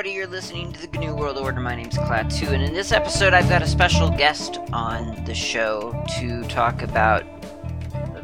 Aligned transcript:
everybody. 0.00 0.16
You're 0.16 0.28
listening 0.28 0.72
to 0.72 0.80
the 0.80 0.98
GNU 0.98 1.14
World 1.14 1.36
Order. 1.36 1.60
My 1.60 1.76
name's 1.76 1.98
Klaatu, 1.98 2.52
and 2.52 2.62
in 2.62 2.72
this 2.72 2.90
episode, 2.90 3.34
I've 3.34 3.50
got 3.50 3.60
a 3.60 3.66
special 3.66 4.08
guest 4.08 4.58
on 4.72 5.22
the 5.26 5.34
show 5.34 5.92
to 6.18 6.42
talk 6.44 6.80
about 6.80 7.22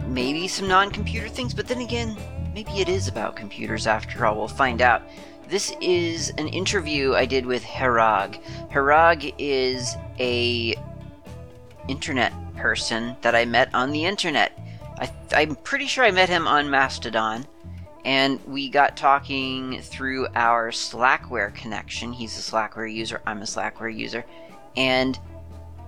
maybe 0.08 0.48
some 0.48 0.68
non 0.68 0.90
computer 0.90 1.28
things, 1.28 1.52
but 1.52 1.68
then 1.68 1.82
again, 1.82 2.16
maybe 2.54 2.70
it 2.80 2.88
is 2.88 3.08
about 3.08 3.36
computers 3.36 3.86
after 3.86 4.24
all. 4.24 4.38
We'll 4.38 4.48
find 4.48 4.80
out. 4.80 5.02
This 5.48 5.76
is 5.82 6.30
an 6.38 6.48
interview 6.48 7.12
I 7.12 7.26
did 7.26 7.44
with 7.44 7.62
Herag. 7.62 8.40
Herag 8.70 9.34
is 9.36 9.96
a 10.18 10.74
internet 11.88 12.32
person 12.56 13.16
that 13.20 13.34
I 13.34 13.44
met 13.44 13.68
on 13.74 13.92
the 13.92 14.06
internet. 14.06 14.58
I, 14.98 15.12
I'm 15.32 15.56
pretty 15.56 15.88
sure 15.88 16.04
I 16.04 16.10
met 16.10 16.30
him 16.30 16.48
on 16.48 16.70
Mastodon 16.70 17.46
and 18.06 18.38
we 18.46 18.68
got 18.68 18.96
talking 18.96 19.82
through 19.82 20.28
our 20.36 20.70
Slackware 20.70 21.52
connection. 21.52 22.12
He's 22.12 22.38
a 22.38 22.40
Slackware 22.40 22.90
user, 22.90 23.20
I'm 23.26 23.42
a 23.42 23.46
Slackware 23.46 23.94
user, 23.94 24.24
and 24.76 25.18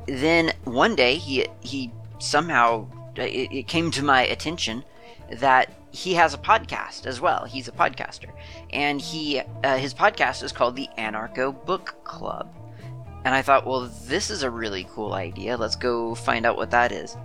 then 0.06 0.52
one 0.64 0.96
day 0.96 1.14
he 1.14 1.46
he 1.60 1.92
somehow 2.18 2.88
it, 3.14 3.52
it 3.52 3.68
came 3.68 3.92
to 3.92 4.02
my 4.02 4.26
attention 4.26 4.84
that 5.30 5.72
he 5.92 6.14
has 6.14 6.34
a 6.34 6.38
podcast 6.38 7.06
as 7.06 7.20
well. 7.20 7.44
He's 7.44 7.68
a 7.68 7.72
podcaster, 7.72 8.30
and 8.72 9.00
he 9.00 9.40
uh, 9.62 9.76
his 9.76 9.94
podcast 9.94 10.42
is 10.42 10.50
called 10.50 10.74
the 10.74 10.88
Anarcho 10.98 11.64
Book 11.64 11.94
Club. 12.02 12.52
And 13.24 13.34
I 13.34 13.42
thought, 13.42 13.66
well, 13.66 13.90
this 14.06 14.30
is 14.30 14.42
a 14.42 14.50
really 14.50 14.88
cool 14.90 15.12
idea. 15.12 15.56
Let's 15.56 15.76
go 15.76 16.14
find 16.14 16.46
out 16.46 16.56
what 16.56 16.70
that 16.70 16.92
is. 16.92 17.16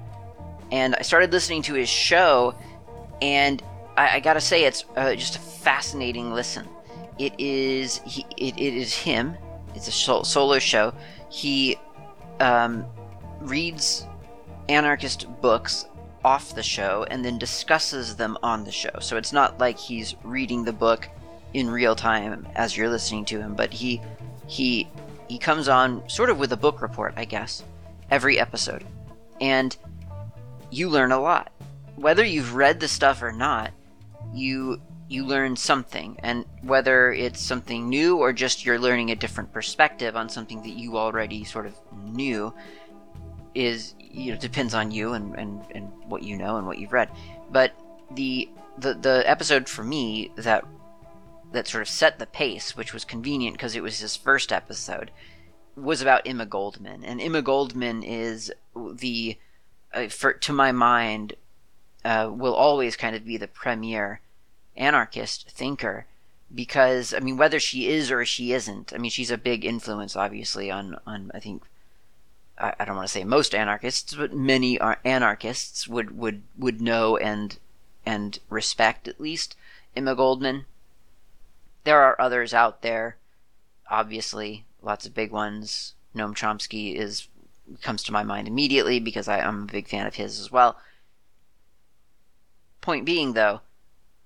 And 0.72 0.96
I 0.96 1.02
started 1.02 1.32
listening 1.32 1.62
to 1.64 1.74
his 1.74 1.90
show, 1.90 2.54
and 3.22 3.64
I, 3.98 4.16
I 4.16 4.20
gotta 4.20 4.42
say, 4.42 4.66
it's 4.66 4.86
uh, 4.96 5.16
just 5.16 5.36
a 5.36 5.40
fascinating 5.40 6.32
listen. 6.34 6.68
It 7.20 7.34
is 7.40 8.02
he, 8.06 8.26
it, 8.38 8.58
it 8.58 8.74
is 8.74 8.94
him. 8.94 9.38
It's 9.76 9.88
a 9.88 9.92
solo 9.92 10.60
show. 10.60 10.94
He 11.30 11.78
um, 12.40 12.86
reads 13.40 14.06
anarchist 14.70 15.28
books 15.42 15.86
off 16.24 16.56
the 16.56 16.64
show 16.64 17.06
and 17.10 17.24
then 17.24 17.38
discusses 17.38 18.16
them 18.16 18.38
on 18.44 18.64
the 18.64 18.72
show. 18.72 18.98
So 19.00 19.18
it's 19.18 19.34
not 19.34 19.60
like 19.60 19.78
he's 19.78 20.16
reading 20.24 20.64
the 20.64 20.74
book 20.74 21.10
in 21.54 21.70
real 21.70 21.96
time 21.96 22.48
as 22.56 22.76
you're 22.76 22.90
listening 22.90 23.26
to 23.26 23.40
him, 23.40 23.56
but 23.56 23.72
he 23.72 24.02
he 24.48 24.90
he 25.28 25.38
comes 25.38 25.68
on 25.68 26.08
sort 26.10 26.30
of 26.30 26.40
with 26.40 26.52
a 26.54 26.58
book 26.58 26.82
report, 26.82 27.14
I 27.18 27.26
guess, 27.26 27.64
every 28.10 28.40
episode. 28.40 28.84
And 29.42 29.76
you 30.72 30.90
learn 30.90 31.12
a 31.12 31.20
lot. 31.20 31.52
Whether 31.96 32.26
you've 32.26 32.56
read 32.56 32.80
the 32.80 32.88
stuff 32.88 33.22
or 33.22 33.32
not, 33.32 33.72
you 34.34 34.82
you 35.10 35.26
learn 35.26 35.56
something. 35.56 36.18
And 36.24 36.46
whether 36.62 37.12
it's 37.12 37.42
something 37.42 37.90
new 37.90 38.18
or 38.18 38.34
just 38.34 38.66
you're 38.66 38.80
learning 38.80 39.12
a 39.12 39.16
different 39.16 39.54
perspective 39.54 40.16
on 40.16 40.30
something 40.30 40.62
that 40.64 40.70
you 40.70 40.98
already 40.98 41.44
sort 41.44 41.66
of 41.66 41.76
knew 42.04 42.54
is 43.54 43.94
you 44.00 44.32
know 44.32 44.40
depends 44.40 44.74
on 44.74 44.90
you 44.90 45.14
and, 45.14 45.36
and, 45.36 45.62
and 45.72 45.92
what 46.08 46.24
you 46.24 46.36
know 46.38 46.58
and 46.58 46.66
what 46.66 46.80
you've 46.80 46.94
read. 46.94 47.10
But 47.52 47.74
the 48.12 48.50
the 48.78 48.94
the 48.96 49.24
episode 49.26 49.70
for 49.70 49.84
me 49.84 50.32
that 50.36 50.66
that 51.52 51.68
sort 51.68 51.84
of 51.84 51.88
set 51.88 52.18
the 52.18 52.26
pace 52.26 52.76
which 52.76 52.94
was 52.94 53.06
convenient 53.06 53.56
because 53.56 53.76
it 53.76 53.84
was 53.84 54.00
his 54.00 54.16
first 54.16 54.52
episode 54.52 55.12
was 55.76 56.02
about 56.02 56.22
Emma 56.26 56.46
Goldman. 56.46 57.04
And 57.04 57.22
Emma 57.22 57.42
Goldman 57.42 58.04
is 58.04 58.52
the 58.76 59.38
uh, 59.94 60.08
for 60.08 60.34
to 60.34 60.54
my 60.54 60.72
mind 60.72 61.34
uh, 62.06 62.30
will 62.32 62.54
always 62.54 62.96
kind 62.96 63.16
of 63.16 63.26
be 63.26 63.38
the 63.38 63.48
premier 63.48 64.20
anarchist 64.76 65.50
thinker 65.50 66.06
because 66.54 67.14
I 67.14 67.20
mean 67.20 67.38
whether 67.38 67.60
she 67.60 67.90
is 67.90 68.12
or 68.12 68.26
she 68.26 68.54
isn't 68.54 68.94
I 68.94 68.98
mean 68.98 69.12
she's 69.12 69.32
a 69.32 69.38
big 69.38 69.66
influence 69.66 70.16
obviously 70.16 70.70
on 70.70 70.98
on 71.06 71.32
I 71.34 71.40
think 71.40 71.64
I, 72.58 72.74
I 72.80 72.86
don't 72.86 72.96
want 72.96 73.08
to 73.08 73.12
say 73.12 73.24
most 73.24 73.56
anarchists 73.56 74.14
but 74.14 74.34
many 74.34 74.80
anarchists 75.06 75.88
would 75.88 76.18
would 76.18 76.44
would 76.58 76.82
know 76.82 77.18
and 77.18 77.58
and 78.06 78.40
respect 78.50 79.08
at 79.08 79.22
least 79.22 79.56
Emma 79.96 80.16
Goldman. 80.16 80.66
There 81.86 82.02
are 82.02 82.20
others 82.20 82.54
out 82.54 82.82
there 82.82 83.18
obviously 83.90 84.66
lots 84.82 85.06
of 85.06 85.14
big 85.14 85.32
ones. 85.32 85.94
Noam 86.16 86.36
Chomsky 86.36 86.96
is 86.96 87.28
comes 87.82 88.04
to 88.04 88.12
my 88.12 88.24
mind 88.24 88.48
immediately 88.48 89.00
because 89.00 89.28
I, 89.28 89.40
I'm 89.40 89.64
a 89.64 89.72
big 89.72 89.88
fan 89.88 90.06
of 90.06 90.16
his 90.16 90.40
as 90.40 90.52
well 90.52 90.78
point 92.84 93.06
being 93.06 93.34
though 93.34 93.62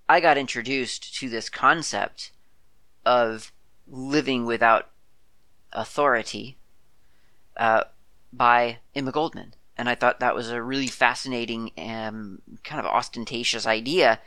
I 0.09 0.19
got 0.19 0.37
introduced 0.37 1.15
to 1.15 1.29
this 1.29 1.49
concept 1.49 2.31
of 3.05 3.51
living 3.87 4.45
without 4.45 4.89
authority 5.73 6.57
uh, 7.57 7.83
by 8.31 8.79
Emma 8.95 9.11
Goldman. 9.11 9.53
And 9.77 9.87
I 9.89 9.95
thought 9.95 10.19
that 10.19 10.35
was 10.35 10.49
a 10.49 10.61
really 10.61 10.87
fascinating 10.87 11.71
and 11.77 12.15
um, 12.15 12.41
kind 12.63 12.79
of 12.79 12.91
ostentatious 12.91 13.67
idea. 13.67 14.19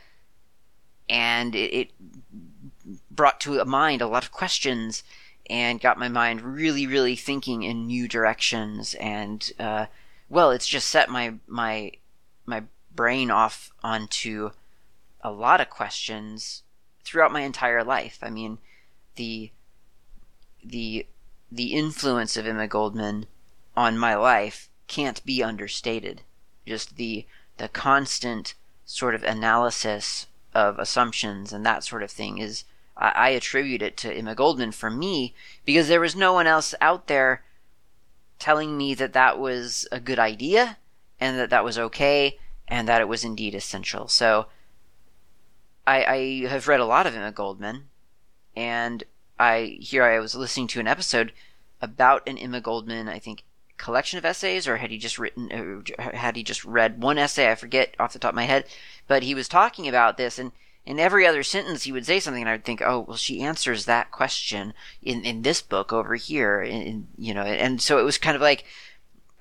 And 1.09 1.55
it, 1.55 1.73
it 1.73 1.91
brought 3.09 3.41
to 3.41 3.63
mind 3.65 4.01
a 4.01 4.07
lot 4.07 4.23
of 4.23 4.31
questions 4.31 5.03
and 5.49 5.81
got 5.81 5.99
my 5.99 6.07
mind 6.07 6.41
really, 6.41 6.87
really 6.87 7.15
thinking 7.15 7.63
in 7.63 7.87
new 7.87 8.07
directions. 8.07 8.93
And, 8.95 9.51
uh, 9.59 9.87
well, 10.29 10.51
it's 10.51 10.67
just 10.67 10.87
set 10.87 11.09
my, 11.09 11.33
my, 11.47 11.91
my 12.45 12.63
brain 13.01 13.31
off 13.31 13.73
onto 13.81 14.51
a 15.21 15.31
lot 15.31 15.59
of 15.59 15.71
questions 15.71 16.61
throughout 17.03 17.31
my 17.31 17.41
entire 17.41 17.83
life. 17.83 18.19
I 18.21 18.29
mean, 18.29 18.59
the 19.15 19.49
the 20.63 21.07
the 21.51 21.73
influence 21.73 22.37
of 22.37 22.45
Emma 22.45 22.67
Goldman 22.67 23.25
on 23.75 23.97
my 23.97 24.13
life 24.13 24.69
can't 24.85 25.25
be 25.25 25.41
understated. 25.41 26.21
Just 26.67 26.97
the 26.97 27.25
the 27.57 27.67
constant 27.69 28.53
sort 28.85 29.15
of 29.15 29.23
analysis 29.23 30.27
of 30.53 30.77
assumptions 30.77 31.51
and 31.51 31.65
that 31.65 31.83
sort 31.83 32.03
of 32.03 32.11
thing 32.11 32.37
is 32.37 32.65
I, 32.95 33.09
I 33.15 33.29
attribute 33.29 33.81
it 33.81 33.97
to 33.97 34.13
Emma 34.13 34.35
Goldman 34.35 34.73
for 34.73 34.91
me 34.91 35.33
because 35.65 35.87
there 35.87 35.99
was 36.01 36.15
no 36.15 36.33
one 36.33 36.45
else 36.45 36.75
out 36.79 37.07
there 37.07 37.43
telling 38.37 38.77
me 38.77 38.93
that 38.93 39.13
that 39.13 39.39
was 39.39 39.87
a 39.91 39.99
good 39.99 40.19
idea 40.19 40.77
and 41.19 41.39
that 41.39 41.49
that 41.49 41.63
was 41.63 41.79
okay 41.79 42.37
and 42.67 42.87
that 42.87 43.01
it 43.01 43.07
was 43.07 43.23
indeed 43.23 43.55
essential. 43.55 44.07
So 44.07 44.47
I, 45.85 46.03
I 46.03 46.47
have 46.47 46.67
read 46.67 46.79
a 46.79 46.85
lot 46.85 47.07
of 47.07 47.15
Emma 47.15 47.31
Goldman, 47.31 47.89
and 48.55 49.03
I 49.39 49.77
here 49.79 50.03
I 50.03 50.19
was 50.19 50.35
listening 50.35 50.67
to 50.67 50.79
an 50.79 50.87
episode 50.87 51.33
about 51.81 52.27
an 52.27 52.37
Emma 52.37 52.61
Goldman, 52.61 53.09
I 53.09 53.19
think, 53.19 53.43
collection 53.77 54.17
of 54.19 54.25
essays, 54.25 54.67
or 54.67 54.77
had 54.77 54.91
he 54.91 54.97
just 54.97 55.17
written, 55.17 55.83
had 55.97 56.35
he 56.35 56.43
just 56.43 56.63
read 56.63 57.01
one 57.01 57.17
essay? 57.17 57.51
I 57.51 57.55
forget 57.55 57.95
off 57.99 58.13
the 58.13 58.19
top 58.19 58.31
of 58.31 58.35
my 58.35 58.45
head, 58.45 58.65
but 59.07 59.23
he 59.23 59.33
was 59.33 59.47
talking 59.47 59.87
about 59.87 60.17
this, 60.17 60.37
and 60.37 60.51
in 60.85 60.99
every 60.99 61.25
other 61.25 61.43
sentence 61.43 61.83
he 61.83 61.91
would 61.91 62.05
say 62.05 62.19
something, 62.19 62.43
and 62.43 62.49
I'd 62.49 62.63
think, 62.63 62.81
oh, 62.81 62.99
well, 62.99 63.17
she 63.17 63.41
answers 63.41 63.85
that 63.85 64.11
question 64.11 64.73
in 65.01 65.25
in 65.25 65.41
this 65.41 65.61
book 65.61 65.91
over 65.91 66.15
here, 66.15 66.61
in, 66.61 66.81
in 66.81 67.07
you 67.17 67.33
know, 67.33 67.41
and 67.41 67.81
so 67.81 67.97
it 67.97 68.03
was 68.03 68.19
kind 68.19 68.35
of 68.35 68.41
like 68.41 68.63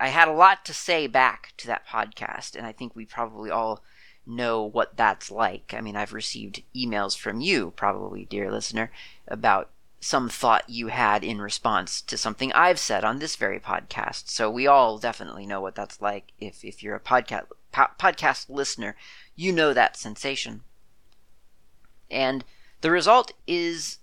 I 0.01 0.09
had 0.09 0.29
a 0.29 0.33
lot 0.33 0.65
to 0.65 0.75
say 0.75 1.07
back 1.07 1.53
to 1.59 1.67
that 1.67 1.87
podcast, 1.87 2.57
and 2.57 2.67
I 2.67 2.73
think 2.73 2.97
we 2.97 3.05
probably 3.05 3.51
all 3.51 3.83
know 4.27 4.65
what 4.65 4.97
that's 4.97 5.31
like. 5.31 5.75
I 5.77 5.81
mean, 5.81 5.95
I've 5.95 6.13
received 6.13 6.63
emails 6.75 7.17
from 7.17 7.41
you, 7.41 7.73
probably, 7.77 8.25
dear 8.25 8.51
listener, 8.51 8.91
about 9.29 9.71
some 10.01 10.31
thought 10.31 10.71
you 10.71 10.87
had 10.87 11.23
in 11.23 11.43
response 11.43 12.01
to 12.01 12.17
something 12.17 12.51
I've 12.55 12.79
said 12.79 13.05
on 13.05 13.19
this 13.19 13.37
very 13.37 13.61
podcast. 13.61 14.29
So 14.29 14.51
we 14.51 14.67
all 14.67 14.97
definitely 14.97 15.47
know 15.47 15.61
what 15.61 15.75
that's 15.75 16.01
like. 16.01 16.33
If 16.41 16.65
if 16.65 16.83
you're 16.83 16.97
a 16.97 17.01
podcast 17.01 17.47
po- 17.71 17.95
podcast 17.99 18.49
listener, 18.49 18.97
you 19.37 19.53
know 19.53 19.75
that 19.75 19.99
sensation. 19.99 20.63
And 22.11 22.45
the 22.81 22.91
result 22.91 23.33
is 23.47 23.99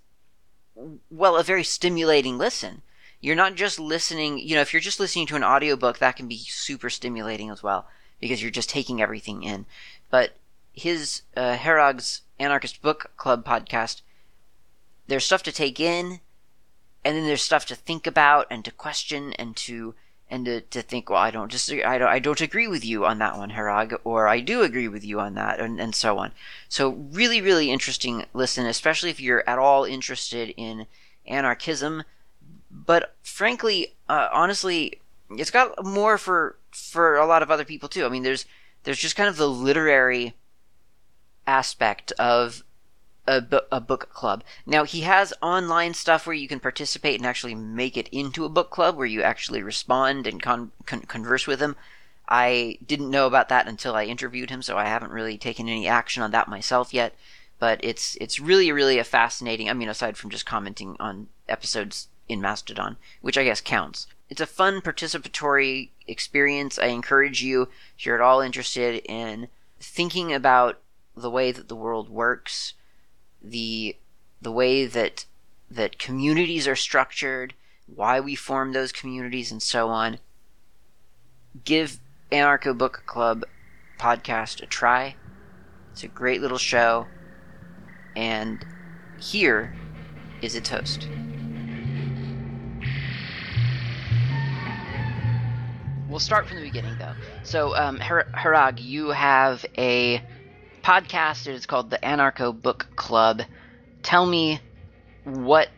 well, 1.10 1.36
a 1.36 1.42
very 1.42 1.64
stimulating 1.64 2.38
listen. 2.38 2.82
You're 3.20 3.36
not 3.36 3.56
just 3.56 3.80
listening, 3.80 4.38
you 4.38 4.54
know, 4.54 4.60
if 4.60 4.72
you're 4.72 4.80
just 4.80 5.00
listening 5.00 5.26
to 5.28 5.36
an 5.36 5.44
audiobook, 5.44 5.98
that 5.98 6.16
can 6.16 6.28
be 6.28 6.38
super 6.38 6.88
stimulating 6.88 7.50
as 7.50 7.62
well 7.62 7.86
because 8.20 8.42
you're 8.42 8.50
just 8.50 8.70
taking 8.70 9.02
everything 9.02 9.42
in. 9.42 9.66
But 10.10 10.36
his 10.72 11.22
uh, 11.36 11.56
Herag's 11.56 12.22
Anarchist 12.38 12.80
Book 12.80 13.10
Club 13.16 13.44
podcast, 13.44 14.02
there's 15.06 15.24
stuff 15.24 15.42
to 15.44 15.52
take 15.52 15.80
in, 15.80 16.20
and 17.04 17.16
then 17.16 17.26
there's 17.26 17.42
stuff 17.42 17.66
to 17.66 17.74
think 17.74 18.06
about 18.06 18.46
and 18.50 18.64
to 18.64 18.70
question 18.70 19.32
and 19.34 19.56
to 19.56 19.94
and 20.30 20.44
to, 20.44 20.60
to 20.60 20.82
think, 20.82 21.08
well, 21.08 21.18
I 21.18 21.30
don't 21.30 21.50
just 21.50 21.72
I 21.72 21.98
don't 21.98 22.08
I 22.08 22.18
don't 22.18 22.40
agree 22.40 22.68
with 22.68 22.84
you 22.84 23.06
on 23.06 23.18
that 23.18 23.38
one, 23.38 23.50
Herag, 23.50 23.98
or 24.04 24.28
I 24.28 24.40
do 24.40 24.62
agree 24.62 24.88
with 24.88 25.04
you 25.04 25.20
on 25.20 25.34
that, 25.34 25.58
and, 25.58 25.80
and 25.80 25.94
so 25.94 26.18
on. 26.18 26.32
So 26.68 26.90
really, 26.90 27.40
really 27.40 27.70
interesting 27.70 28.26
listen, 28.34 28.66
especially 28.66 29.10
if 29.10 29.20
you're 29.20 29.48
at 29.48 29.58
all 29.58 29.84
interested 29.84 30.52
in 30.56 30.86
anarchism. 31.26 32.04
But 32.70 33.14
frankly, 33.22 33.94
uh, 34.08 34.28
honestly, 34.32 35.00
it's 35.30 35.50
got 35.50 35.84
more 35.84 36.18
for 36.18 36.58
for 36.70 37.16
a 37.16 37.26
lot 37.26 37.42
of 37.42 37.50
other 37.50 37.64
people 37.64 37.88
too. 37.88 38.04
I 38.04 38.08
mean, 38.08 38.22
there's 38.22 38.44
there's 38.84 38.98
just 38.98 39.16
kind 39.16 39.28
of 39.28 39.36
the 39.36 39.48
literary 39.48 40.34
aspect 41.46 42.12
of 42.12 42.62
a, 43.26 43.40
bu- 43.40 43.60
a 43.70 43.80
book 43.80 44.10
club. 44.12 44.42
Now 44.66 44.84
he 44.84 45.02
has 45.02 45.34
online 45.42 45.94
stuff 45.94 46.26
where 46.26 46.34
you 46.34 46.48
can 46.48 46.60
participate 46.60 47.18
and 47.20 47.26
actually 47.26 47.54
make 47.54 47.96
it 47.96 48.08
into 48.08 48.44
a 48.44 48.48
book 48.48 48.70
club 48.70 48.96
where 48.96 49.06
you 49.06 49.22
actually 49.22 49.62
respond 49.62 50.26
and 50.26 50.42
con- 50.42 50.72
con- 50.86 51.02
converse 51.02 51.46
with 51.46 51.60
him. 51.60 51.76
I 52.28 52.78
didn't 52.84 53.10
know 53.10 53.26
about 53.26 53.48
that 53.48 53.66
until 53.66 53.94
I 53.94 54.04
interviewed 54.04 54.50
him, 54.50 54.62
so 54.62 54.76
I 54.76 54.84
haven't 54.84 55.12
really 55.12 55.38
taken 55.38 55.68
any 55.68 55.88
action 55.88 56.22
on 56.22 56.30
that 56.32 56.48
myself 56.48 56.92
yet. 56.92 57.14
But 57.58 57.80
it's 57.82 58.16
it's 58.20 58.38
really 58.38 58.70
really 58.70 58.98
a 58.98 59.04
fascinating. 59.04 59.68
I 59.68 59.72
mean, 59.72 59.88
aside 59.88 60.16
from 60.16 60.30
just 60.30 60.46
commenting 60.46 60.96
on 61.00 61.28
episodes 61.48 62.08
in 62.28 62.40
Mastodon, 62.40 62.96
which 63.20 63.38
I 63.38 63.44
guess 63.44 63.60
counts. 63.60 64.06
It's 64.28 64.40
a 64.40 64.46
fun 64.46 64.80
participatory 64.80 65.90
experience. 66.06 66.78
I 66.78 66.86
encourage 66.86 67.42
you, 67.42 67.68
if 67.96 68.04
you're 68.04 68.16
at 68.16 68.20
all 68.20 68.40
interested 68.40 69.02
in 69.06 69.48
thinking 69.80 70.32
about 70.32 70.80
the 71.16 71.30
way 71.30 71.50
that 71.52 71.68
the 71.68 71.76
world 71.76 72.08
works, 72.08 72.74
the 73.42 73.96
the 74.40 74.52
way 74.52 74.86
that 74.86 75.24
that 75.70 75.98
communities 75.98 76.68
are 76.68 76.76
structured, 76.76 77.54
why 77.86 78.20
we 78.20 78.34
form 78.34 78.72
those 78.72 78.92
communities, 78.92 79.50
and 79.50 79.62
so 79.62 79.88
on. 79.88 80.18
Give 81.64 81.98
Anarcho 82.30 82.76
Book 82.76 83.02
Club 83.06 83.44
podcast 83.98 84.62
a 84.62 84.66
try. 84.66 85.16
It's 85.92 86.04
a 86.04 86.08
great 86.08 86.40
little 86.40 86.58
show, 86.58 87.06
and 88.14 88.64
here 89.18 89.74
is 90.40 90.54
its 90.54 90.68
host. 90.68 91.08
We'll 96.08 96.18
start 96.18 96.46
from 96.46 96.56
the 96.56 96.62
beginning, 96.62 96.96
though. 96.98 97.12
So, 97.42 97.76
um, 97.76 98.00
Har- 98.00 98.26
Harag, 98.34 98.82
you 98.82 99.10
have 99.10 99.64
a 99.76 100.22
podcast. 100.82 101.46
It 101.46 101.54
is 101.54 101.66
called 101.66 101.90
the 101.90 101.98
Anarcho 101.98 102.60
Book 102.60 102.88
Club. 102.96 103.42
Tell 104.02 104.24
me 104.26 104.60
what. 105.24 105.68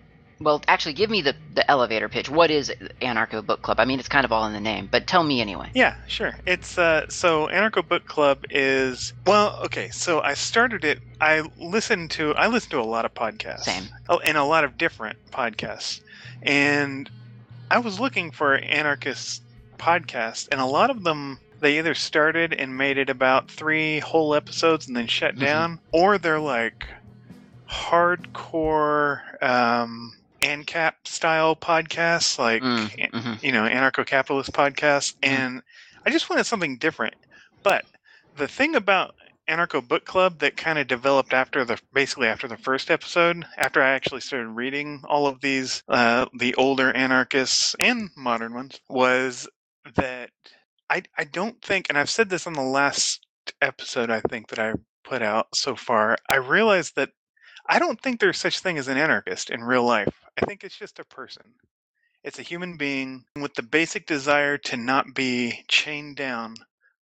Well, 0.40 0.62
actually, 0.68 0.94
give 0.94 1.10
me 1.10 1.20
the, 1.20 1.34
the 1.52 1.68
elevator 1.70 2.08
pitch. 2.08 2.30
What 2.30 2.50
is 2.50 2.72
Anarcho 3.02 3.44
Book 3.44 3.60
Club? 3.60 3.78
I 3.78 3.84
mean, 3.84 3.98
it's 3.98 4.08
kind 4.08 4.24
of 4.24 4.32
all 4.32 4.46
in 4.46 4.54
the 4.54 4.60
name, 4.60 4.88
but 4.90 5.06
tell 5.06 5.22
me 5.22 5.40
anyway. 5.40 5.70
Yeah, 5.74 5.96
sure. 6.06 6.34
It's 6.46 6.78
uh 6.78 7.04
so 7.10 7.48
Anarcho 7.48 7.86
Book 7.86 8.06
Club 8.06 8.44
is 8.48 9.12
well, 9.26 9.58
okay, 9.64 9.90
so 9.90 10.20
I 10.20 10.32
started 10.34 10.84
it 10.84 11.00
I 11.20 11.42
listened 11.58 12.10
to 12.12 12.34
I 12.36 12.46
listened 12.46 12.70
to 12.70 12.80
a 12.80 12.84
lot 12.84 13.04
of 13.04 13.12
podcasts. 13.12 13.64
Same. 13.64 13.84
Oh, 14.08 14.18
and 14.20 14.38
a 14.38 14.44
lot 14.44 14.64
of 14.64 14.78
different 14.78 15.18
podcasts. 15.30 16.00
And 16.42 17.10
I 17.70 17.80
was 17.80 18.00
looking 18.00 18.30
for 18.30 18.54
anarchist 18.54 19.42
podcasts 19.80 20.46
and 20.52 20.60
a 20.60 20.66
lot 20.66 20.90
of 20.90 21.02
them 21.04 21.38
they 21.60 21.78
either 21.78 21.94
started 21.94 22.52
and 22.54 22.76
made 22.76 22.98
it 22.98 23.10
about 23.10 23.50
3 23.50 23.98
whole 24.00 24.34
episodes 24.34 24.86
and 24.86 24.96
then 24.96 25.06
shut 25.06 25.34
Mhm. 25.34 25.40
down 25.40 25.80
or 25.92 26.18
they're 26.18 26.38
like 26.40 26.86
hardcore 27.70 29.20
um 29.42 30.12
ANCAP 30.42 30.94
style 31.06 31.54
podcasts 31.54 32.38
like 32.38 32.62
Mm, 32.62 33.10
mhm. 33.12 33.42
you 33.42 33.52
know, 33.52 33.64
anarcho-capitalist 33.68 34.52
podcast, 34.52 35.14
Mhm. 35.22 35.28
and 35.30 35.62
I 36.06 36.10
just 36.10 36.30
wanted 36.30 36.44
something 36.44 36.78
different. 36.78 37.14
But 37.62 37.84
the 38.36 38.48
thing 38.48 38.74
about 38.74 39.14
Anarcho 39.48 39.86
Book 39.86 40.04
Club 40.06 40.38
that 40.38 40.56
kind 40.56 40.78
of 40.78 40.86
developed 40.86 41.34
after 41.34 41.64
the 41.64 41.78
basically 41.92 42.28
after 42.28 42.48
the 42.48 42.56
first 42.56 42.90
episode, 42.90 43.44
after 43.58 43.82
I 43.82 43.90
actually 43.90 44.20
started 44.22 44.48
reading 44.48 45.02
all 45.04 45.26
of 45.26 45.40
these, 45.42 45.82
uh, 45.88 46.26
the 46.38 46.54
older 46.54 46.90
anarchists 46.92 47.74
and 47.80 48.10
modern 48.16 48.54
ones, 48.54 48.80
was 48.88 49.46
that 49.96 50.30
I 50.88 51.02
I 51.16 51.24
don't 51.24 51.60
think, 51.62 51.86
and 51.88 51.98
I've 51.98 52.10
said 52.10 52.28
this 52.28 52.46
on 52.46 52.52
the 52.52 52.62
last 52.62 53.26
episode 53.60 54.10
I 54.10 54.20
think 54.20 54.48
that 54.48 54.58
I 54.58 54.74
put 55.04 55.22
out 55.22 55.54
so 55.54 55.74
far, 55.76 56.16
I 56.30 56.36
realized 56.36 56.96
that 56.96 57.10
I 57.68 57.78
don't 57.78 58.00
think 58.00 58.20
there's 58.20 58.38
such 58.38 58.60
thing 58.60 58.78
as 58.78 58.88
an 58.88 58.96
anarchist 58.96 59.50
in 59.50 59.62
real 59.62 59.84
life. 59.84 60.24
I 60.40 60.46
think 60.46 60.64
it's 60.64 60.78
just 60.78 60.98
a 60.98 61.04
person. 61.04 61.42
It's 62.22 62.38
a 62.38 62.42
human 62.42 62.76
being 62.76 63.24
with 63.36 63.54
the 63.54 63.62
basic 63.62 64.06
desire 64.06 64.58
to 64.58 64.76
not 64.76 65.14
be 65.14 65.64
chained 65.68 66.16
down 66.16 66.54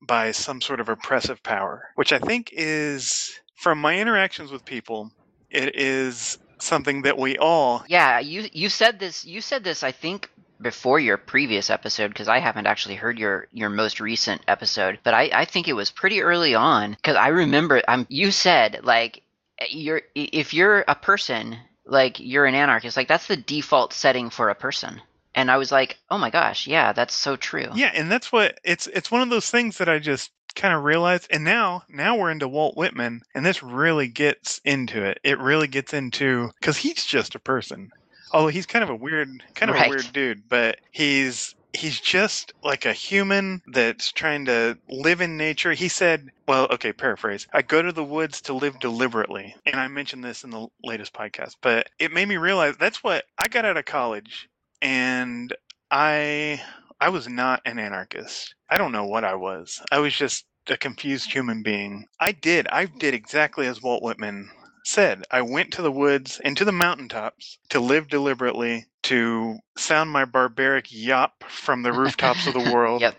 by 0.02 0.32
some 0.32 0.60
sort 0.60 0.80
of 0.80 0.88
oppressive 0.88 1.42
power, 1.42 1.88
which 1.94 2.12
I 2.12 2.18
think 2.18 2.50
is, 2.52 3.40
from 3.54 3.80
my 3.80 3.98
interactions 3.98 4.52
with 4.52 4.64
people, 4.64 5.10
it 5.50 5.74
is 5.76 6.38
something 6.58 7.02
that 7.02 7.16
we 7.16 7.38
all. 7.38 7.84
Yeah, 7.88 8.18
you 8.18 8.48
you 8.52 8.68
said 8.68 8.98
this. 8.98 9.24
You 9.24 9.40
said 9.40 9.64
this. 9.64 9.82
I 9.82 9.92
think 9.92 10.30
before 10.60 10.98
your 10.98 11.16
previous 11.16 11.70
episode 11.70 12.08
because 12.08 12.28
I 12.28 12.38
haven't 12.38 12.66
actually 12.66 12.94
heard 12.96 13.18
your 13.18 13.48
your 13.52 13.68
most 13.68 14.00
recent 14.00 14.42
episode, 14.48 14.98
but 15.02 15.14
I 15.14 15.30
I 15.32 15.44
think 15.44 15.68
it 15.68 15.74
was 15.74 15.90
pretty 15.90 16.22
early 16.22 16.54
on 16.54 16.92
because 16.92 17.16
I 17.16 17.28
remember 17.28 17.82
um 17.88 18.06
you 18.08 18.30
said 18.30 18.80
like 18.82 19.22
you're 19.70 20.02
if 20.14 20.54
you're 20.54 20.84
a 20.88 20.94
person 20.94 21.56
like 21.84 22.18
you're 22.20 22.46
an 22.46 22.54
anarchist 22.54 22.96
like 22.96 23.08
that's 23.08 23.26
the 23.26 23.36
default 23.36 23.92
setting 23.92 24.28
for 24.28 24.50
a 24.50 24.54
person 24.54 25.00
and 25.34 25.50
I 25.50 25.56
was 25.56 25.70
like 25.70 25.98
oh 26.10 26.18
my 26.18 26.30
gosh 26.30 26.66
yeah 26.66 26.92
that's 26.92 27.14
so 27.14 27.36
true 27.36 27.68
Yeah, 27.74 27.92
and 27.94 28.10
that's 28.10 28.32
what 28.32 28.58
it's. 28.64 28.86
It's 28.88 29.10
one 29.10 29.22
of 29.22 29.30
those 29.30 29.50
things 29.50 29.78
that 29.78 29.88
I 29.88 29.98
just 29.98 30.30
kind 30.54 30.74
of 30.74 30.82
realized. 30.84 31.28
And 31.30 31.44
now, 31.44 31.84
now 31.88 32.16
we're 32.16 32.30
into 32.30 32.48
Walt 32.48 32.76
Whitman, 32.76 33.20
and 33.34 33.44
this 33.44 33.62
really 33.62 34.08
gets 34.08 34.60
into 34.64 35.04
it. 35.04 35.20
It 35.22 35.38
really 35.38 35.68
gets 35.68 35.92
into 35.92 36.50
because 36.58 36.78
he's 36.78 37.04
just 37.04 37.34
a 37.34 37.38
person. 37.38 37.90
Although 38.32 38.48
he's 38.48 38.66
kind 38.66 38.82
of 38.82 38.90
a 38.90 38.94
weird, 38.96 39.42
kind 39.54 39.70
of 39.70 39.76
Right. 39.76 39.86
a 39.86 39.90
weird 39.90 40.12
dude, 40.12 40.48
but 40.48 40.78
he's 40.90 41.54
he's 41.76 42.00
just 42.00 42.52
like 42.62 42.86
a 42.86 42.92
human 42.92 43.60
that's 43.66 44.10
trying 44.10 44.46
to 44.46 44.78
live 44.88 45.20
in 45.20 45.36
nature. 45.36 45.72
He 45.74 45.88
said, 45.88 46.30
well, 46.48 46.66
okay, 46.70 46.92
paraphrase. 46.92 47.46
I 47.52 47.60
go 47.62 47.82
to 47.82 47.92
the 47.92 48.04
woods 48.04 48.40
to 48.42 48.54
live 48.54 48.78
deliberately. 48.78 49.54
And 49.66 49.76
I 49.76 49.86
mentioned 49.88 50.24
this 50.24 50.42
in 50.42 50.50
the 50.50 50.68
latest 50.82 51.12
podcast, 51.12 51.56
but 51.60 51.90
it 51.98 52.12
made 52.12 52.28
me 52.28 52.38
realize 52.38 52.76
that's 52.78 53.04
what 53.04 53.24
I 53.38 53.48
got 53.48 53.66
out 53.66 53.76
of 53.76 53.84
college 53.84 54.48
and 54.80 55.54
I 55.90 56.62
I 57.00 57.10
was 57.10 57.28
not 57.28 57.60
an 57.66 57.78
anarchist. 57.78 58.54
I 58.70 58.78
don't 58.78 58.92
know 58.92 59.04
what 59.04 59.24
I 59.24 59.34
was. 59.34 59.80
I 59.92 59.98
was 59.98 60.14
just 60.14 60.46
a 60.68 60.76
confused 60.76 61.30
human 61.30 61.62
being. 61.62 62.06
I 62.20 62.32
did. 62.32 62.66
I 62.68 62.86
did 62.86 63.14
exactly 63.14 63.66
as 63.66 63.82
Walt 63.82 64.02
Whitman 64.02 64.50
said. 64.86 65.24
I 65.30 65.42
went 65.42 65.72
to 65.72 65.82
the 65.82 65.92
woods 65.92 66.40
and 66.44 66.56
to 66.56 66.64
the 66.64 66.72
mountaintops 66.72 67.58
to 67.70 67.80
live 67.80 68.08
deliberately, 68.08 68.86
to 69.04 69.58
sound 69.76 70.10
my 70.10 70.24
barbaric 70.24 70.86
yawp 70.90 71.44
from 71.48 71.82
the 71.82 71.92
rooftops 71.92 72.46
of 72.46 72.54
the 72.54 72.70
world. 72.72 73.02
Yep. 73.02 73.16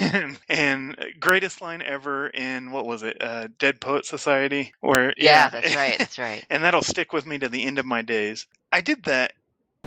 and, 0.00 0.38
and 0.48 0.96
greatest 1.18 1.60
line 1.60 1.82
ever 1.82 2.28
in 2.28 2.70
what 2.70 2.86
was 2.86 3.02
it? 3.02 3.16
Uh, 3.20 3.48
Dead 3.58 3.80
Poet 3.80 4.06
Society, 4.06 4.72
where 4.80 5.12
yeah 5.16 5.48
that's 5.48 5.74
right 5.74 5.98
that's 5.98 6.18
right 6.18 6.44
and 6.50 6.62
that'll 6.62 6.82
stick 6.82 7.12
with 7.12 7.26
me 7.26 7.38
to 7.38 7.48
the 7.48 7.64
end 7.64 7.78
of 7.78 7.86
my 7.86 8.02
days. 8.02 8.46
I 8.72 8.80
did 8.80 9.04
that 9.04 9.32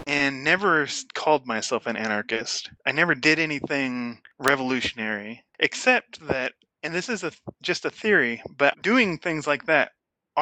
and 0.08 0.44
never 0.44 0.88
called 1.14 1.46
myself 1.46 1.86
an 1.86 1.96
anarchist. 1.96 2.70
I 2.86 2.92
never 2.92 3.14
did 3.14 3.40
anything 3.40 4.22
revolutionary, 4.40 5.44
except 5.60 6.26
that, 6.28 6.54
and 6.82 6.94
this 6.94 7.10
is 7.10 7.24
a, 7.24 7.32
just 7.62 7.86
a 7.86 7.90
theory, 7.90 8.42
but 8.58 8.82
doing 8.82 9.18
things 9.18 9.46
like 9.46 9.66
that 9.68 9.92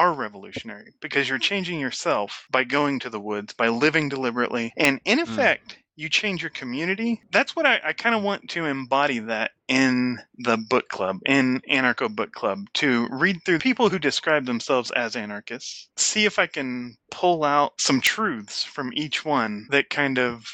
are 0.00 0.14
revolutionary 0.14 0.94
because 1.02 1.28
you're 1.28 1.38
changing 1.38 1.78
yourself 1.78 2.46
by 2.50 2.64
going 2.64 3.00
to 3.00 3.10
the 3.10 3.20
woods, 3.20 3.52
by 3.52 3.68
living 3.68 4.08
deliberately, 4.08 4.72
and 4.78 4.98
in 5.04 5.18
mm. 5.18 5.22
effect, 5.22 5.76
you 5.94 6.08
change 6.08 6.40
your 6.42 6.50
community. 6.50 7.20
That's 7.30 7.54
what 7.54 7.66
I, 7.66 7.78
I 7.84 7.92
kind 7.92 8.14
of 8.14 8.22
want 8.22 8.48
to 8.50 8.64
embody 8.64 9.18
that 9.18 9.50
in 9.68 10.18
the 10.38 10.56
book 10.56 10.88
club, 10.88 11.18
in 11.26 11.60
Anarcho 11.70 12.08
Book 12.08 12.32
Club, 12.32 12.60
to 12.74 13.08
read 13.10 13.44
through 13.44 13.58
people 13.58 13.90
who 13.90 13.98
describe 13.98 14.46
themselves 14.46 14.90
as 14.92 15.16
anarchists, 15.16 15.90
see 15.98 16.24
if 16.24 16.38
I 16.38 16.46
can 16.46 16.96
pull 17.10 17.44
out 17.44 17.78
some 17.78 18.00
truths 18.00 18.64
from 18.64 18.92
each 18.94 19.26
one 19.26 19.66
that 19.70 19.90
kind 19.90 20.18
of 20.18 20.46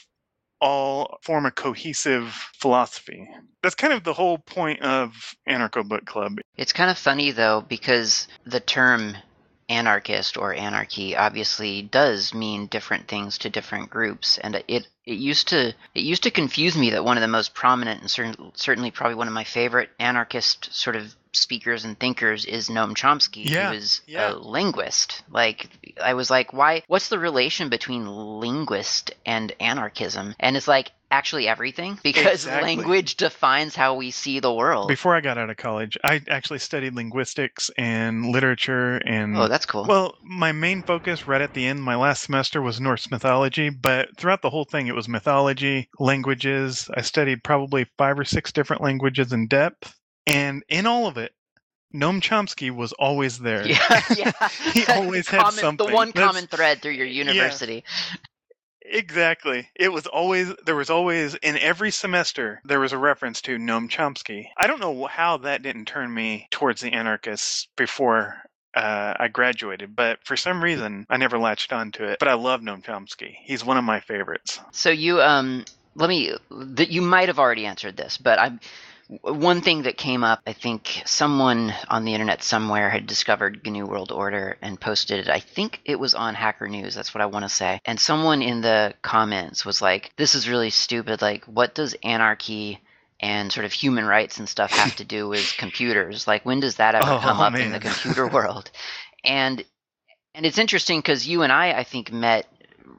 all 0.61 1.19
form 1.23 1.47
a 1.47 1.53
cohesive 1.53 2.33
philosophy. 2.59 3.29
That's 3.62 3.76
kind 3.76 3.93
of 3.93 4.03
the 4.03 4.15
whole 4.15 4.38
point 4.38 4.83
of 4.83 5.37
Anarcho 5.49 5.87
Book 5.87 6.07
Club. 6.07 6.38
It's 6.57 6.73
kind 6.73 6.91
of 6.91 6.99
funny 6.99 7.31
though 7.31 7.61
because 7.61 8.26
the 8.45 8.61
term 8.61 9.17
anarchist 9.69 10.37
or 10.37 10.55
anarchy 10.55 11.17
obviously 11.17 11.83
does 11.83 12.33
mean 12.33 12.67
different 12.67 13.09
things 13.09 13.39
to 13.39 13.51
different 13.51 13.91
groups. 13.91 14.39
And 14.39 14.63
it 14.69 14.87
it 15.05 15.19
used 15.19 15.49
to 15.49 15.69
it 15.95 16.03
used 16.03 16.23
to 16.25 16.31
confuse 16.31 16.77
me 16.77 16.91
that 16.91 17.05
one 17.05 17.17
of 17.17 17.21
the 17.21 17.29
most 17.29 17.55
prominent 17.55 18.01
and 18.01 18.11
certain, 18.11 18.53
certainly 18.55 18.91
probably 18.91 19.15
one 19.17 19.29
of 19.29 19.35
my 19.35 19.45
favorite 19.45 19.91
anarchist 19.99 20.73
sort 20.73 20.97
of 20.97 21.15
speakers 21.33 21.85
and 21.85 21.99
thinkers 21.99 22.45
is 22.45 22.69
Noam 22.69 22.95
Chomsky 22.95 23.45
Yeah, 23.49 23.69
who 23.71 23.77
is 23.77 24.01
yeah. 24.07 24.33
a 24.33 24.35
linguist. 24.35 25.23
Like 25.31 25.69
I 26.03 26.15
was 26.15 26.31
like 26.31 26.53
why 26.53 26.83
what's 26.87 27.09
the 27.09 27.19
relation 27.19 27.69
between 27.69 28.07
linguist 28.07 29.13
and 29.25 29.53
anarchism? 29.61 30.35
And 30.41 30.57
it's 30.57 30.69
like 30.69 30.93
actually 31.11 31.47
everything 31.47 31.99
because 32.03 32.45
Exactly. 32.47 32.77
language 32.77 33.17
defines 33.17 33.77
how 33.77 33.95
we 33.95 34.11
see 34.11 34.41
the 34.41 34.53
world 34.53 34.89
Before 34.89 35.15
I 35.15 35.21
got 35.21 35.39
out 35.39 35.51
of 35.51 35.57
college, 35.57 35.97
I 36.03 36.21
actually 36.29 36.59
studied 36.59 36.95
linguistics 36.95 37.71
and 37.79 38.27
literature 38.27 38.97
and 39.07 39.37
oh 39.37 39.47
that's 39.49 39.67
cool 39.67 39.85
Well, 39.87 40.17
my 40.23 40.51
main 40.53 40.83
focus 40.83 41.27
right 41.29 41.41
at 41.41 41.55
the 41.55 41.65
end, 41.67 41.83
my 41.83 41.95
last 41.97 42.25
semester 42.25 42.61
was 42.61 42.81
Norse 42.81 43.11
mythology, 43.11 43.71
but 43.71 44.17
throughout 44.17 44.43
the 44.43 44.51
whole 44.51 44.65
thing, 44.65 44.89
it 44.89 44.95
was 44.95 45.09
mythology, 45.09 45.89
languages. 45.99 46.91
I 46.95 47.03
studied 47.03 47.45
probably 47.45 47.87
five 47.99 48.19
or 48.19 48.25
six 48.25 48.51
different 48.53 48.83
languages 48.83 49.33
in 49.33 49.47
depth. 49.47 49.95
And 50.27 50.65
in 50.69 50.87
all 50.87 51.07
of 51.07 51.17
it, 51.19 51.33
Noam 51.95 52.21
Chomsky 52.21 52.75
was 52.75 52.93
always 52.95 53.39
there. 53.39 53.67
Yeah, 53.67 54.01
yeah. 54.17 54.33
He 54.75 54.85
always 54.87 55.29
had 55.29 55.41
Common- 55.41 55.55
something. 55.61 55.87
The 55.87 55.95
one 55.95 56.09
That's- 56.09 56.27
common 56.27 56.47
thread 56.49 56.83
through 56.83 56.93
your 56.93 57.07
university. 57.07 57.85
Exactly. 58.88 59.69
It 59.75 59.93
was 59.93 60.07
always 60.07 60.55
there 60.64 60.76
was 60.76 60.90
always 60.90 61.35
in 61.37 61.59
every 61.59 61.90
semester 61.90 62.61
there 62.64 62.81
was 62.81 62.93
a 62.93 62.99
reference 62.99 63.40
to 63.43 63.59
Noam 63.59 63.88
Chomsky. 63.88 64.47
I 64.57 64.66
don't 64.66 64.81
know 64.81 65.07
how 65.07 65.38
that 65.38 65.62
didn't 65.62 65.87
turn 65.87 66.12
me 66.12 66.49
towards 66.50 66.81
the 66.81 66.93
anarchists 66.93 67.69
before 67.76 68.37
uh, 68.75 69.14
I 69.19 69.28
graduated, 69.28 69.97
but 69.97 70.19
for 70.25 70.37
some 70.37 70.62
reason 70.62 71.07
I 71.09 71.16
never 71.16 71.38
latched 71.38 71.73
onto 71.73 72.05
it. 72.05 72.19
But 72.19 72.28
I 72.28 72.35
love 72.35 72.61
Noam 72.61 72.85
Chomsky. 72.85 73.35
He's 73.43 73.64
one 73.64 73.78
of 73.78 73.85
my 73.85 74.00
favorites. 74.00 74.61
So 74.73 74.90
you 74.90 75.21
um 75.21 75.64
let 75.95 76.09
me 76.09 76.35
that 76.50 76.90
you 76.90 77.02
might 77.02 77.28
have 77.28 77.38
already 77.38 77.66
answered 77.66 77.97
this, 77.97 78.19
but 78.19 78.38
I 78.38 78.59
one 79.09 79.61
thing 79.61 79.83
that 79.83 79.97
came 79.97 80.25
up, 80.25 80.41
I 80.47 80.53
think 80.53 81.03
someone 81.07 81.73
on 81.89 82.05
the 82.05 82.15
internet 82.15 82.43
somewhere 82.43 82.91
had 82.91 83.07
discovered 83.07 83.65
GNU 83.65 83.87
World 83.87 84.11
Order 84.11 84.57
and 84.61 84.81
posted 84.81 85.21
it. 85.21 85.29
I 85.29 85.39
think 85.41 85.81
it 85.85 85.99
was 85.99 86.15
on 86.15 86.35
Hacker 86.35 86.69
News. 86.69 86.95
That's 86.95 87.15
what 87.15 87.23
I 87.23 87.27
want 87.27 87.45
to 87.45 87.49
say. 87.49 87.81
And 87.85 88.01
someone 88.01 88.43
in 88.43 88.63
the 88.63 88.95
comments 89.03 89.65
was 89.65 89.81
like, 89.81 90.11
"This 90.17 90.35
is 90.35 90.49
really 90.49 90.71
stupid. 90.71 91.23
Like, 91.23 91.45
what 91.45 91.75
does 91.75 91.95
anarchy?" 92.03 92.81
And 93.21 93.53
sort 93.53 93.65
of 93.65 93.73
human 93.73 94.05
rights 94.05 94.39
and 94.39 94.49
stuff 94.49 94.73
have 94.73 94.97
to 94.97 95.05
do 95.05 95.29
with 95.35 95.55
computers. 95.57 96.27
Like, 96.27 96.45
when 96.45 96.61
does 96.61 96.77
that 96.77 96.95
ever 96.95 97.13
Oh, 97.13 97.19
come 97.21 97.41
up 97.41 97.55
in 97.55 97.73
the 97.73 97.81
computer 97.81 98.27
world? 98.33 98.71
And 99.25 99.65
and 100.35 100.45
it's 100.45 100.59
interesting 100.59 100.99
because 100.99 101.27
you 101.27 101.43
and 101.43 101.53
I, 101.53 101.73
I 101.73 101.85
think, 101.85 102.13
met 102.13 102.47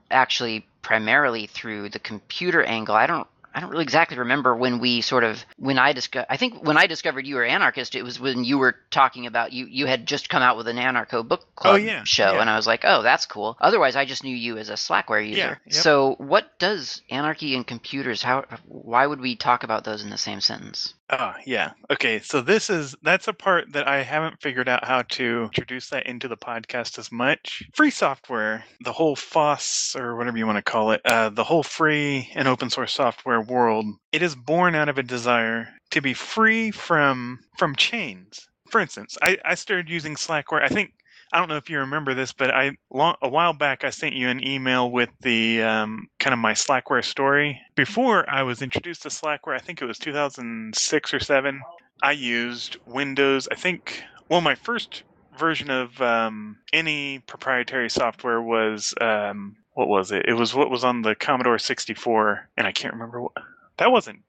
actually 0.10 0.66
primarily 0.82 1.48
through 1.48 1.90
the 1.90 2.00
computer 2.00 2.64
angle. 2.64 2.96
I 2.96 3.08
don't 3.08 3.28
I 3.58 3.60
don't 3.60 3.72
really 3.72 3.86
exactly 3.86 4.20
remember 4.20 4.56
when 4.56 4.78
we 4.78 5.02
sort 5.02 5.24
of 5.24 5.44
when 5.58 5.80
I 5.80 5.92
discovered 5.92 6.28
I 6.30 6.38
think 6.38 6.64
when 6.64 6.78
I 6.78 6.86
discovered 6.86 7.26
you 7.26 7.38
were 7.38 7.44
anarchist 7.44 7.96
it 7.96 8.04
was 8.04 8.20
when 8.20 8.44
you 8.44 8.60
were 8.60 8.76
talking 8.92 9.26
about 9.26 9.52
you 9.52 9.66
you 9.66 9.88
had 9.88 10.06
just 10.06 10.30
come 10.30 10.44
out 10.44 10.58
with 10.58 10.68
an 10.68 10.78
anarcho 10.78 11.28
book 11.28 11.44
club 11.56 11.82
yeah, 11.82 12.04
show 12.04 12.34
yeah. 12.34 12.42
and 12.42 12.52
I 12.52 12.56
was 12.56 12.68
like, 12.68 12.82
"Oh, 12.84 13.02
that's 13.02 13.26
cool." 13.26 13.58
Otherwise, 13.60 13.96
I 13.96 14.06
just 14.06 14.24
knew 14.24 14.36
you 14.36 14.60
as 14.60 14.70
a 14.70 14.74
Slackware 14.74 15.28
user. 15.28 15.40
Yeah, 15.40 15.56
yep. 15.66 15.74
So, 15.74 16.14
what 16.20 16.60
does 16.60 17.02
anarchy 17.10 17.56
and 17.56 17.66
computers 17.66 18.22
how 18.22 18.46
why 18.68 19.08
would 19.08 19.22
we 19.22 19.36
talk 19.36 19.64
about 19.64 19.84
those 19.84 20.04
in 20.04 20.12
the 20.12 20.20
same 20.20 20.40
sentence? 20.40 20.94
Ah, 21.10 21.38
yeah. 21.46 21.72
Okay, 21.90 22.20
so 22.20 22.42
this 22.42 22.70
is 22.70 22.96
that's 23.02 23.30
a 23.30 23.34
part 23.34 23.72
that 23.72 23.88
I 23.88 24.04
haven't 24.04 24.42
figured 24.42 24.68
out 24.68 24.84
how 24.84 25.04
to 25.04 25.44
introduce 25.44 25.90
that 25.90 26.06
into 26.06 26.28
the 26.28 26.36
podcast 26.36 27.00
as 27.00 27.12
much. 27.12 27.64
Free 27.74 27.92
software, 27.92 28.66
the 28.82 28.92
whole 28.92 29.16
FOSS 29.16 29.96
or 29.98 30.18
whatever 30.18 30.38
you 30.38 30.46
want 30.46 30.58
to 30.58 30.70
call 30.70 30.92
it, 30.92 31.02
uh, 31.06 31.30
the 31.30 31.46
whole 31.46 31.64
free 31.64 32.30
and 32.36 32.48
open 32.48 32.70
source 32.70 32.94
software 32.94 33.40
world, 33.48 33.86
it 34.12 34.22
is 34.22 34.36
born 34.36 34.75
out 34.75 34.89
of 34.89 34.98
a 34.98 35.04
desire 35.04 35.70
to 35.92 36.01
be 36.01 36.13
free 36.13 36.72
from 36.72 37.39
from 37.58 37.75
chains. 37.75 38.48
For 38.70 38.82
instance, 38.82 39.18
I, 39.22 39.38
I 39.46 39.56
started 39.56 39.89
using 39.89 40.16
Slackware. 40.16 40.62
I 40.62 40.68
think 40.68 40.94
I 41.34 41.39
don't 41.39 41.50
know 41.50 41.58
if 41.58 41.70
you 41.70 41.80
remember 41.80 42.13
this, 42.13 42.32
but 42.32 42.51
I 42.54 42.72
long, 42.92 43.16
a 43.22 43.30
while 43.30 43.54
back 43.54 43.84
I 43.84 43.89
sent 43.89 44.16
you 44.16 44.30
an 44.30 44.46
email 44.46 44.92
with 44.92 45.10
the 45.22 45.62
um, 45.62 46.08
kind 46.20 46.34
of 46.34 46.39
my 46.39 46.54
Slackware 46.54 47.04
story. 47.04 47.62
Before 47.75 48.30
I 48.30 48.44
was 48.44 48.62
introduced 48.62 49.04
to 49.04 49.10
Slackware, 49.10 49.56
I 49.56 49.60
think 49.60 49.82
it 49.82 49.86
was 49.86 50.00
2006 50.00 51.13
or 51.13 51.20
seven. 51.20 51.62
I 52.04 52.12
used 52.12 52.77
Windows. 52.86 53.48
I 53.51 53.56
think 53.56 54.04
well, 54.30 54.42
my 54.42 54.56
first 54.56 55.04
version 55.38 55.70
of 55.70 56.01
um, 56.01 56.58
any 56.74 57.20
proprietary 57.20 57.89
software 57.89 58.42
was 58.42 58.94
um, 59.00 59.56
what 59.77 59.89
was 59.89 60.12
it? 60.12 60.25
It 60.27 60.34
was 60.34 60.55
what 60.55 60.72
was 60.72 60.84
on 60.84 61.03
the 61.03 61.13
Commodore 61.13 61.60
64, 61.60 62.50
and 62.57 62.65
I 62.65 62.72
can't 62.72 62.96
remember 62.96 63.22
what 63.22 63.34
that 63.77 63.91
wasn't. 63.91 64.22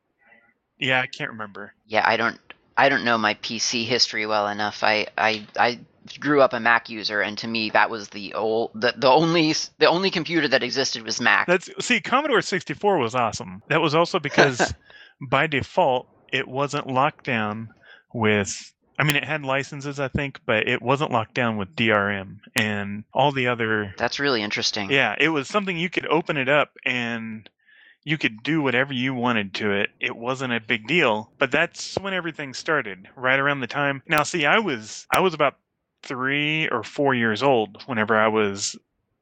Yeah, 0.78 1.00
I 1.00 1.06
can't 1.06 1.30
remember. 1.30 1.72
Yeah, 1.86 2.02
I 2.06 2.18
don't 2.18 2.38
I 2.76 2.90
don't 2.90 3.02
know 3.02 3.16
my 3.16 3.32
PC 3.32 3.86
history 3.86 4.26
well 4.26 4.46
enough. 4.48 4.84
I 4.84 5.06
I 5.16 5.46
I 5.58 5.80
grew 6.20 6.42
up 6.42 6.52
a 6.52 6.60
Mac 6.60 6.90
user 6.90 7.22
and 7.22 7.38
to 7.38 7.48
me 7.48 7.70
that 7.70 7.88
was 7.88 8.10
the 8.10 8.34
old 8.34 8.72
the, 8.74 8.92
the 8.94 9.08
only 9.08 9.54
the 9.78 9.86
only 9.86 10.10
computer 10.10 10.48
that 10.48 10.62
existed 10.62 11.02
was 11.02 11.18
Mac. 11.18 11.46
That's 11.46 11.70
see, 11.80 12.02
Commodore 12.02 12.42
64 12.42 12.98
was 12.98 13.14
awesome. 13.14 13.62
That 13.68 13.80
was 13.80 13.94
also 13.94 14.18
because 14.18 14.74
by 15.30 15.46
default 15.46 16.08
it 16.30 16.46
wasn't 16.46 16.88
locked 16.88 17.24
down 17.24 17.70
with 18.12 18.74
I 18.98 19.04
mean 19.04 19.16
it 19.16 19.24
had 19.24 19.44
licenses 19.44 20.00
I 20.00 20.08
think, 20.08 20.40
but 20.44 20.68
it 20.68 20.82
wasn't 20.82 21.12
locked 21.12 21.34
down 21.34 21.56
with 21.56 21.76
DRM 21.76 22.40
and 22.54 23.04
all 23.12 23.32
the 23.32 23.48
other 23.48 23.94
That's 23.96 24.18
really 24.18 24.42
interesting. 24.42 24.90
Yeah, 24.90 25.14
it 25.18 25.28
was 25.28 25.48
something 25.48 25.76
you 25.76 25.90
could 25.90 26.06
open 26.06 26.36
it 26.36 26.48
up 26.48 26.72
and 26.84 27.48
you 28.04 28.16
could 28.16 28.42
do 28.42 28.62
whatever 28.62 28.92
you 28.92 29.14
wanted 29.14 29.54
to 29.54 29.70
it. 29.72 29.90
It 30.00 30.16
wasn't 30.16 30.54
a 30.54 30.60
big 30.60 30.86
deal, 30.86 31.30
but 31.38 31.50
that's 31.50 31.98
when 31.98 32.14
everything 32.14 32.54
started, 32.54 33.06
right 33.16 33.38
around 33.38 33.60
the 33.60 33.66
time. 33.66 34.02
Now, 34.08 34.22
see, 34.22 34.46
I 34.46 34.58
was 34.58 35.06
I 35.10 35.20
was 35.20 35.34
about 35.34 35.56
3 36.04 36.68
or 36.68 36.82
4 36.82 37.14
years 37.14 37.42
old 37.42 37.82
whenever 37.86 38.16
I 38.16 38.28
was 38.28 38.76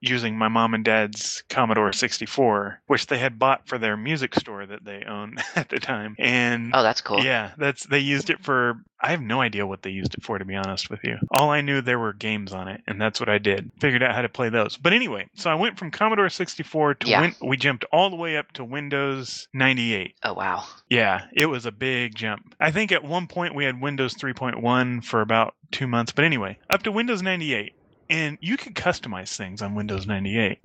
using 0.08 0.36
my 0.38 0.48
mom 0.48 0.74
and 0.74 0.84
dad's 0.84 1.42
Commodore 1.48 1.92
64, 1.92 2.80
which 2.86 3.06
they 3.06 3.18
had 3.18 3.38
bought 3.38 3.66
for 3.68 3.78
their 3.78 3.96
music 3.96 4.34
store 4.34 4.66
that 4.66 4.84
they 4.84 5.04
owned 5.06 5.42
at 5.56 5.68
the 5.68 5.78
time. 5.78 6.14
And 6.18 6.70
Oh, 6.74 6.82
that's 6.82 7.00
cool. 7.00 7.22
yeah, 7.24 7.52
that's 7.58 7.84
they 7.86 7.98
used 8.00 8.30
it 8.30 8.42
for. 8.44 8.74
I 8.98 9.10
have 9.10 9.20
no 9.20 9.42
idea 9.42 9.66
what 9.66 9.82
they 9.82 9.90
used 9.90 10.14
it 10.14 10.24
for, 10.24 10.38
to 10.38 10.44
be 10.46 10.54
honest 10.56 10.88
with 10.88 11.00
you. 11.04 11.18
All 11.30 11.50
I 11.50 11.60
knew 11.60 11.82
there 11.82 11.98
were 11.98 12.14
games 12.14 12.54
on 12.54 12.66
it, 12.66 12.80
and 12.86 12.98
that's 12.98 13.20
what 13.20 13.28
I 13.28 13.36
did. 13.36 13.70
Figured 13.78 14.02
out 14.02 14.14
how 14.14 14.22
to 14.22 14.28
play 14.30 14.48
those. 14.48 14.78
But 14.78 14.94
anyway, 14.94 15.28
so 15.34 15.50
I 15.50 15.54
went 15.54 15.78
from 15.78 15.90
Commodore 15.90 16.30
64 16.30 16.94
to 16.94 17.06
Yeah. 17.08 17.20
Win- 17.20 17.34
we 17.42 17.58
jumped 17.58 17.84
all 17.92 18.08
the 18.08 18.16
way 18.16 18.38
up 18.38 18.52
to 18.52 18.64
Windows 18.64 19.48
98. 19.52 20.14
Oh 20.24 20.32
wow. 20.32 20.64
Yeah, 20.88 21.26
it 21.34 21.46
was 21.46 21.66
a 21.66 21.72
big 21.72 22.14
jump. 22.14 22.54
I 22.58 22.70
think 22.70 22.90
at 22.90 23.04
one 23.04 23.26
point 23.26 23.54
we 23.54 23.64
had 23.66 23.80
Windows 23.82 24.14
3.1 24.14 25.04
for 25.04 25.20
about 25.20 25.54
two 25.72 25.86
months, 25.86 26.12
but 26.12 26.24
anyway, 26.24 26.58
up 26.70 26.82
to 26.84 26.92
Windows 26.92 27.22
98. 27.22 27.74
And 28.08 28.38
you 28.40 28.56
could 28.56 28.74
customize 28.74 29.36
things 29.36 29.62
on 29.62 29.74
Windows 29.74 30.06
98. 30.06 30.58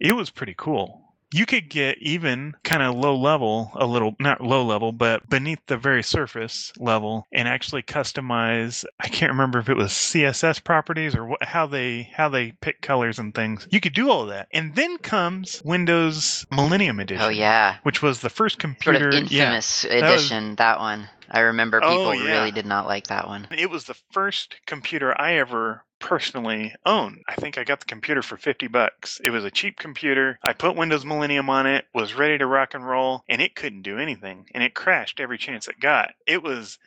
It 0.00 0.12
was 0.14 0.30
pretty 0.30 0.54
cool. 0.56 1.00
You 1.34 1.46
could 1.46 1.70
get 1.70 1.96
even 2.02 2.52
kind 2.62 2.82
of 2.82 2.94
low 2.94 3.16
level, 3.16 3.70
a 3.74 3.86
little, 3.86 4.14
not 4.20 4.42
low 4.42 4.62
level, 4.66 4.92
but 4.92 5.26
beneath 5.30 5.60
the 5.66 5.78
very 5.78 6.02
surface 6.02 6.74
level 6.78 7.26
and 7.32 7.48
actually 7.48 7.82
customize. 7.82 8.84
I 9.00 9.08
can't 9.08 9.32
remember 9.32 9.58
if 9.58 9.70
it 9.70 9.76
was 9.76 9.92
CSS 9.92 10.62
properties 10.62 11.14
or 11.14 11.24
what, 11.24 11.42
how 11.42 11.66
they 11.66 12.10
how 12.12 12.28
they 12.28 12.52
pick 12.60 12.82
colors 12.82 13.18
and 13.18 13.34
things. 13.34 13.66
You 13.70 13.80
could 13.80 13.94
do 13.94 14.10
all 14.10 14.24
of 14.24 14.28
that. 14.28 14.48
And 14.52 14.74
then 14.74 14.98
comes 14.98 15.62
Windows 15.64 16.44
Millennium 16.50 17.00
Edition 17.00 17.24
Oh 17.24 17.30
yeah. 17.30 17.76
which 17.82 18.02
was 18.02 18.20
the 18.20 18.28
first 18.28 18.60
Sort 18.60 18.74
computer. 18.76 19.08
of 19.08 19.32
yeah, 19.32 19.44
infamous 19.44 19.84
was- 19.84 19.92
edition, 19.94 20.56
that 20.56 20.80
one. 20.80 21.08
I 21.32 21.40
remember 21.40 21.80
Oh, 21.82 21.88
people 22.12 22.14
yeah. 22.14 22.38
really 22.38 22.50
did 22.52 22.66
not 22.66 22.86
like 22.86 23.06
that 23.08 23.26
one. 23.26 23.48
it 23.50 23.70
was 23.70 23.84
the 23.84 23.96
first 24.12 24.56
computer 24.66 25.18
I 25.20 25.34
ever 25.38 25.82
personally 25.98 26.74
owned. 26.84 27.22
I 27.28 27.34
think 27.36 27.56
I 27.56 27.64
got 27.64 27.80
the 27.80 27.86
computer 27.86 28.22
for 28.22 28.36
50 28.36 28.66
bucks. 28.68 29.20
It 29.24 29.30
was 29.30 29.44
a 29.44 29.50
cheap 29.50 29.78
computer. 29.78 30.38
I 30.42 30.52
put 30.52 30.76
Windows 30.76 31.04
Millennium 31.04 31.48
on 31.48 31.66
it, 31.66 31.86
was 31.94 32.14
ready 32.14 32.36
to 32.38 32.46
rock 32.46 32.74
and 32.74 32.86
roll, 32.86 33.22
and 33.28 33.40
it 33.40 33.54
couldn't 33.54 33.82
do 33.82 33.98
anything. 33.98 34.46
And 34.52 34.62
it 34.62 34.74
crashed 34.74 35.20
every 35.20 35.38
chance 35.38 35.68
it 35.68 35.80
got. 35.80 36.10
It 36.26 36.42
was 36.42 36.78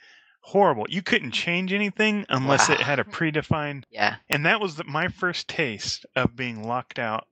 horrible. 0.41 0.85
You 0.89 1.01
couldn't 1.01 1.31
change 1.31 1.73
anything 1.73 2.25
unless 2.29 2.69
it 2.69 2.79
had 2.79 2.99
a 2.99 3.03
predefined 3.05 3.85
Yeah. 3.89 4.17
and 4.29 4.45
that 4.45 4.61
was 4.61 4.75
the, 4.75 4.83
my 4.83 5.07
first 5.07 5.47
taste 5.47 6.05
of 6.15 6.35
being 6.35 6.67
locked 6.67 6.99
out 6.99 7.25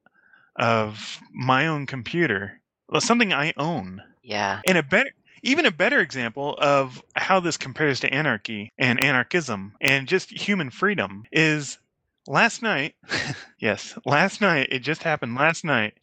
of 0.55 1.19
my 1.33 1.67
own 1.67 1.85
computer. 1.85 2.59
Well, 2.89 3.01
something 3.01 3.33
I 3.33 3.53
own. 3.57 4.01
Yeah. 4.23 4.61
And 4.65 4.77
a 4.77 4.83
better, 4.83 5.09
even 5.43 5.65
a 5.65 5.71
better 5.71 5.99
example 5.99 6.55
of 6.57 7.03
how 7.15 7.39
this 7.39 7.57
compares 7.57 7.99
to 7.99 8.13
anarchy 8.13 8.71
and 8.77 8.99
anarchism 8.99 9.73
and 9.81 10.07
just 10.07 10.31
human 10.31 10.71
freedom 10.71 11.25
is 11.31 11.77
last 12.25 12.61
night. 12.61 12.95
yes, 13.59 13.97
last 14.05 14.41
night. 14.41 14.69
It 14.71 14.79
just 14.79 15.03
happened 15.03 15.35
last 15.35 15.63
night. 15.65 15.95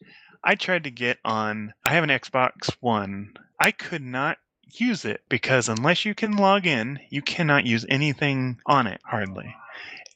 I 0.45 0.55
tried 0.55 0.85
to 0.85 0.91
get 0.91 1.19
on. 1.25 1.73
I 1.85 1.95
have 1.95 2.05
an 2.05 2.11
Xbox 2.11 2.71
One. 2.81 3.35
I 3.59 3.73
could 3.73 4.03
not 4.03 4.39
use 4.73 5.05
it 5.05 5.23
because 5.29 5.69
unless 5.69 6.05
you 6.05 6.15
can 6.15 6.37
log 6.37 6.67
in, 6.67 7.01
you 7.09 7.23
cannot 7.23 7.67
use 7.67 7.85
anything 7.89 8.59
on 8.67 8.87
it 8.87 9.01
hardly. 9.05 9.55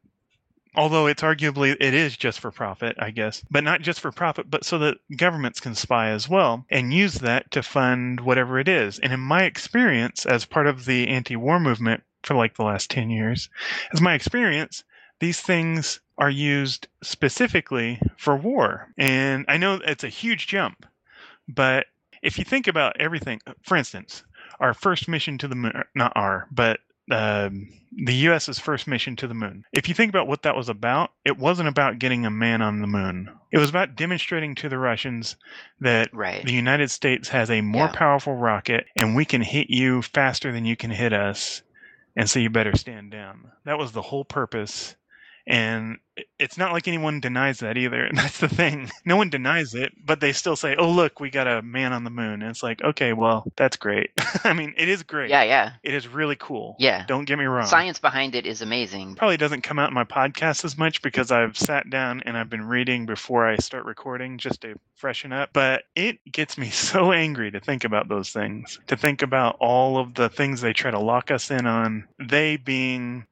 although 0.74 1.06
it's 1.06 1.22
arguably 1.22 1.76
it 1.78 1.94
is 1.94 2.16
just 2.16 2.40
for 2.40 2.50
profit, 2.50 2.96
I 2.98 3.12
guess, 3.12 3.40
but 3.52 3.62
not 3.62 3.82
just 3.82 4.00
for 4.00 4.10
profit, 4.10 4.50
but 4.50 4.64
so 4.64 4.78
that 4.78 4.98
governments 5.16 5.60
can 5.60 5.76
spy 5.76 6.08
as 6.08 6.28
well 6.28 6.66
and 6.70 6.92
use 6.92 7.14
that 7.20 7.52
to 7.52 7.62
fund 7.62 8.18
whatever 8.18 8.58
it 8.58 8.66
is. 8.66 8.98
And 8.98 9.12
in 9.12 9.20
my 9.20 9.44
experience, 9.44 10.26
as 10.26 10.44
part 10.44 10.66
of 10.66 10.86
the 10.86 11.06
anti-war 11.06 11.60
movement 11.60 12.02
for 12.24 12.34
like 12.34 12.56
the 12.56 12.64
last 12.64 12.90
10 12.90 13.10
years, 13.10 13.48
as 13.92 14.00
my 14.00 14.14
experience, 14.14 14.82
these 15.20 15.40
things 15.40 16.00
are 16.18 16.30
used 16.30 16.88
specifically 17.02 18.00
for 18.16 18.36
war. 18.36 18.88
And 18.98 19.44
I 19.48 19.56
know 19.58 19.80
it's 19.84 20.04
a 20.04 20.08
huge 20.08 20.46
jump, 20.46 20.86
but 21.48 21.86
if 22.22 22.38
you 22.38 22.44
think 22.44 22.66
about 22.66 23.00
everything, 23.00 23.40
for 23.62 23.76
instance, 23.76 24.24
our 24.60 24.74
first 24.74 25.08
mission 25.08 25.38
to 25.38 25.48
the 25.48 25.54
moon, 25.54 25.72
not 25.94 26.12
our, 26.16 26.48
but 26.50 26.80
um, 27.10 27.68
the 28.06 28.14
US's 28.14 28.58
first 28.58 28.86
mission 28.86 29.14
to 29.16 29.26
the 29.26 29.34
moon. 29.34 29.64
If 29.72 29.88
you 29.88 29.94
think 29.94 30.08
about 30.08 30.26
what 30.26 30.42
that 30.42 30.56
was 30.56 30.68
about, 30.70 31.10
it 31.24 31.36
wasn't 31.36 31.68
about 31.68 31.98
getting 31.98 32.24
a 32.24 32.30
man 32.30 32.62
on 32.62 32.80
the 32.80 32.86
moon. 32.86 33.28
It 33.52 33.58
was 33.58 33.68
about 33.68 33.94
demonstrating 33.96 34.54
to 34.56 34.68
the 34.70 34.78
Russians 34.78 35.36
that 35.80 36.08
Right. 36.14 36.44
the 36.44 36.52
United 36.54 36.90
States 36.90 37.28
has 37.28 37.50
a 37.50 37.60
more 37.60 37.86
Yeah. 37.86 37.92
powerful 37.92 38.34
rocket 38.36 38.86
and 38.96 39.14
we 39.14 39.24
can 39.26 39.42
hit 39.42 39.68
you 39.68 40.00
faster 40.00 40.50
than 40.50 40.64
you 40.64 40.76
can 40.76 40.90
hit 40.90 41.12
us. 41.12 41.62
And 42.16 42.30
so 42.30 42.38
you 42.38 42.50
better 42.50 42.76
stand 42.76 43.10
down. 43.10 43.52
That 43.64 43.78
was 43.78 43.92
the 43.92 44.02
whole 44.02 44.24
purpose. 44.24 44.96
And 45.46 45.98
it's 46.38 46.56
not 46.56 46.72
like 46.72 46.88
anyone 46.88 47.20
denies 47.20 47.58
that 47.60 47.76
either. 47.76 48.04
And 48.04 48.16
That's 48.24 48.38
the 48.38 48.48
thing. 48.48 48.90
No 49.04 49.16
one 49.16 49.30
denies 49.30 49.74
it, 49.74 49.92
but 50.02 50.20
they 50.20 50.32
still 50.32 50.56
say, 50.56 50.76
oh, 50.76 50.90
look, 50.90 51.20
we 51.20 51.30
got 51.30 51.46
a 51.46 51.62
man 51.62 51.92
on 51.92 52.04
the 52.04 52.10
moon. 52.10 52.42
And 52.42 52.50
it's 52.50 52.62
like, 52.62 52.82
okay, 52.82 53.12
well, 53.12 53.44
that's 53.56 53.76
great. 53.76 54.10
I 54.44 54.52
mean, 54.52 54.74
it 54.76 54.88
is 54.88 55.02
great. 55.02 55.30
Yeah, 55.30 55.42
yeah. 55.42 55.72
It 55.82 55.94
is 55.94 56.08
really 56.08 56.36
cool. 56.36 56.76
Yeah. 56.78 57.04
Don't 57.06 57.24
get 57.24 57.38
me 57.38 57.44
wrong. 57.44 57.66
Science 57.66 57.98
behind 57.98 58.34
it 58.34 58.46
is 58.46 58.62
amazing. 58.62 59.16
Probably 59.16 59.36
doesn't 59.36 59.62
come 59.62 59.78
out 59.78 59.88
in 59.88 59.94
my 59.94 60.04
podcast 60.04 60.64
as 60.64 60.78
much 60.78 61.02
because 61.02 61.30
I've 61.30 61.58
sat 61.58 61.90
down 61.90 62.22
and 62.24 62.36
I've 62.36 62.50
been 62.50 62.64
reading 62.64 63.06
before 63.06 63.46
I 63.46 63.56
start 63.56 63.84
recording 63.84 64.38
just 64.38 64.62
to 64.62 64.78
freshen 64.94 65.32
up. 65.32 65.50
But 65.52 65.84
it 65.94 66.18
gets 66.30 66.56
me 66.56 66.70
so 66.70 67.12
angry 67.12 67.50
to 67.50 67.60
think 67.60 67.84
about 67.84 68.08
those 68.08 68.30
things, 68.30 68.78
to 68.86 68.96
think 68.96 69.22
about 69.22 69.56
all 69.60 69.98
of 69.98 70.14
the 70.14 70.28
things 70.28 70.60
they 70.60 70.72
try 70.72 70.90
to 70.90 71.00
lock 71.00 71.30
us 71.30 71.50
in 71.50 71.66
on. 71.66 72.08
They 72.18 72.56
being. 72.56 73.26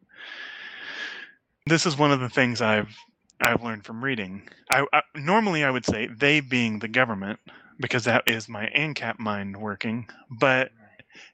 This 1.66 1.87
is 1.87 1.97
one 1.97 2.10
of 2.13 2.21
the 2.21 2.28
things 2.28 2.60
I've 2.60 2.95
I've 3.41 3.63
learned 3.63 3.84
from 3.84 4.02
reading. 4.02 4.49
I, 4.73 4.84
I 4.93 5.02
normally 5.15 5.65
I 5.65 5.71
would 5.71 5.86
say 5.86 6.08
they 6.08 6.41
being 6.41 6.78
the 6.80 6.89
government 6.89 7.41
because 7.80 8.04
that 8.04 8.25
is 8.26 8.49
my 8.49 8.67
ANCAP 8.76 9.19
mind 9.19 9.56
working, 9.56 10.08
but 10.30 10.73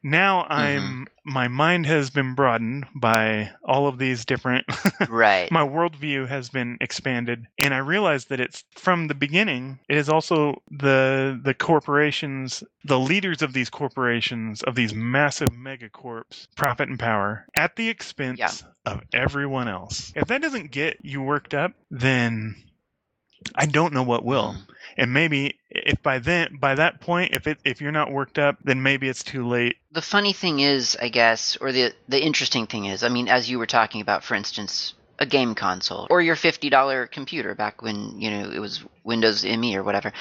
now 0.02 0.46
I'm 0.48 1.06
my 1.24 1.48
mind 1.48 1.86
has 1.86 2.10
been 2.10 2.34
broadened 2.34 2.86
by 2.94 3.50
all 3.64 3.86
of 3.86 3.98
these 3.98 4.24
different 4.24 4.64
Right. 5.08 5.50
my 5.50 5.60
worldview 5.66 6.26
has 6.28 6.48
been 6.48 6.78
expanded 6.80 7.46
and 7.58 7.74
i 7.74 7.78
realized 7.78 8.30
that 8.30 8.40
it's 8.40 8.64
from 8.74 9.08
the 9.08 9.14
beginning 9.14 9.78
it 9.88 9.96
is 9.96 10.08
also 10.08 10.62
the 10.70 11.38
the 11.42 11.54
corporations 11.54 12.64
the 12.84 12.98
leaders 12.98 13.42
of 13.42 13.52
these 13.52 13.68
corporations 13.70 14.62
of 14.62 14.74
these 14.74 14.94
massive 14.94 15.50
megacorps 15.50 16.46
profit 16.56 16.88
and 16.88 16.98
power 16.98 17.46
at 17.54 17.76
the 17.76 17.88
expense 17.88 18.38
Yeah. 18.38 18.50
of 18.86 19.02
everyone 19.12 19.68
else 19.68 20.12
if 20.16 20.28
that 20.28 20.40
doesn't 20.42 20.70
get 20.70 20.96
you 21.02 21.20
worked 21.22 21.52
up 21.54 21.72
then 21.90 22.56
i 23.54 23.66
don't 23.66 23.92
know 23.92 24.02
what 24.02 24.24
will 24.24 24.54
Mm. 24.54 24.66
And 24.98 25.12
maybe 25.12 25.58
if 25.70 26.02
by 26.02 26.18
then 26.18 26.58
by 26.60 26.74
that 26.74 27.00
point 27.00 27.34
if 27.34 27.46
it 27.46 27.58
if 27.64 27.80
you're 27.80 27.92
not 27.92 28.12
worked 28.12 28.38
up 28.38 28.58
then 28.64 28.82
maybe 28.82 29.08
it's 29.08 29.22
too 29.22 29.46
late 29.46 29.76
the 29.90 30.02
funny 30.02 30.32
thing 30.32 30.60
is, 30.60 30.96
I 31.00 31.08
guess, 31.08 31.56
or 31.56 31.72
the 31.72 31.92
the 32.08 32.22
interesting 32.22 32.66
thing 32.66 32.84
is, 32.84 33.02
I 33.02 33.08
mean, 33.08 33.28
as 33.28 33.50
you 33.50 33.58
were 33.58 33.66
talking 33.66 34.00
about, 34.00 34.22
for 34.22 34.34
instance, 34.34 34.94
a 35.18 35.26
game 35.26 35.54
console 35.54 36.06
or 36.10 36.20
your 36.20 36.36
fifty 36.36 36.70
dollar 36.70 37.06
computer 37.06 37.54
back 37.54 37.82
when 37.82 38.20
you 38.20 38.30
know 38.30 38.50
it 38.50 38.60
was 38.60 38.84
Windows 39.04 39.44
ME 39.44 39.76
or 39.76 39.82
whatever, 39.82 40.12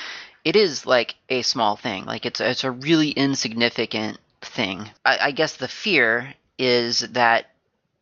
it 0.44 0.56
is 0.56 0.86
like 0.86 1.16
a 1.30 1.42
small 1.42 1.76
thing. 1.76 2.06
Like 2.06 2.26
it's 2.26 2.40
it's 2.40 2.64
a 2.64 2.72
really 2.72 3.10
insignificant 3.12 4.20
thing. 4.42 4.90
I, 5.06 5.18
I 5.22 5.32
guess 5.32 5.58
the 5.58 5.68
fear 5.68 6.34
is 6.58 7.00
that 7.00 7.52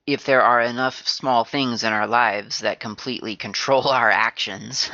if 0.07 0.25
there 0.25 0.41
are 0.41 0.61
enough 0.61 1.07
small 1.07 1.43
things 1.43 1.83
in 1.83 1.91
our 1.91 2.07
lives 2.07 2.59
that 2.59 2.79
completely 2.79 3.35
control 3.35 3.87
our 3.87 4.11
actions, 4.11 4.89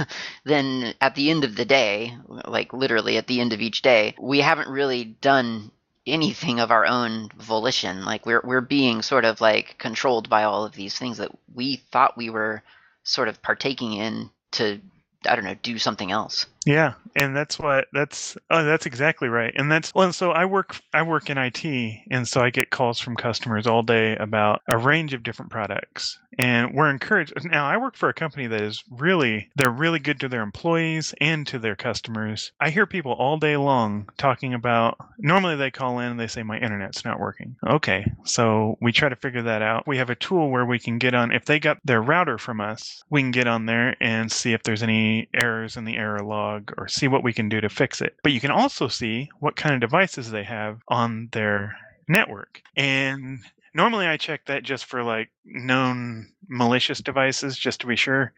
then 0.45 0.93
at 1.01 1.15
the 1.15 1.29
end 1.29 1.43
of 1.43 1.55
the 1.55 1.65
day, 1.65 2.15
like 2.27 2.73
literally 2.73 3.17
at 3.17 3.27
the 3.27 3.41
end 3.41 3.53
of 3.53 3.61
each 3.61 3.81
day, 3.81 4.15
we 4.19 4.39
haven't 4.39 4.69
really 4.69 5.03
done 5.05 5.71
anything 6.07 6.59
of 6.59 6.71
our 6.71 6.85
own 6.85 7.29
volition. 7.37 8.05
Like 8.05 8.25
we're 8.25 8.41
we're 8.43 8.61
being 8.61 9.01
sort 9.01 9.25
of 9.25 9.41
like 9.41 9.77
controlled 9.77 10.29
by 10.29 10.43
all 10.43 10.65
of 10.65 10.73
these 10.73 10.97
things 10.97 11.17
that 11.17 11.31
we 11.53 11.75
thought 11.91 12.17
we 12.17 12.29
were 12.29 12.63
sort 13.03 13.27
of 13.27 13.41
partaking 13.41 13.93
in 13.93 14.29
to 14.51 14.79
I 15.27 15.35
don't 15.35 15.45
know, 15.45 15.55
do 15.61 15.77
something 15.77 16.11
else. 16.11 16.47
Yeah, 16.65 16.93
and 17.15 17.35
that's 17.35 17.57
what 17.57 17.87
that's 17.91 18.37
oh 18.51 18.63
that's 18.63 18.85
exactly 18.85 19.29
right. 19.29 19.53
And 19.55 19.71
that's 19.71 19.93
well 19.95 20.13
so 20.13 20.31
I 20.31 20.45
work 20.45 20.79
I 20.93 21.01
work 21.01 21.29
in 21.29 21.37
IT 21.37 21.65
and 22.11 22.27
so 22.27 22.41
I 22.41 22.51
get 22.51 22.69
calls 22.69 22.99
from 22.99 23.15
customers 23.15 23.65
all 23.65 23.81
day 23.81 24.15
about 24.17 24.61
a 24.67 24.77
range 24.77 25.13
of 25.13 25.23
different 25.23 25.51
products. 25.51 26.19
And 26.37 26.73
we're 26.73 26.89
encouraged 26.89 27.33
now 27.45 27.65
I 27.65 27.77
work 27.77 27.95
for 27.95 28.09
a 28.09 28.13
company 28.13 28.45
that 28.47 28.61
is 28.61 28.83
really 28.91 29.49
they're 29.55 29.71
really 29.71 29.99
good 29.99 30.19
to 30.19 30.29
their 30.29 30.43
employees 30.43 31.15
and 31.19 31.47
to 31.47 31.57
their 31.57 31.75
customers. 31.75 32.51
I 32.59 32.69
hear 32.69 32.85
people 32.85 33.13
all 33.13 33.37
day 33.37 33.57
long 33.57 34.07
talking 34.17 34.53
about 34.53 34.97
normally 35.17 35.55
they 35.55 35.71
call 35.71 35.97
in 35.99 36.11
and 36.11 36.19
they 36.19 36.27
say 36.27 36.43
my 36.43 36.59
internet's 36.59 37.03
not 37.03 37.19
working. 37.19 37.55
Okay. 37.67 38.05
So 38.23 38.77
we 38.81 38.91
try 38.91 39.09
to 39.09 39.15
figure 39.15 39.43
that 39.43 39.63
out. 39.63 39.87
We 39.87 39.97
have 39.97 40.11
a 40.11 40.15
tool 40.15 40.51
where 40.51 40.65
we 40.65 40.77
can 40.77 40.99
get 40.99 41.15
on 41.15 41.31
if 41.31 41.45
they 41.45 41.59
got 41.59 41.79
their 41.83 42.01
router 42.01 42.37
from 42.37 42.61
us, 42.61 43.03
we 43.09 43.21
can 43.21 43.31
get 43.31 43.47
on 43.47 43.65
there 43.65 43.95
and 43.99 44.31
see 44.31 44.53
if 44.53 44.61
there's 44.61 44.83
any 44.83 45.27
errors 45.41 45.75
in 45.75 45.85
the 45.85 45.97
error 45.97 46.23
log 46.23 46.50
or 46.77 46.87
see 46.87 47.07
what 47.07 47.23
we 47.23 47.33
can 47.33 47.49
do 47.49 47.61
to 47.61 47.69
fix 47.69 48.01
it. 48.01 48.15
But 48.23 48.31
you 48.31 48.39
can 48.39 48.51
also 48.51 48.87
see 48.87 49.29
what 49.39 49.55
kind 49.55 49.75
of 49.75 49.81
devices 49.81 50.31
they 50.31 50.43
have 50.43 50.79
on 50.87 51.29
their 51.31 51.77
network. 52.07 52.61
And 52.75 53.39
normally 53.73 54.07
I 54.07 54.17
check 54.17 54.45
that 54.45 54.63
just 54.63 54.85
for 54.85 55.03
like 55.03 55.29
known 55.45 56.31
malicious 56.47 56.99
devices 56.99 57.57
just 57.57 57.81
to 57.81 57.87
be 57.87 57.95
sure. 57.95 58.33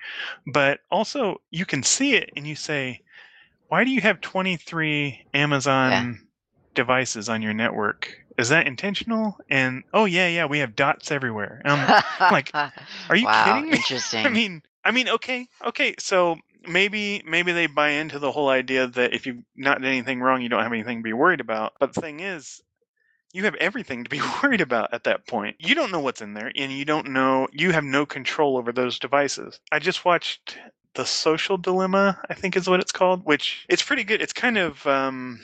But 0.46 0.80
also 0.92 1.42
you 1.52 1.66
can 1.66 1.84
see 1.84 2.16
it 2.16 2.32
and 2.36 2.46
you 2.46 2.56
say, 2.56 3.02
why 3.68 3.84
do 3.84 3.92
you 3.92 4.02
have 4.02 4.22
23 4.22 5.26
Amazon 5.34 6.28
devices 6.76 7.30
on 7.30 7.42
your 7.42 7.54
network? 7.54 8.16
Is 8.38 8.50
that 8.50 8.68
intentional? 8.68 9.38
And 9.50 9.84
oh 9.94 10.06
yeah, 10.06 10.28
yeah, 10.28 10.46
we 10.46 10.60
have 10.60 10.76
dots 10.76 11.12
everywhere. 11.12 11.62
Um, 11.66 11.80
like, 12.20 12.52
are 12.54 13.16
you 13.16 13.26
wow, 13.26 13.46
kidding 13.46 13.70
me? 13.70 13.70
Interesting. 13.78 14.26
I 14.26 14.30
mean, 14.30 14.62
I 14.86 14.92
mean, 14.92 15.10
okay, 15.10 15.48
okay. 15.66 15.96
So 16.00 16.38
maybe 16.68 17.24
maybe 17.26 17.52
they 17.52 17.68
buy 17.68 17.90
into 17.90 18.20
the 18.20 18.32
whole 18.32 18.50
idea 18.50 18.88
that 18.88 19.14
if 19.14 19.26
you've 19.26 19.44
not 19.56 19.80
done 19.80 19.90
anything 19.90 20.22
wrong, 20.22 20.42
you 20.42 20.50
don't 20.50 20.64
have 20.64 20.74
anything 20.74 21.00
to 21.00 21.04
be 21.04 21.14
worried 21.14 21.42
about. 21.42 21.74
But 21.80 21.94
the 21.94 22.02
thing 22.02 22.20
is, 22.20 22.62
you 23.34 23.44
have 23.46 23.56
everything 23.56 24.04
to 24.04 24.10
be 24.10 24.22
worried 24.44 24.62
about 24.62 24.94
at 24.94 25.04
that 25.06 25.28
point. 25.28 25.58
You 25.60 25.76
don't 25.76 25.92
know 25.92 26.00
what's 26.00 26.22
in 26.22 26.34
there, 26.34 26.52
and 26.56 26.72
you 26.72 26.86
don't 26.86 27.10
know. 27.10 27.48
You 27.52 27.72
have 27.72 27.84
no 27.84 28.06
control 28.06 28.58
over 28.58 28.72
those 28.72 29.00
devices. 29.00 29.60
I 29.72 29.80
just 29.80 30.06
watched 30.06 30.58
the 30.96 31.06
Social 31.06 31.58
Dilemma. 31.58 32.20
I 32.30 32.34
think 32.34 32.56
is 32.56 32.70
what 32.70 32.80
it's 32.80 32.92
called, 32.92 33.26
which 33.26 33.66
it's 33.70 33.84
pretty 33.84 34.04
good. 34.04 34.22
It's 34.22 34.34
kind 34.34 34.58
of 34.58 34.86
um, 34.88 35.40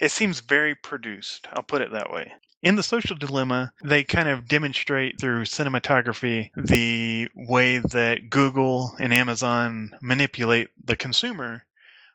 it 0.00 0.10
seems 0.10 0.40
very 0.40 0.74
produced. 0.74 1.46
I'll 1.52 1.62
put 1.62 1.82
it 1.82 1.92
that 1.92 2.10
way. 2.10 2.32
In 2.64 2.76
the 2.76 2.82
social 2.82 3.14
dilemma, 3.14 3.74
they 3.84 4.04
kind 4.04 4.26
of 4.26 4.48
demonstrate 4.48 5.20
through 5.20 5.44
cinematography 5.44 6.50
the 6.56 7.28
way 7.34 7.76
that 7.76 8.30
Google 8.30 8.96
and 8.98 9.12
Amazon 9.12 9.90
manipulate 10.00 10.70
the 10.82 10.96
consumer 10.96 11.66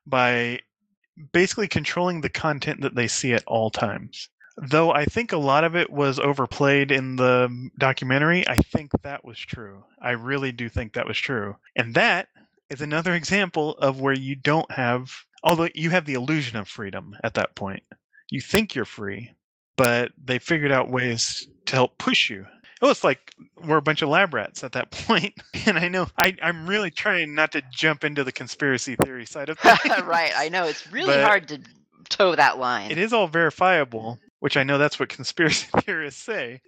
by 0.07 0.61
basically 1.33 1.67
controlling 1.67 2.21
the 2.21 2.29
content 2.29 2.81
that 2.81 2.95
they 2.95 3.07
see 3.07 3.31
at 3.33 3.43
all 3.45 3.69
times. 3.69 4.27
Though 4.57 4.91
I 4.91 5.05
think 5.05 5.31
a 5.31 5.37
lot 5.37 5.63
of 5.63 5.75
it 5.75 5.91
was 5.91 6.17
overplayed 6.17 6.89
in 6.91 7.17
the 7.17 7.69
documentary, 7.77 8.47
I 8.47 8.55
think 8.55 8.91
that 9.03 9.23
was 9.23 9.37
true. 9.37 9.83
I 10.01 10.11
really 10.11 10.51
do 10.51 10.67
think 10.67 10.93
that 10.93 11.07
was 11.07 11.19
true. 11.19 11.57
And 11.75 11.93
that 11.93 12.27
is 12.71 12.81
another 12.81 13.13
example 13.13 13.77
of 13.77 14.01
where 14.01 14.17
you 14.17 14.35
don't 14.35 14.71
have, 14.71 15.11
although 15.43 15.69
you 15.75 15.91
have 15.91 16.05
the 16.05 16.15
illusion 16.15 16.57
of 16.57 16.67
freedom 16.67 17.15
at 17.23 17.35
that 17.35 17.53
point. 17.53 17.83
You 18.31 18.41
think 18.41 18.73
you're 18.73 18.85
free, 18.85 19.35
but 19.79 20.11
they 20.21 20.39
figured 20.39 20.73
out 20.73 20.89
ways 20.89 21.47
to 21.65 21.73
help 21.75 21.97
push 21.97 22.29
you. 22.29 22.45
Oh, 22.81 22.89
it's 22.89 23.03
like 23.05 23.33
we're 23.65 23.77
a 23.77 23.81
bunch 23.81 24.01
of 24.01 24.09
lab 24.09 24.33
rats 24.33 24.61
at 24.63 24.73
that 24.73 24.91
point. 25.07 25.33
And 25.65 25.77
I 25.79 25.87
know 25.87 26.07
I, 26.17 26.35
I'm 26.43 26.67
really 26.67 26.91
trying 26.91 27.33
not 27.33 27.53
to 27.53 27.61
jump 27.71 28.03
into 28.03 28.25
the 28.25 28.31
conspiracy 28.33 28.97
theory 28.97 29.25
side 29.25 29.47
of 29.47 29.57
things. 29.59 29.79
right, 30.03 30.33
I 30.35 30.49
know 30.49 30.65
it's 30.65 30.91
really 30.91 31.13
But- 31.15 31.23
hard 31.23 31.47
to 31.47 31.61
toe 32.09 32.35
that 32.35 32.57
line. 32.59 32.91
It 32.91 32.97
is 32.97 33.13
all 33.13 33.27
verifiable, 33.27 34.19
which 34.39 34.57
I 34.57 34.63
know 34.63 34.77
that's 34.77 34.99
what 34.99 35.07
conspiracy 35.17 35.67
theorists 35.81 36.21
say. 36.21 36.59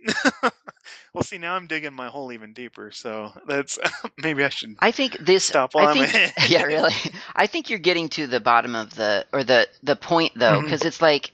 well, 1.14 1.24
see, 1.24 1.38
now 1.38 1.56
I'm 1.56 1.68
digging 1.68 1.94
my 1.94 2.08
hole 2.08 2.32
even 2.32 2.54
deeper, 2.54 2.92
so 2.92 3.34
that's 3.46 3.78
maybe 4.24 4.46
I 4.46 4.50
should 4.50 4.76
I 4.80 4.92
think 4.92 5.18
this. 5.18 5.44
stop 5.44 5.74
while 5.76 5.88
I 5.88 5.92
I'm 5.92 6.02
ahead. 6.02 6.34
yeah, 6.48 6.64
really. 6.64 6.94
I 7.36 7.46
think 7.46 7.70
you're 7.70 7.80
getting 7.80 8.08
to 8.10 8.26
the 8.28 8.40
bottom 8.40 8.74
of 8.74 8.96
the 8.96 9.26
or 9.34 9.44
the 9.44 9.68
the 9.84 9.98
point 9.98 10.32
though, 10.38 10.54
mm-hmm. 10.58 10.64
because 10.66 10.84
it's 10.86 11.02
like 11.02 11.32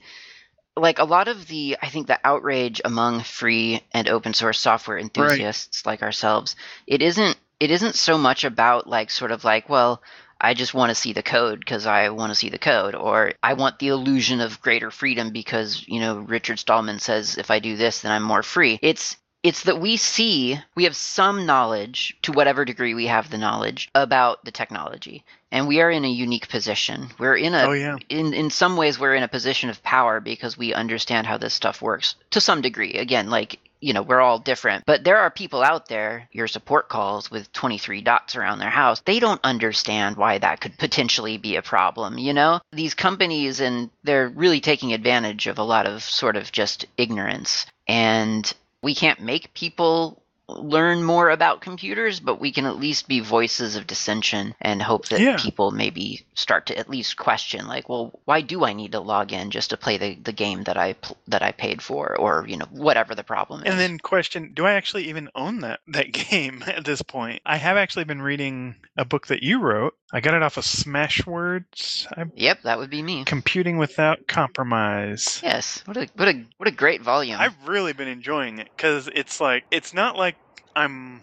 like 0.78 0.98
a 0.98 1.04
lot 1.04 1.28
of 1.28 1.46
the 1.46 1.76
I 1.80 1.88
think 1.88 2.06
the 2.06 2.20
outrage 2.24 2.80
among 2.84 3.20
free 3.20 3.82
and 3.92 4.08
open 4.08 4.34
source 4.34 4.58
software 4.60 4.98
enthusiasts 4.98 5.84
like 5.86 6.02
ourselves, 6.02 6.56
it 6.86 7.02
isn't 7.02 7.36
it 7.60 7.70
isn't 7.70 7.94
so 7.94 8.18
much 8.18 8.44
about 8.44 8.86
like 8.86 9.10
sort 9.10 9.32
of 9.32 9.44
like 9.44 9.68
well. 9.68 10.02
I 10.40 10.54
just 10.54 10.72
want 10.72 10.90
to 10.90 10.94
see 10.94 11.12
the 11.12 11.22
code 11.22 11.58
because 11.58 11.84
I 11.84 12.10
want 12.10 12.30
to 12.30 12.36
see 12.36 12.48
the 12.48 12.58
code, 12.58 12.94
or 12.94 13.32
I 13.42 13.54
want 13.54 13.80
the 13.80 13.88
illusion 13.88 14.40
of 14.40 14.60
greater 14.62 14.92
freedom 14.92 15.30
because 15.30 15.84
you 15.88 15.98
know 15.98 16.18
Richard 16.18 16.60
Stallman 16.60 17.00
says 17.00 17.36
if 17.36 17.50
I 17.50 17.58
do 17.58 17.76
this, 17.76 18.02
then 18.02 18.12
I'm 18.12 18.22
more 18.22 18.44
free. 18.44 18.78
It's 18.80 19.16
it's 19.42 19.64
that 19.64 19.80
we 19.80 19.96
see 19.96 20.58
we 20.74 20.84
have 20.84 20.96
some 20.96 21.46
knowledge 21.46 22.16
to 22.22 22.32
whatever 22.32 22.64
degree 22.64 22.94
we 22.94 23.06
have 23.06 23.30
the 23.30 23.38
knowledge 23.38 23.88
about 23.94 24.44
the 24.44 24.50
technology. 24.50 25.24
And 25.50 25.66
we 25.66 25.80
are 25.80 25.90
in 25.90 26.04
a 26.04 26.10
unique 26.10 26.48
position. 26.48 27.08
We're 27.18 27.36
in 27.36 27.54
a 27.54 27.62
oh 27.62 27.72
yeah, 27.72 27.96
in 28.08 28.34
in 28.34 28.50
some 28.50 28.76
ways 28.76 28.98
we're 28.98 29.14
in 29.14 29.22
a 29.22 29.28
position 29.28 29.70
of 29.70 29.82
power 29.82 30.20
because 30.20 30.58
we 30.58 30.74
understand 30.74 31.26
how 31.26 31.38
this 31.38 31.54
stuff 31.54 31.80
works 31.80 32.16
to 32.30 32.40
some 32.40 32.60
degree. 32.60 32.94
Again 32.94 33.30
like 33.30 33.60
you 33.80 33.92
know 33.92 34.02
we're 34.02 34.20
all 34.20 34.40
different. 34.40 34.84
But 34.86 35.04
there 35.04 35.18
are 35.18 35.30
people 35.30 35.62
out 35.62 35.86
there 35.88 36.28
your 36.32 36.48
support 36.48 36.88
calls 36.88 37.30
with 37.30 37.52
23 37.52 38.02
dots 38.02 38.34
around 38.34 38.58
their 38.58 38.70
house 38.70 39.00
they 39.04 39.20
don't 39.20 39.40
understand 39.44 40.16
why 40.16 40.38
that 40.38 40.60
could 40.60 40.76
potentially 40.78 41.38
be 41.38 41.56
a 41.56 41.62
problem 41.62 42.18
you 42.18 42.34
know? 42.34 42.60
These 42.72 42.94
companies 42.94 43.60
and 43.60 43.88
they're 44.02 44.28
really 44.28 44.60
taking 44.60 44.92
advantage 44.92 45.46
of 45.46 45.58
a 45.58 45.62
lot 45.62 45.86
of 45.86 46.02
sort 46.02 46.36
of 46.36 46.50
just 46.50 46.86
ignorance. 46.96 47.66
And 47.86 48.52
we 48.82 48.94
can't 48.94 49.20
make 49.20 49.54
people 49.54 50.22
learn 50.48 51.02
more 51.02 51.30
about 51.30 51.60
computers, 51.60 52.20
but 52.20 52.40
we 52.40 52.50
can 52.52 52.64
at 52.64 52.78
least 52.78 53.06
be 53.06 53.20
voices 53.20 53.76
of 53.76 53.86
dissension 53.86 54.54
and 54.60 54.80
hope 54.82 55.08
that 55.08 55.20
Yeah. 55.20 55.36
people 55.38 55.70
maybe 55.70 56.24
start 56.34 56.66
to 56.66 56.78
at 56.78 56.88
least 56.88 57.16
question, 57.16 57.66
like, 57.66 57.88
well, 57.88 58.18
why 58.24 58.40
do 58.40 58.64
I 58.64 58.72
need 58.72 58.92
to 58.92 59.00
log 59.00 59.32
in 59.32 59.50
just 59.50 59.70
to 59.70 59.76
play 59.76 59.96
the, 59.98 60.14
the 60.14 60.32
game 60.32 60.64
that 60.64 60.76
I 60.78 60.94
pl- 60.94 61.18
that 61.28 61.42
I 61.42 61.52
paid 61.52 61.82
for, 61.82 62.16
or 62.18 62.46
you 62.48 62.56
know, 62.56 62.66
whatever 62.70 63.14
the 63.14 63.24
problem 63.24 63.62
is. 63.62 63.70
and 63.70 63.78
then 63.78 63.98
question: 63.98 64.52
Do 64.54 64.64
I 64.64 64.72
actually 64.72 65.08
even 65.08 65.28
own 65.34 65.60
that 65.60 65.80
that 65.88 66.12
game 66.12 66.64
at 66.66 66.84
this 66.84 67.02
point? 67.02 67.42
I 67.44 67.56
have 67.56 67.76
actually 67.76 68.04
been 68.04 68.22
reading 68.22 68.76
a 68.96 69.04
book 69.04 69.26
that 69.28 69.42
you 69.42 69.60
wrote. 69.60 69.94
I 70.12 70.20
got 70.20 70.32
it 70.34 70.42
off 70.42 70.56
of 70.56 70.64
Smashwords. 70.64 72.06
I'm 72.16 72.32
yep, 72.34 72.62
that 72.62 72.78
would 72.78 72.90
be 72.90 73.02
me. 73.02 73.24
computing 73.24 73.76
without 73.76 74.26
compromise. 74.26 75.40
Yes, 75.42 75.82
what 75.84 75.96
a 75.96 76.08
what 76.16 76.28
a 76.28 76.44
what 76.56 76.68
a 76.68 76.72
great 76.72 77.02
volume. 77.02 77.38
I've 77.38 77.68
really 77.68 77.92
been 77.92 78.08
enjoying 78.08 78.58
it 78.58 78.68
because 78.76 79.08
it's 79.14 79.40
like 79.40 79.64
it's 79.70 79.92
not 79.92 80.16
like 80.16 80.36
I'm. 80.78 81.20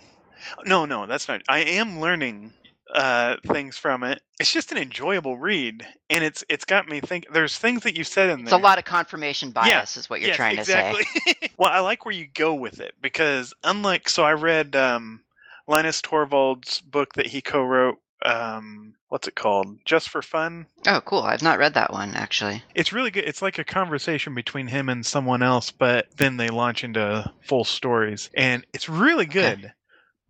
No, 0.66 0.86
no, 0.86 1.06
that's 1.06 1.28
not. 1.28 1.42
I 1.50 1.60
am 1.60 2.00
learning 2.00 2.54
uh, 2.94 3.38
things 3.48 3.78
from 3.78 4.04
it. 4.04 4.22
It's 4.40 4.52
just 4.52 4.72
an 4.72 4.78
enjoyable 4.78 5.38
read, 5.38 5.86
and 6.10 6.24
it's 6.24 6.44
it's 6.50 6.66
got 6.66 6.88
me 6.88 7.00
think. 7.00 7.26
There's 7.32 7.58
things 7.58 7.84
that 7.84 7.98
you 7.98 8.04
said 8.04 8.30
in 8.30 8.40
there. 8.40 8.54
it's 8.54 8.54
a 8.54 8.58
lot 8.58 8.78
of 8.78 8.86
confirmation 8.86 9.52
bias, 9.52 9.96
Yeah, 9.96 10.00
is 10.00 10.10
what 10.10 10.22
you're 10.22 10.30
yes, 10.30 10.38
trying 10.38 10.58
to 10.58 10.66
say. 10.66 10.94
exactly. 10.94 11.50
well, 11.58 11.72
I 11.72 11.80
like 11.80 12.06
where 12.06 12.14
you 12.14 12.28
go 12.34 12.54
with 12.54 12.80
it 12.80 12.94
because 13.02 13.54
unlike 13.64 14.10
so, 14.10 14.24
I 14.24 14.34
read 14.34 14.76
um, 14.76 15.22
Linus 15.68 16.02
Torvalds' 16.02 16.84
book 16.84 17.14
that 17.14 17.28
he 17.28 17.42
co-wrote. 17.42 17.98
Um, 18.26 18.96
what's 19.10 19.28
it 19.28 19.36
called? 19.36 19.78
Just 19.86 20.10
for 20.10 20.22
Fun. 20.22 20.66
Oh, 20.88 21.02
cool. 21.02 21.22
I've 21.22 21.42
not 21.42 21.60
read 21.60 21.76
that 21.76 21.94
one 21.94 22.16
actually. 22.16 22.64
It's 22.74 22.92
really 22.92 23.12
good. 23.12 23.26
It's 23.26 23.42
like 23.42 23.60
a 23.60 23.64
conversation 23.64 24.34
between 24.34 24.68
him 24.68 24.90
and 24.90 25.06
someone 25.06 25.44
else, 25.44 25.72
but 25.72 26.08
then 26.18 26.38
they 26.38 26.50
launch 26.50 26.84
into 26.84 27.32
full 27.44 27.64
stories. 27.64 28.30
And 28.34 28.66
it's 28.74 28.90
really 28.90 29.26
good. 29.26 29.72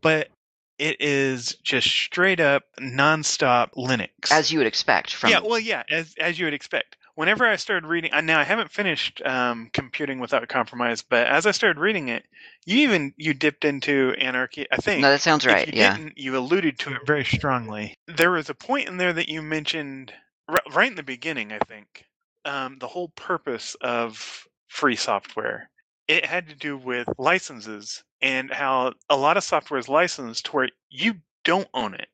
But 0.01 0.29
it 0.77 0.97
is 0.99 1.55
just 1.63 1.87
straight 1.87 2.39
up 2.39 2.63
nonstop 2.79 3.71
Linux. 3.75 4.31
As 4.31 4.51
you 4.51 4.59
would 4.59 4.67
expect 4.67 5.13
from 5.13 5.31
yeah, 5.31 5.39
well, 5.39 5.59
yeah, 5.59 5.83
as 5.89 6.13
as 6.19 6.37
you 6.37 6.45
would 6.45 6.53
expect. 6.53 6.97
Whenever 7.15 7.45
I 7.47 7.55
started 7.55 7.87
reading, 7.87 8.11
now 8.25 8.39
I 8.39 8.43
haven't 8.43 8.71
finished 8.71 9.21
um, 9.25 9.69
computing 9.73 10.19
without 10.19 10.47
compromise, 10.49 11.01
but 11.01 11.27
as 11.27 11.45
I 11.45 11.51
started 11.51 11.79
reading 11.79 12.09
it, 12.09 12.25
you 12.65 12.79
even 12.79 13.13
you 13.17 13.33
dipped 13.33 13.63
into 13.63 14.13
anarchy. 14.19 14.67
I 14.71 14.77
think 14.77 15.01
No, 15.01 15.09
that 15.09 15.21
sounds 15.21 15.45
right. 15.45 15.67
you 15.67 15.73
Yeah. 15.73 15.97
you 16.15 16.37
alluded 16.37 16.77
to 16.79 16.93
it 16.93 17.05
very 17.05 17.23
strongly. 17.23 17.97
There 18.07 18.31
was 18.31 18.49
a 18.49 18.53
point 18.53 18.89
in 18.89 18.97
there 18.97 19.13
that 19.13 19.29
you 19.29 19.41
mentioned 19.41 20.13
r- 20.49 20.57
right 20.71 20.89
in 20.89 20.95
the 20.95 21.03
beginning, 21.03 21.53
I 21.53 21.59
think, 21.59 22.05
um, 22.43 22.77
the 22.79 22.87
whole 22.87 23.09
purpose 23.09 23.75
of 23.81 24.45
free 24.67 24.97
software. 24.97 25.69
It 26.07 26.25
had 26.25 26.49
to 26.49 26.55
do 26.55 26.77
with 26.77 27.07
licenses 27.17 28.03
and 28.21 28.51
how 28.51 28.93
a 29.09 29.15
lot 29.15 29.37
of 29.37 29.43
software 29.43 29.79
is 29.79 29.89
licensed 29.89 30.45
to 30.45 30.51
where 30.51 30.69
you 30.89 31.15
don't 31.43 31.67
own 31.73 31.93
it. 31.93 32.09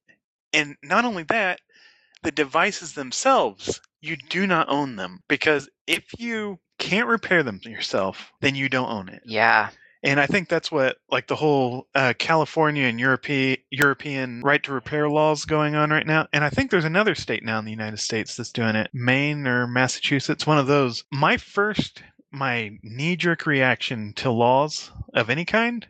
And 0.53 0.75
not 0.83 1.05
only 1.05 1.23
that, 1.23 1.59
the 2.23 2.31
devices 2.31 2.93
themselves, 2.93 3.81
you 4.01 4.17
do 4.29 4.47
not 4.47 4.67
own 4.69 4.95
them 4.95 5.21
because 5.27 5.69
if 5.87 6.03
you 6.17 6.59
can't 6.79 7.07
repair 7.07 7.43
them 7.43 7.59
yourself, 7.63 8.31
then 8.41 8.55
you 8.55 8.67
don't 8.67 8.89
own 8.89 9.09
it. 9.09 9.21
Yeah. 9.25 9.69
And 10.03 10.19
I 10.19 10.25
think 10.25 10.49
that's 10.49 10.71
what, 10.71 10.97
like 11.11 11.27
the 11.27 11.35
whole 11.35 11.87
uh, 11.93 12.13
California 12.17 12.85
and 12.85 12.99
European 12.99 13.57
European 13.69 14.41
right 14.41 14.61
to 14.63 14.73
repair 14.73 15.07
laws 15.07 15.45
going 15.45 15.75
on 15.75 15.91
right 15.91 16.07
now. 16.07 16.27
And 16.33 16.43
I 16.43 16.49
think 16.49 16.71
there's 16.71 16.85
another 16.85 17.13
state 17.13 17.43
now 17.43 17.59
in 17.59 17.65
the 17.65 17.71
United 17.71 17.99
States 17.99 18.35
that's 18.35 18.51
doing 18.51 18.75
it, 18.75 18.89
Maine 18.93 19.45
or 19.45 19.67
Massachusetts, 19.67 20.47
one 20.47 20.57
of 20.57 20.65
those. 20.65 21.03
My 21.11 21.37
first, 21.37 22.01
my 22.31 22.79
knee 22.81 23.15
jerk 23.15 23.45
reaction 23.45 24.13
to 24.15 24.31
laws 24.31 24.89
of 25.13 25.29
any 25.29 25.45
kind 25.45 25.85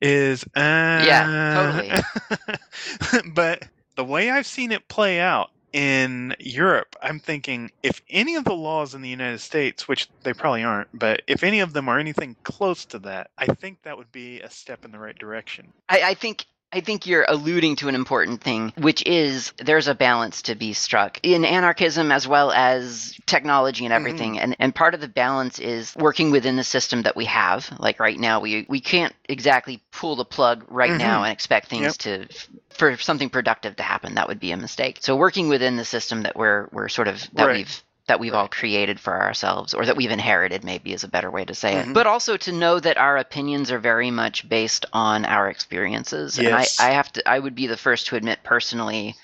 is, 0.00 0.42
uh, 0.56 1.04
Yeah, 1.06 2.02
totally. 2.26 3.30
but 3.32 3.68
the 3.94 4.04
way 4.04 4.28
I've 4.28 4.46
seen 4.46 4.72
it 4.72 4.88
play 4.88 5.20
out 5.20 5.50
in 5.72 6.34
Europe, 6.38 6.96
I'm 7.02 7.18
thinking 7.18 7.70
if 7.82 8.02
any 8.10 8.36
of 8.36 8.44
the 8.44 8.54
laws 8.54 8.94
in 8.94 9.02
the 9.02 9.08
United 9.08 9.38
States, 9.38 9.88
which 9.88 10.08
they 10.22 10.32
probably 10.32 10.62
aren't, 10.62 10.88
but 10.92 11.22
if 11.26 11.42
any 11.42 11.60
of 11.60 11.72
them 11.72 11.88
are 11.88 11.98
anything 11.98 12.36
close 12.42 12.84
to 12.86 12.98
that, 13.00 13.30
I 13.38 13.46
think 13.46 13.82
that 13.82 13.96
would 13.96 14.12
be 14.12 14.40
a 14.40 14.50
step 14.50 14.84
in 14.84 14.92
the 14.92 14.98
right 14.98 15.18
direction. 15.18 15.72
I, 15.88 16.02
I 16.02 16.14
think 16.14 16.46
I 16.72 16.80
think 16.80 17.06
you're 17.06 17.26
alluding 17.28 17.76
to 17.76 17.88
an 17.88 17.94
important 17.94 18.40
thing, 18.40 18.72
which 18.78 19.04
is 19.04 19.52
there's 19.58 19.88
a 19.88 19.94
balance 19.94 20.42
to 20.42 20.54
be 20.54 20.72
struck 20.72 21.18
in 21.22 21.44
anarchism 21.44 22.10
as 22.10 22.26
well 22.26 22.50
as 22.50 23.18
technology 23.26 23.84
and 23.84 23.92
mm-hmm. 23.92 24.06
everything. 24.06 24.38
And 24.38 24.56
and 24.58 24.74
part 24.74 24.94
of 24.94 25.00
the 25.00 25.08
balance 25.08 25.58
is 25.58 25.94
working 25.96 26.30
within 26.30 26.56
the 26.56 26.64
system 26.64 27.02
that 27.02 27.14
we 27.14 27.26
have. 27.26 27.70
Like 27.78 28.00
right 28.00 28.18
now, 28.18 28.40
we 28.40 28.64
we 28.68 28.80
can't 28.80 29.14
exactly 29.28 29.82
pull 29.92 30.16
the 30.16 30.24
plug 30.24 30.64
right 30.68 30.96
now 30.96 31.16
mm-hmm. 31.16 31.24
and 31.24 31.32
expect 31.32 31.68
things 31.68 31.98
to 31.98 32.26
for 32.70 32.96
something 32.96 33.28
productive 33.28 33.76
to 33.76 33.82
happen. 33.82 34.14
That 34.14 34.28
would 34.28 34.40
be 34.40 34.52
a 34.52 34.56
mistake. 34.56 34.98
So 35.00 35.14
working 35.14 35.48
within 35.48 35.76
the 35.76 35.84
system 35.84 36.22
that 36.22 36.36
we're 36.36 36.68
we're 36.72 36.88
sort 36.88 37.08
of 37.08 37.20
that 37.34 37.46
Right. 37.46 37.56
we've 37.58 37.82
that 38.08 38.20
we've 38.20 38.34
all 38.34 38.48
created 38.48 38.98
for 38.98 39.20
ourselves 39.22 39.74
or 39.74 39.86
that 39.86 39.96
we've 39.96 40.10
inherited 40.10 40.64
maybe 40.64 40.92
is 40.92 41.04
a 41.04 41.08
better 41.08 41.30
way 41.30 41.44
to 41.44 41.54
say 41.54 41.74
Mhm. 41.74 41.88
it 41.90 41.94
but 41.94 42.06
also 42.06 42.36
to 42.36 42.52
know 42.52 42.80
that 42.80 42.98
our 42.98 43.16
opinions 43.16 43.70
are 43.70 43.78
very 43.78 44.10
much 44.10 44.48
based 44.48 44.86
on 44.92 45.24
our 45.24 45.48
experiences 45.48 46.38
Yes. 46.38 46.78
and 46.78 46.86
I, 46.86 46.90
I 46.90 46.94
have 46.94 47.12
to 47.12 47.28
i 47.28 47.38
would 47.38 47.54
be 47.54 47.66
the 47.66 47.76
first 47.76 48.06
to 48.08 48.16
admit 48.16 48.42
personally 48.42 49.14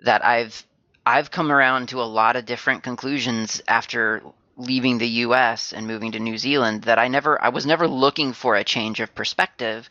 that 0.00 0.24
i've 0.24 0.64
i've 1.06 1.30
come 1.30 1.50
around 1.50 1.88
to 1.88 2.02
a 2.02 2.04
lot 2.04 2.36
of 2.36 2.44
different 2.46 2.82
conclusions 2.82 3.62
after 3.68 4.22
leaving 4.56 4.98
the 4.98 5.08
us 5.08 5.72
and 5.72 5.86
moving 5.86 6.12
to 6.12 6.18
new 6.20 6.38
zealand 6.38 6.82
that 6.84 6.98
i 6.98 7.08
never 7.08 7.42
i 7.42 7.48
was 7.48 7.66
never 7.66 7.86
looking 7.88 8.32
for 8.32 8.54
a 8.56 8.64
change 8.64 9.00
of 9.00 9.14
perspective 9.14 9.88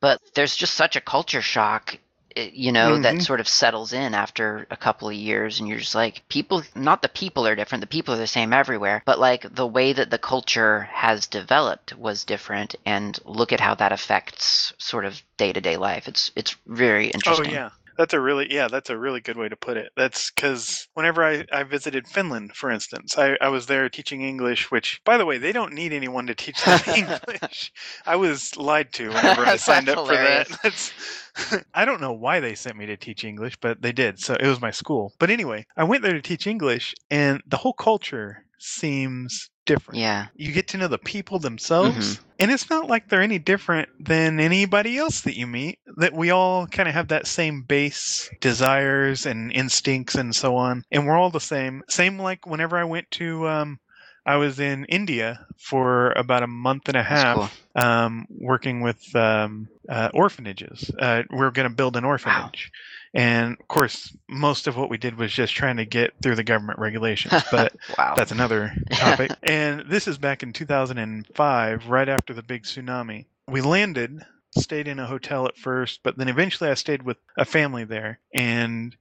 but 0.00 0.20
there's 0.34 0.54
just 0.56 0.74
such 0.74 0.94
a 0.96 1.00
culture 1.00 1.42
shock 1.42 1.98
you 2.38 2.72
know, 2.72 2.98
that 2.98 3.20
Mhm. 3.20 3.22
sort 3.22 3.40
of 3.40 3.48
settles 3.48 3.92
in 3.92 4.14
after 4.14 4.66
a 4.70 4.76
couple 4.76 5.08
of 5.08 5.14
years, 5.14 5.58
and 5.60 5.68
you're 5.68 5.78
just 5.78 5.94
like, 5.94 6.22
people, 6.28 6.62
not 6.74 7.02
the 7.02 7.08
people 7.08 7.46
are 7.46 7.54
different, 7.56 7.80
the 7.82 7.86
people 7.86 8.14
are 8.14 8.18
the 8.18 8.26
same 8.26 8.52
everywhere, 8.52 9.02
but 9.06 9.18
like 9.18 9.42
the 9.54 9.66
way 9.66 9.92
that 9.92 10.10
the 10.10 10.18
culture 10.18 10.82
has 10.92 11.26
developed 11.26 11.94
was 11.96 12.24
different, 12.24 12.74
and 12.86 13.18
look 13.24 13.52
at 13.52 13.60
how 13.60 13.74
that 13.74 13.92
affects 13.92 14.72
sort 14.78 15.04
of 15.04 15.22
day 15.36 15.52
to 15.52 15.60
day 15.60 15.76
life. 15.76 16.08
It's 16.08 16.30
it's 16.36 16.56
very 16.66 17.08
interesting 17.08 17.14
Oh 17.26 17.42
interesting. 17.42 17.52
yeah. 17.52 17.70
That's 17.98 18.14
a 18.14 18.20
really 18.20 18.46
yeah, 18.50 18.68
that's 18.68 18.90
a 18.90 18.96
really 18.96 19.20
good 19.20 19.36
way 19.36 19.48
to 19.48 19.56
put 19.56 19.76
it. 19.76 19.90
That's 19.96 20.30
because 20.30 20.86
whenever 20.94 21.24
I, 21.24 21.44
I 21.52 21.64
visited 21.64 22.06
Finland, 22.06 22.54
for 22.54 22.70
instance, 22.70 23.18
I, 23.18 23.36
I 23.40 23.48
was 23.48 23.66
there 23.66 23.88
teaching 23.88 24.22
English, 24.22 24.70
which 24.70 25.00
by 25.04 25.18
the 25.18 25.26
way, 25.26 25.36
they 25.36 25.50
don't 25.52 25.74
need 25.74 25.92
anyone 25.92 26.28
to 26.28 26.34
teach 26.34 26.64
them 26.64 26.80
English. 26.94 27.72
I 28.06 28.14
was 28.14 28.56
lied 28.56 28.92
to 28.94 29.08
whenever 29.08 29.44
I 29.44 29.56
signed 29.68 29.88
up 29.88 30.06
for 30.06 30.14
that. 30.14 30.48
That's 30.62 30.92
I 31.74 31.84
don't 31.84 32.00
know 32.00 32.12
why 32.12 32.38
they 32.38 32.54
sent 32.54 32.76
me 32.76 32.86
to 32.86 32.96
teach 32.96 33.24
English, 33.24 33.56
but 33.60 33.82
they 33.82 33.92
did. 33.92 34.20
So 34.20 34.34
it 34.34 34.46
was 34.46 34.60
my 34.60 34.70
school. 34.70 35.12
But 35.18 35.30
anyway, 35.30 35.66
I 35.76 35.84
went 35.84 36.02
there 36.04 36.12
to 36.12 36.22
teach 36.22 36.46
English 36.46 36.94
and 37.10 37.42
the 37.46 37.56
whole 37.56 37.72
culture 37.74 38.44
seems 38.60 39.50
different 39.66 40.00
Yeah. 40.00 40.26
you 40.34 40.52
get 40.52 40.66
to 40.68 40.78
know 40.78 40.88
the 40.88 40.98
people 40.98 41.38
themselves 41.38 42.16
mm-hmm. 42.16 42.22
and 42.38 42.50
it's 42.50 42.70
not 42.70 42.88
like 42.88 43.08
they're 43.08 43.20
any 43.20 43.38
different 43.38 43.88
than 44.00 44.40
anybody 44.40 44.96
else 44.96 45.20
that 45.20 45.36
you 45.36 45.46
meet 45.46 45.78
that 45.98 46.12
we 46.14 46.30
all 46.30 46.66
kind 46.66 46.88
of 46.88 46.94
have 46.94 47.08
that 47.08 47.26
same 47.26 47.62
base 47.62 48.30
desires 48.40 49.26
and 49.26 49.52
instincts 49.52 50.14
and 50.14 50.34
so 50.34 50.56
on 50.56 50.82
and 50.90 51.06
we're 51.06 51.16
all 51.16 51.30
the 51.30 51.40
same 51.40 51.82
same 51.88 52.18
like 52.18 52.46
whenever 52.46 52.76
i 52.78 52.84
went 52.84 53.10
to 53.10 53.46
um 53.48 53.78
i 54.26 54.36
was 54.36 54.58
in 54.60 54.84
india 54.86 55.44
for 55.58 56.12
about 56.12 56.42
a 56.42 56.46
month 56.46 56.88
and 56.88 56.96
a 56.96 57.02
half 57.02 57.36
cool. 57.36 57.82
um, 57.84 58.26
working 58.30 58.80
with 58.80 59.14
um, 59.14 59.68
uh, 59.88 60.08
orphanages. 60.14 60.90
Uh, 60.98 61.22
we 61.30 61.40
are 61.40 61.50
going 61.50 61.68
to 61.68 61.74
build 61.74 61.96
an 61.96 62.04
orphanage. 62.04 62.70
And 63.14 63.56
of 63.58 63.68
course, 63.68 64.14
most 64.28 64.66
of 64.66 64.76
what 64.76 64.90
we 64.90 64.98
did 64.98 65.16
was 65.16 65.32
just 65.32 65.54
trying 65.54 65.78
to 65.78 65.84
get 65.84 66.12
through 66.22 66.36
the 66.36 66.44
government 66.44 66.78
regulations. 66.78 67.42
But 67.50 67.72
Wow. 67.96 68.14
that's 68.16 68.32
another 68.32 68.72
topic. 68.92 69.32
and 69.42 69.84
this 69.88 70.06
is 70.06 70.18
back 70.18 70.42
in 70.42 70.52
2005, 70.52 71.88
right 71.88 72.08
after 72.08 72.34
the 72.34 72.42
big 72.42 72.64
tsunami. 72.64 73.26
We 73.48 73.60
landed, 73.62 74.20
stayed 74.58 74.88
in 74.88 74.98
a 74.98 75.06
hotel 75.06 75.46
at 75.46 75.56
first, 75.56 76.00
but 76.02 76.16
then 76.16 76.28
eventually 76.28 76.70
I 76.70 76.74
stayed 76.74 77.02
with 77.02 77.16
a 77.36 77.44
family 77.44 77.84
there. 77.84 78.20
And 78.34 78.96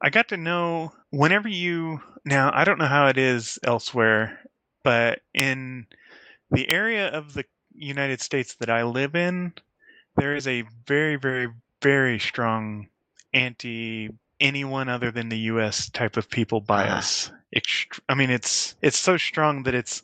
I 0.00 0.10
got 0.10 0.28
to 0.28 0.36
know 0.36 0.92
whenever 1.10 1.48
you. 1.48 2.00
Now, 2.24 2.50
I 2.52 2.64
don't 2.64 2.78
know 2.78 2.86
how 2.86 3.06
it 3.06 3.18
is 3.18 3.58
elsewhere, 3.62 4.40
but 4.82 5.20
in 5.32 5.86
the 6.50 6.70
area 6.70 7.08
of 7.08 7.34
the 7.34 7.44
United 7.74 8.20
States 8.20 8.54
that 8.56 8.70
I 8.70 8.82
live 8.82 9.14
in, 9.14 9.52
there 10.16 10.34
is 10.34 10.46
a 10.46 10.64
very, 10.86 11.16
very, 11.16 11.48
very 11.82 12.18
strong 12.18 12.88
anti 13.32 14.10
anyone 14.40 14.88
other 14.88 15.10
than 15.10 15.28
the 15.28 15.38
U.S. 15.38 15.88
type 15.90 16.16
of 16.16 16.28
people 16.28 16.58
uh-huh. 16.58 16.84
bias. 16.84 17.30
Ext- 17.54 18.00
I 18.08 18.14
mean, 18.14 18.30
it's 18.30 18.76
it's 18.82 18.98
so 18.98 19.16
strong 19.16 19.62
that 19.62 19.74
it's 19.74 20.02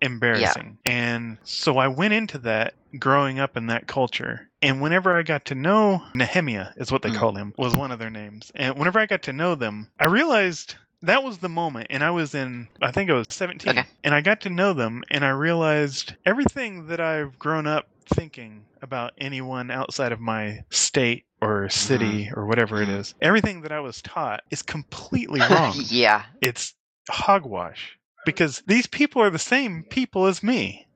embarrassing. 0.00 0.78
And 0.84 1.38
so 1.44 1.78
I 1.78 1.88
went 1.88 2.14
into 2.14 2.38
that 2.38 2.74
growing 2.98 3.38
up 3.38 3.56
in 3.56 3.66
that 3.68 3.86
culture. 3.86 4.48
And 4.62 4.80
whenever 4.80 5.16
I 5.16 5.22
got 5.22 5.44
to 5.46 5.54
know 5.54 6.02
Nehemiah 6.14 6.68
is 6.76 6.90
what 6.92 7.02
they 7.02 7.10
Mm. 7.10 7.16
called 7.16 7.38
him, 7.38 7.54
was 7.56 7.74
one 7.74 7.90
of 7.92 7.98
their 7.98 8.10
names. 8.10 8.50
And 8.54 8.78
whenever 8.78 8.98
I 8.98 9.06
got 9.06 9.22
to 9.24 9.32
know 9.32 9.54
them, 9.54 9.90
I 9.98 10.06
realized 10.06 10.74
that 11.02 11.24
was 11.24 11.38
the 11.38 11.48
moment 11.48 11.86
and 11.88 12.04
I 12.04 12.10
was 12.10 12.34
in 12.34 12.68
I 12.82 12.90
think 12.90 13.10
I 13.10 13.14
was 13.14 13.26
17 13.30 13.70
Okay. 13.70 13.88
and 14.04 14.14
I 14.14 14.20
got 14.20 14.42
to 14.42 14.50
know 14.50 14.74
them 14.74 15.02
and 15.10 15.24
I 15.24 15.30
realized 15.30 16.14
everything 16.26 16.88
that 16.88 17.00
I've 17.00 17.38
grown 17.38 17.66
up 17.66 17.88
thinking 18.14 18.66
about 18.82 19.12
anyone 19.16 19.70
outside 19.70 20.12
of 20.12 20.20
my 20.20 20.60
state 20.70 21.24
or 21.40 21.68
city 21.70 22.30
or 22.34 22.44
whatever 22.46 22.82
it 22.82 22.88
Mhm. 22.88 23.14
Everything 23.22 23.62
that 23.62 23.72
I 23.72 23.80
was 23.80 24.02
taught 24.02 24.42
is 24.50 24.60
completely 24.62 25.40
wrong 25.50 25.74
yeah. 25.88 26.24
it's 26.42 26.74
hogwash 27.08 27.96
because 28.24 28.62
these 28.66 28.86
people 28.86 29.22
are 29.22 29.30
the 29.30 29.38
same 29.38 29.84
people 29.84 30.26
as 30.26 30.42
me. 30.42 30.86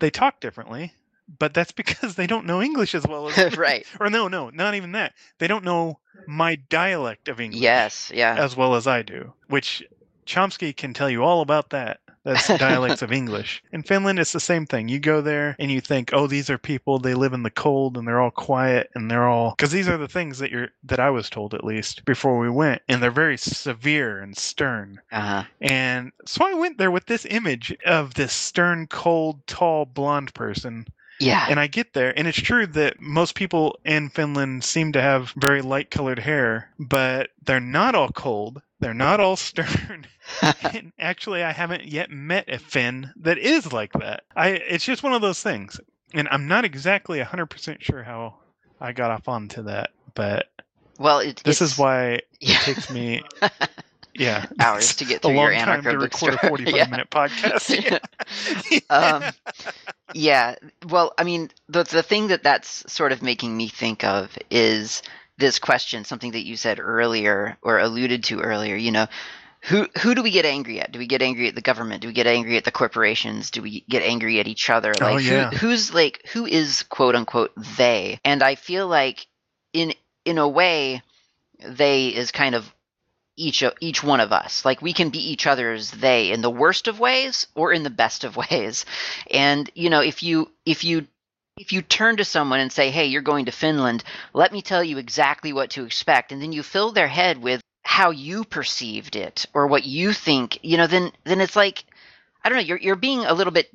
They 0.00 0.10
talk 0.10 0.40
differently, 0.40 0.92
but 1.38 1.54
that's 1.54 1.72
because 1.82 2.14
they 2.14 2.26
don't 2.26 2.46
know 2.46 2.62
English 2.62 2.94
as 2.94 3.06
well 3.06 3.28
as 3.28 3.56
right. 3.56 3.86
Or 4.00 4.10
no, 4.10 4.28
no, 4.28 4.50
not 4.50 4.74
even 4.74 4.92
that. 4.92 5.14
They 5.38 5.46
don't 5.48 5.64
know 5.64 5.98
my 6.26 6.56
dialect 6.56 7.28
of 7.28 7.40
English 7.40 7.60
Yes. 7.60 8.10
Yeah. 8.14 8.36
as 8.38 8.56
well 8.56 8.74
as 8.74 8.86
I 8.86 9.02
do, 9.02 9.32
which 9.48 9.82
Chomsky 10.26 10.76
can 10.76 10.94
tell 10.94 11.08
you 11.10 11.22
all 11.22 11.40
about 11.40 11.70
that. 11.70 12.00
That's 12.28 12.46
dialects 12.58 13.00
of 13.00 13.10
English. 13.10 13.62
In 13.72 13.82
Finland, 13.82 14.18
it's 14.18 14.32
the 14.32 14.40
same 14.40 14.66
thing. 14.66 14.88
You 14.88 15.00
go 15.00 15.22
there 15.22 15.56
and 15.58 15.70
you 15.70 15.80
think, 15.80 16.10
oh, 16.12 16.26
these 16.26 16.50
are 16.50 16.58
people. 16.58 16.98
They 16.98 17.14
live 17.14 17.32
in 17.32 17.42
the 17.42 17.50
cold 17.50 17.96
and 17.96 18.06
they're 18.06 18.20
all 18.20 18.30
quiet 18.30 18.90
and 18.94 19.10
they're 19.10 19.26
all 19.26 19.54
because 19.56 19.70
these 19.70 19.88
are 19.88 19.96
the 19.96 20.08
things 20.08 20.38
that 20.38 20.50
you're 20.50 20.68
that 20.84 21.00
I 21.00 21.08
was 21.08 21.30
told 21.30 21.54
at 21.54 21.64
least 21.64 22.04
before 22.04 22.38
we 22.38 22.50
went, 22.50 22.82
and 22.86 23.02
they're 23.02 23.10
very 23.10 23.38
severe 23.38 24.20
and 24.20 24.36
stern. 24.36 25.00
Uh 25.10 25.20
huh. 25.20 25.44
And 25.62 26.12
so 26.26 26.44
I 26.44 26.52
went 26.52 26.76
there 26.76 26.90
with 26.90 27.06
this 27.06 27.26
image 27.30 27.74
of 27.86 28.14
this 28.14 28.32
stern, 28.32 28.86
cold, 28.88 29.46
tall, 29.46 29.86
blonde 29.86 30.34
person. 30.34 30.86
Yeah. 31.20 31.46
And 31.48 31.58
I 31.58 31.66
get 31.66 31.94
there, 31.94 32.16
and 32.16 32.28
it's 32.28 32.40
true 32.40 32.66
that 32.68 33.00
most 33.00 33.34
people 33.34 33.78
in 33.84 34.08
Finland 34.08 34.62
seem 34.62 34.92
to 34.92 35.02
have 35.02 35.32
very 35.36 35.62
light 35.62 35.90
colored 35.90 36.20
hair, 36.20 36.70
but 36.78 37.30
they're 37.42 37.58
not 37.58 37.96
all 37.96 38.10
cold. 38.10 38.62
They're 38.80 38.94
not 38.94 39.20
all 39.20 39.36
stern. 39.36 40.06
and 40.62 40.92
actually, 40.98 41.42
I 41.42 41.52
haven't 41.52 41.86
yet 41.86 42.10
met 42.10 42.48
a 42.48 42.58
Finn 42.58 43.12
that 43.16 43.38
is 43.38 43.72
like 43.72 43.92
that. 43.94 44.24
I 44.36 44.50
It's 44.50 44.84
just 44.84 45.02
one 45.02 45.12
of 45.14 45.22
those 45.22 45.42
things. 45.42 45.80
And 46.14 46.28
I'm 46.30 46.48
not 46.48 46.64
exactly 46.64 47.18
100% 47.18 47.82
sure 47.82 48.02
how 48.02 48.36
I 48.80 48.92
got 48.92 49.10
off 49.10 49.28
onto 49.28 49.62
that, 49.64 49.90
but 50.14 50.48
well, 50.98 51.20
it, 51.20 51.42
this 51.44 51.60
is 51.60 51.78
why 51.78 52.20
yeah. 52.40 52.56
it 52.56 52.60
takes 52.62 52.90
me, 52.90 53.22
yeah, 54.14 54.46
hours 54.58 54.96
to 54.96 55.04
get 55.04 55.18
a 55.18 55.20
through 55.20 55.36
long 55.36 55.52
your 55.52 55.54
time 55.54 55.82
to 55.82 55.98
record 55.98 56.34
a 56.34 56.48
45 56.48 56.74
yeah. 56.74 56.86
minute 56.88 57.10
podcast. 57.10 58.00
Yeah. 58.70 58.78
Um, 58.90 59.24
yeah. 60.14 60.56
Well, 60.88 61.12
I 61.18 61.24
mean, 61.24 61.50
the 61.68 61.84
the 61.84 62.02
thing 62.02 62.28
that 62.28 62.42
that's 62.42 62.90
sort 62.92 63.12
of 63.12 63.22
making 63.22 63.56
me 63.56 63.68
think 63.68 64.02
of 64.02 64.36
is 64.50 65.02
this 65.38 65.58
question, 65.58 66.04
something 66.04 66.32
that 66.32 66.44
you 66.44 66.56
said 66.56 66.78
earlier 66.80 67.56
or 67.62 67.78
alluded 67.78 68.24
to 68.24 68.40
earlier. 68.40 68.76
You 68.76 68.90
know, 68.90 69.06
who 69.62 69.86
who 70.00 70.14
do 70.14 70.22
we 70.22 70.30
get 70.30 70.44
angry 70.44 70.80
at? 70.80 70.92
Do 70.92 70.98
we 70.98 71.06
get 71.06 71.22
angry 71.22 71.48
at 71.48 71.54
the 71.54 71.60
government? 71.60 72.02
Do 72.02 72.08
we 72.08 72.14
get 72.14 72.26
angry 72.26 72.56
at 72.56 72.64
the 72.64 72.70
corporations? 72.70 73.50
Do 73.50 73.62
we 73.62 73.84
get 73.88 74.02
angry 74.02 74.40
at 74.40 74.46
each 74.48 74.68
other? 74.70 74.92
Oh, 75.00 75.14
Like, 75.14 75.24
yeah. 75.24 75.50
who, 75.50 75.56
who's 75.56 75.94
like 75.94 76.26
who 76.32 76.46
is 76.46 76.82
quote 76.84 77.14
unquote 77.14 77.52
they? 77.76 78.20
And 78.24 78.42
I 78.42 78.54
feel 78.56 78.86
like 78.86 79.26
in 79.72 79.94
in 80.24 80.38
a 80.38 80.48
way, 80.48 81.02
they 81.64 82.08
is 82.08 82.30
kind 82.30 82.54
of 82.54 82.72
each 83.36 83.62
of 83.62 83.74
each 83.80 84.02
one 84.02 84.20
of 84.20 84.32
us. 84.32 84.64
Like 84.64 84.82
we 84.82 84.92
can 84.92 85.10
be 85.10 85.30
each 85.30 85.46
other's 85.46 85.90
they 85.90 86.32
in 86.32 86.40
the 86.40 86.50
worst 86.50 86.88
of 86.88 87.00
ways 87.00 87.46
or 87.54 87.72
in 87.72 87.82
the 87.84 87.90
best 87.90 88.24
of 88.24 88.36
ways. 88.36 88.84
And 89.30 89.70
you 89.74 89.90
know, 89.90 90.00
if 90.00 90.22
you 90.22 90.50
if 90.66 90.84
you 90.84 91.06
if 91.58 91.72
you 91.72 91.82
turn 91.82 92.16
to 92.16 92.24
someone 92.24 92.60
and 92.60 92.72
say, 92.72 92.90
"Hey, 92.90 93.06
you're 93.06 93.22
going 93.22 93.46
to 93.46 93.52
Finland. 93.52 94.04
Let 94.32 94.52
me 94.52 94.62
tell 94.62 94.84
you 94.84 94.98
exactly 94.98 95.52
what 95.52 95.70
to 95.70 95.84
expect," 95.84 96.32
and 96.32 96.40
then 96.40 96.52
you 96.52 96.62
fill 96.62 96.92
their 96.92 97.08
head 97.08 97.38
with 97.38 97.60
how 97.82 98.10
you 98.10 98.44
perceived 98.44 99.16
it 99.16 99.46
or 99.54 99.66
what 99.66 99.84
you 99.84 100.12
think, 100.12 100.58
you 100.62 100.76
know, 100.76 100.86
then 100.86 101.10
then 101.24 101.40
it's 101.40 101.56
like 101.56 101.84
I 102.44 102.48
don't 102.48 102.58
know, 102.58 102.64
you're 102.64 102.78
you're 102.78 102.96
being 102.96 103.24
a 103.24 103.34
little 103.34 103.52
bit 103.52 103.68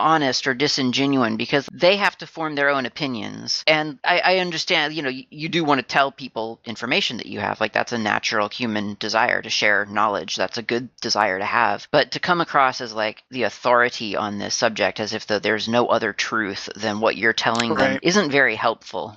dishonest 0.00 0.46
or 0.46 0.54
disingenuous 0.54 1.36
because 1.36 1.68
they 1.72 1.96
have 1.96 2.16
to 2.16 2.26
form 2.26 2.54
their 2.54 2.70
own 2.70 2.86
opinions. 2.86 3.62
And 3.66 3.98
I, 4.02 4.20
I 4.20 4.38
understand, 4.38 4.94
you 4.94 5.02
know, 5.02 5.10
you, 5.10 5.24
you 5.30 5.48
do 5.48 5.64
want 5.64 5.80
to 5.80 5.86
tell 5.86 6.10
people 6.10 6.58
information 6.64 7.18
that 7.18 7.26
you 7.26 7.40
have. 7.40 7.60
Like 7.60 7.72
that's 7.72 7.92
a 7.92 7.98
natural 7.98 8.48
human 8.48 8.96
desire 8.98 9.42
to 9.42 9.50
share 9.50 9.84
knowledge. 9.86 10.36
That's 10.36 10.58
a 10.58 10.62
good 10.62 10.88
desire 11.00 11.38
to 11.38 11.44
have. 11.44 11.86
But 11.90 12.12
to 12.12 12.20
come 12.20 12.40
across 12.40 12.80
as 12.80 12.94
like 12.94 13.22
the 13.30 13.42
authority 13.42 14.16
on 14.16 14.38
this 14.38 14.54
subject 14.54 15.00
as 15.00 15.12
if 15.12 15.26
the, 15.26 15.38
there's 15.38 15.68
no 15.68 15.86
other 15.86 16.12
truth 16.12 16.68
than 16.74 17.00
what 17.00 17.16
you're 17.16 17.32
telling 17.32 17.74
them 17.74 17.98
isn't 18.02 18.30
very 18.30 18.56
helpful. 18.56 19.16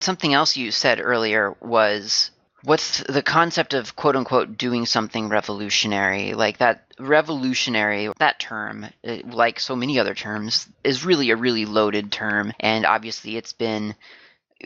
Something 0.00 0.34
else 0.34 0.56
you 0.56 0.70
said 0.70 1.00
earlier 1.00 1.56
was 1.60 2.30
what's 2.64 3.02
the 3.04 3.22
concept 3.22 3.74
of 3.74 3.94
quote 3.94 4.16
unquote 4.16 4.56
doing 4.56 4.86
something 4.86 5.28
revolutionary? 5.28 6.34
Like 6.34 6.58
that 6.58 6.86
revolutionary 6.98 8.10
that 8.18 8.38
term 8.38 8.86
uh, 9.06 9.16
like 9.24 9.60
so 9.60 9.76
many 9.76 9.98
other 9.98 10.14
terms 10.14 10.68
is 10.82 11.04
really 11.04 11.30
a 11.30 11.36
really 11.36 11.66
loaded 11.66 12.10
term. 12.10 12.52
And 12.60 12.86
obviously 12.86 13.36
it's 13.36 13.52
been 13.52 13.94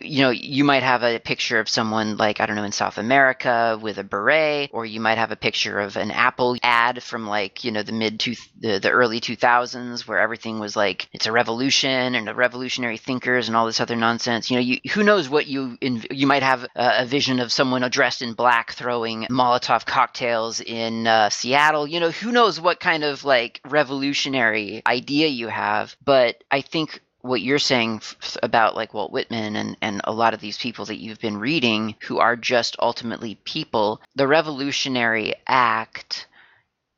you 0.03 0.23
know 0.23 0.31
you 0.31 0.65
might 0.65 0.83
have 0.83 1.03
a 1.03 1.19
picture 1.19 1.61
of 1.61 1.69
someone 1.69 2.17
like 2.17 2.41
i 2.41 2.47
don't 2.47 2.57
know 2.57 2.65
in 2.65 2.73
south 2.73 2.99
america 2.99 3.79
with 3.81 3.99
a 3.99 4.05
beret 4.05 4.71
or 4.73 4.87
you 4.87 5.01
might 5.01 5.19
have 5.19 5.33
a 5.33 5.37
picture 5.37 5.79
of 5.81 5.97
an 5.97 6.11
apple 6.11 6.57
ad 6.63 7.03
from 7.03 7.27
like 7.27 7.65
you 7.65 7.71
know 7.71 7.83
the 7.83 7.93
mid 7.93 8.19
to 8.21 8.35
the, 8.61 8.79
the 8.79 8.91
early 8.91 9.21
2000s 9.21 10.07
where 10.07 10.19
everything 10.19 10.59
was 10.59 10.77
like 10.77 11.09
it's 11.13 11.27
a 11.27 11.33
revolution 11.33 12.15
and 12.15 12.27
the 12.27 12.35
revolutionary 12.35 12.97
thinkers 12.97 13.49
and 13.49 13.57
all 13.57 13.67
this 13.67 13.81
other 13.81 13.97
nonsense. 13.97 14.51
You 14.51 14.57
know 14.57 14.63
you, 14.63 14.79
who 14.93 15.03
knows 15.03 15.29
what 15.29 15.47
you 15.47 15.77
in, 15.81 16.05
you 16.11 16.27
might 16.27 16.43
have 16.43 16.65
a, 16.65 17.03
a 17.03 17.07
vision 17.07 17.41
of 17.41 17.53
someone 17.53 17.89
dressed 17.91 18.23
in 18.23 18.35
black 18.35 18.73
throwing 18.73 19.23
molotov 19.31 19.87
cocktails 19.87 20.61
in 20.61 21.07
uh, 21.07 21.31
seattle. 21.31 21.87
You 21.87 22.01
know 22.01 22.11
who 22.11 22.33
knows 22.33 22.61
what 22.61 22.81
kind 22.81 23.05
of 23.05 23.25
like 23.25 23.61
revolutionary 23.65 24.83
idea 24.87 25.29
you 25.29 25.49
have. 25.49 25.97
But 26.05 26.43
i 26.51 26.61
think 26.61 27.01
what 27.23 27.41
you're 27.41 27.59
saying 27.59 27.97
f- 27.97 28.37
about 28.43 28.77
like 28.77 28.95
Walt 28.95 29.11
Whitman 29.13 29.57
and, 29.57 29.77
and 29.83 30.01
a 30.05 30.13
lot 30.13 30.35
of 30.35 30.41
these 30.41 30.57
people 30.59 30.85
that 30.87 31.01
you've 31.01 31.21
been 31.21 31.37
reading 31.37 31.95
who 32.03 32.19
are 32.19 32.37
just 32.37 32.77
ultimately 32.81 33.35
people, 33.45 34.01
the 34.15 34.27
revolutionary 34.29 35.35
act 35.47 36.27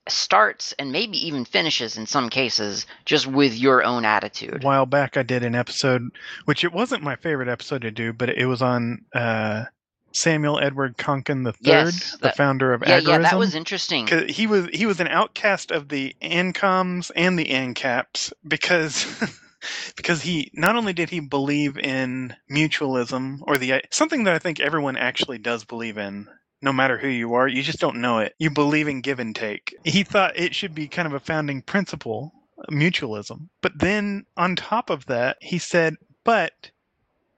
starts 0.09 0.72
and 0.78 0.90
maybe 0.92 1.24
even 1.26 1.44
finishes 1.44 1.96
in 1.96 2.06
some 2.06 2.28
cases 2.28 2.87
just 3.04 3.26
with 3.26 3.54
your 3.54 3.83
own 3.85 4.04
attitude. 4.04 4.62
A 4.62 4.66
while 4.66 4.87
back, 4.87 5.16
I 5.16 5.22
did 5.22 5.44
an 5.44 5.54
episode, 5.54 6.11
which 6.46 6.64
it 6.64 6.72
wasn't 6.72 7.02
my 7.02 7.16
favorite 7.16 7.48
episode 7.48 7.83
to 7.83 7.90
do, 7.90 8.12
but 8.12 8.28
it 8.30 8.46
was 8.46 8.61
on 8.61 9.04
uh, 9.14 9.64
Samuel 10.12 10.59
Edward 10.59 10.96
Konkin 10.96 11.46
III, 11.46 11.52
Yes, 11.61 12.16
the 12.20 12.33
founder 12.33 12.72
of 12.72 12.83
Yeah, 12.87 13.00
agorism. 13.00 13.06
yeah, 13.09 13.18
that 13.18 13.38
was 13.38 13.54
interesting. 13.54 14.06
he 14.28 14.46
was 14.46 14.66
he 14.72 14.87
was 14.87 14.98
an 15.00 15.09
outcast 15.09 15.70
of 15.70 15.88
the 15.88 16.16
ANCOMs 16.20 17.11
and 17.14 17.38
the 17.38 17.46
ANCAPs 17.46 18.33
because 18.48 19.06
because 19.96 20.22
he 20.22 20.50
not 20.54 20.76
only 20.76 20.92
did 20.92 21.10
he 21.10 21.20
believe 21.20 21.78
in 21.78 22.34
mutualism 22.50 23.38
or 23.42 23.58
the 23.58 23.82
something 23.90 24.24
that 24.24 24.34
I 24.34 24.38
think 24.38 24.60
everyone 24.60 24.96
actually 24.96 25.38
does 25.38 25.64
believe 25.64 25.98
in 25.98 26.28
no 26.62 26.72
matter 26.72 26.98
who 26.98 27.08
you 27.08 27.34
are 27.34 27.48
you 27.48 27.62
just 27.62 27.80
don't 27.80 28.00
know 28.00 28.18
it. 28.18 28.34
You 28.38 28.50
believe 28.50 28.88
in 28.88 29.00
give 29.00 29.18
and 29.18 29.34
take. 29.34 29.74
He 29.84 30.02
thought 30.02 30.36
it 30.38 30.54
should 30.54 30.74
be 30.74 30.88
kind 30.88 31.06
of 31.06 31.14
a 31.14 31.20
founding 31.20 31.62
principle 31.62 32.32
mutualism. 32.70 33.48
But 33.62 33.78
then 33.78 34.24
on 34.36 34.56
top 34.56 34.90
of 34.90 35.06
that 35.06 35.38
he 35.40 35.58
said 35.58 35.96
but 36.24 36.70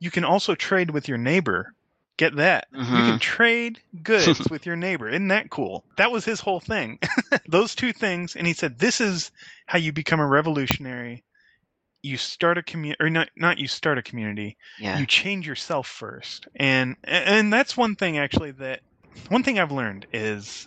you 0.00 0.10
can 0.10 0.24
also 0.24 0.54
trade 0.54 0.90
with 0.90 1.08
your 1.08 1.18
neighbor. 1.18 1.74
Get 2.18 2.36
that? 2.36 2.66
You 2.72 2.80
Mhm. 2.80 3.06
can 3.06 3.18
trade 3.20 3.80
goods 4.02 4.40
with 4.50 4.66
your 4.66 4.76
neighbor. 4.76 5.08
Isn't 5.08 5.28
that 5.28 5.50
cool? 5.50 5.84
That 5.96 6.12
was 6.12 6.24
his 6.24 6.40
whole 6.40 6.60
thing. 6.60 6.98
Those 7.48 7.74
two 7.74 7.92
things 7.92 8.36
and 8.36 8.46
he 8.46 8.52
said 8.52 8.78
this 8.78 9.00
is 9.00 9.30
how 9.66 9.78
you 9.78 9.92
become 9.92 10.20
a 10.20 10.26
revolutionary 10.26 11.24
you 12.02 12.16
start 12.16 12.58
a 12.58 12.62
community 12.62 13.02
or 13.02 13.08
not 13.08 13.28
not 13.36 13.58
you 13.58 13.68
start 13.68 13.98
a 13.98 14.02
community 14.02 14.56
Yeah. 14.78 14.98
you 14.98 15.06
change 15.06 15.46
yourself 15.46 15.86
first 15.86 16.46
and 16.56 16.96
and 17.04 17.52
that's 17.52 17.76
one 17.76 17.94
thing 17.96 18.18
actually 18.18 18.50
that 18.52 18.80
one 19.28 19.42
thing 19.42 19.58
i've 19.58 19.72
learned 19.72 20.06
is 20.12 20.66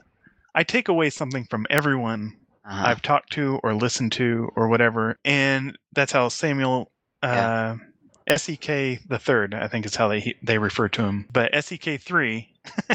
i 0.55 0.63
take 0.63 0.87
away 0.87 1.09
something 1.09 1.45
from 1.49 1.65
everyone 1.69 2.33
Uh-huh. 2.65 2.87
i've 2.87 3.01
talked 3.01 3.31
to 3.33 3.59
or 3.63 3.73
listened 3.73 4.11
to 4.13 4.49
or 4.55 4.67
whatever 4.67 5.17
and 5.25 5.77
that's 5.93 6.11
how 6.11 6.29
samuel 6.29 6.91
uh 7.23 7.75
sek 8.37 8.65
the 8.65 9.19
third 9.19 9.53
i 9.53 9.67
think 9.67 9.85
is 9.85 9.95
how 9.95 10.07
they 10.07 10.33
they 10.41 10.57
refer 10.57 10.87
to 10.89 11.03
him 11.03 11.27
but 11.31 11.51
sek 11.63 11.99
3 12.01 12.49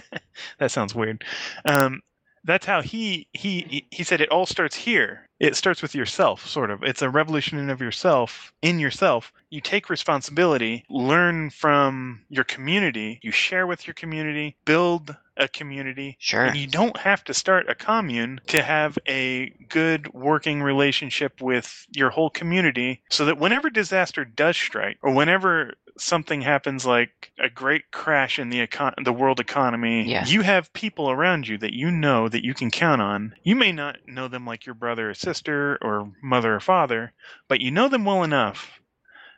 that 0.59 0.71
sounds 0.71 0.95
weird 0.95 1.25
um 1.67 2.01
that's 2.45 2.67
how 2.67 2.81
he 2.81 3.29
he 3.33 3.87
he 3.91 4.03
said 4.03 4.21
it 4.21 4.31
all 4.31 4.47
starts 4.47 4.75
here 4.75 5.27
it 5.41 5.57
starts 5.57 5.83
with 5.83 5.95
yourself 5.95 6.47
sort 6.47 6.71
of 6.71 6.83
it's 6.83 7.03
a 7.03 7.11
revolution 7.11 7.71
of 7.71 7.81
yourself 7.81 8.53
in 8.63 8.79
yourself 8.79 9.33
you 9.51 9.61
take 9.61 9.91
responsibility 9.91 10.85
learn 10.89 11.51
from 11.51 12.21
your 12.29 12.45
community 12.45 13.19
you 13.23 13.33
share 13.33 13.67
with 13.67 13.87
your 13.87 13.95
community 13.95 14.57
build 14.65 15.17
a 15.37 15.49
community 15.49 16.17
Sure. 16.21 16.45
and 16.45 16.57
you 16.57 16.67
don't 16.67 16.99
have 16.99 17.25
to 17.25 17.33
start 17.35 17.69
a 17.71 17.75
commune 17.75 18.41
to 18.49 18.63
have 18.63 18.99
a 19.09 19.49
good 19.71 20.13
working 20.13 20.63
relationship 20.63 21.41
with 21.41 21.87
your 21.93 22.11
whole 22.11 22.29
community 22.31 23.03
so 23.11 23.25
that 23.25 23.39
whenever 23.39 23.71
disaster 23.71 24.25
does 24.25 24.57
strike 24.57 24.99
or 25.03 25.15
whenever 25.15 25.73
something 26.01 26.41
happens 26.43 26.87
like 26.87 27.31
a 27.39 27.49
great 27.51 27.91
crash 27.91 28.39
in 28.39 28.51
the 28.51 28.67
econ- 28.67 29.05
the 29.05 29.13
world 29.13 29.41
economy 29.41 30.09
Yeah. 30.09 30.25
you 30.27 30.43
have 30.43 30.73
people 30.73 31.11
around 31.11 31.47
you 31.47 31.59
that 31.59 31.75
you 31.75 31.91
know 31.91 32.29
that 32.29 32.45
you 32.45 32.55
can 32.55 32.71
count 32.71 33.03
on 33.03 33.35
you 33.43 33.55
may 33.57 33.73
not 33.73 33.97
know 34.07 34.29
them 34.29 34.47
like 34.47 34.67
your 34.67 34.75
brother 34.75 35.11
or 35.11 35.15
sister 35.15 35.79
or 35.83 36.11
mother 36.23 36.55
or 36.55 36.61
father 36.61 37.13
but 37.49 37.61
you 37.61 37.71
know 37.71 37.89
them 37.89 38.05
well 38.05 38.23
enough 38.25 38.81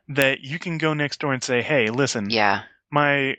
that 0.09 0.41
you 0.41 0.59
can 0.59 0.79
go 0.79 0.95
next 0.95 1.21
door 1.21 1.33
and 1.33 1.43
say 1.43 1.63
hey 1.63 1.91
listen 1.91 2.31
Yeah. 2.31 2.63
my 2.91 3.37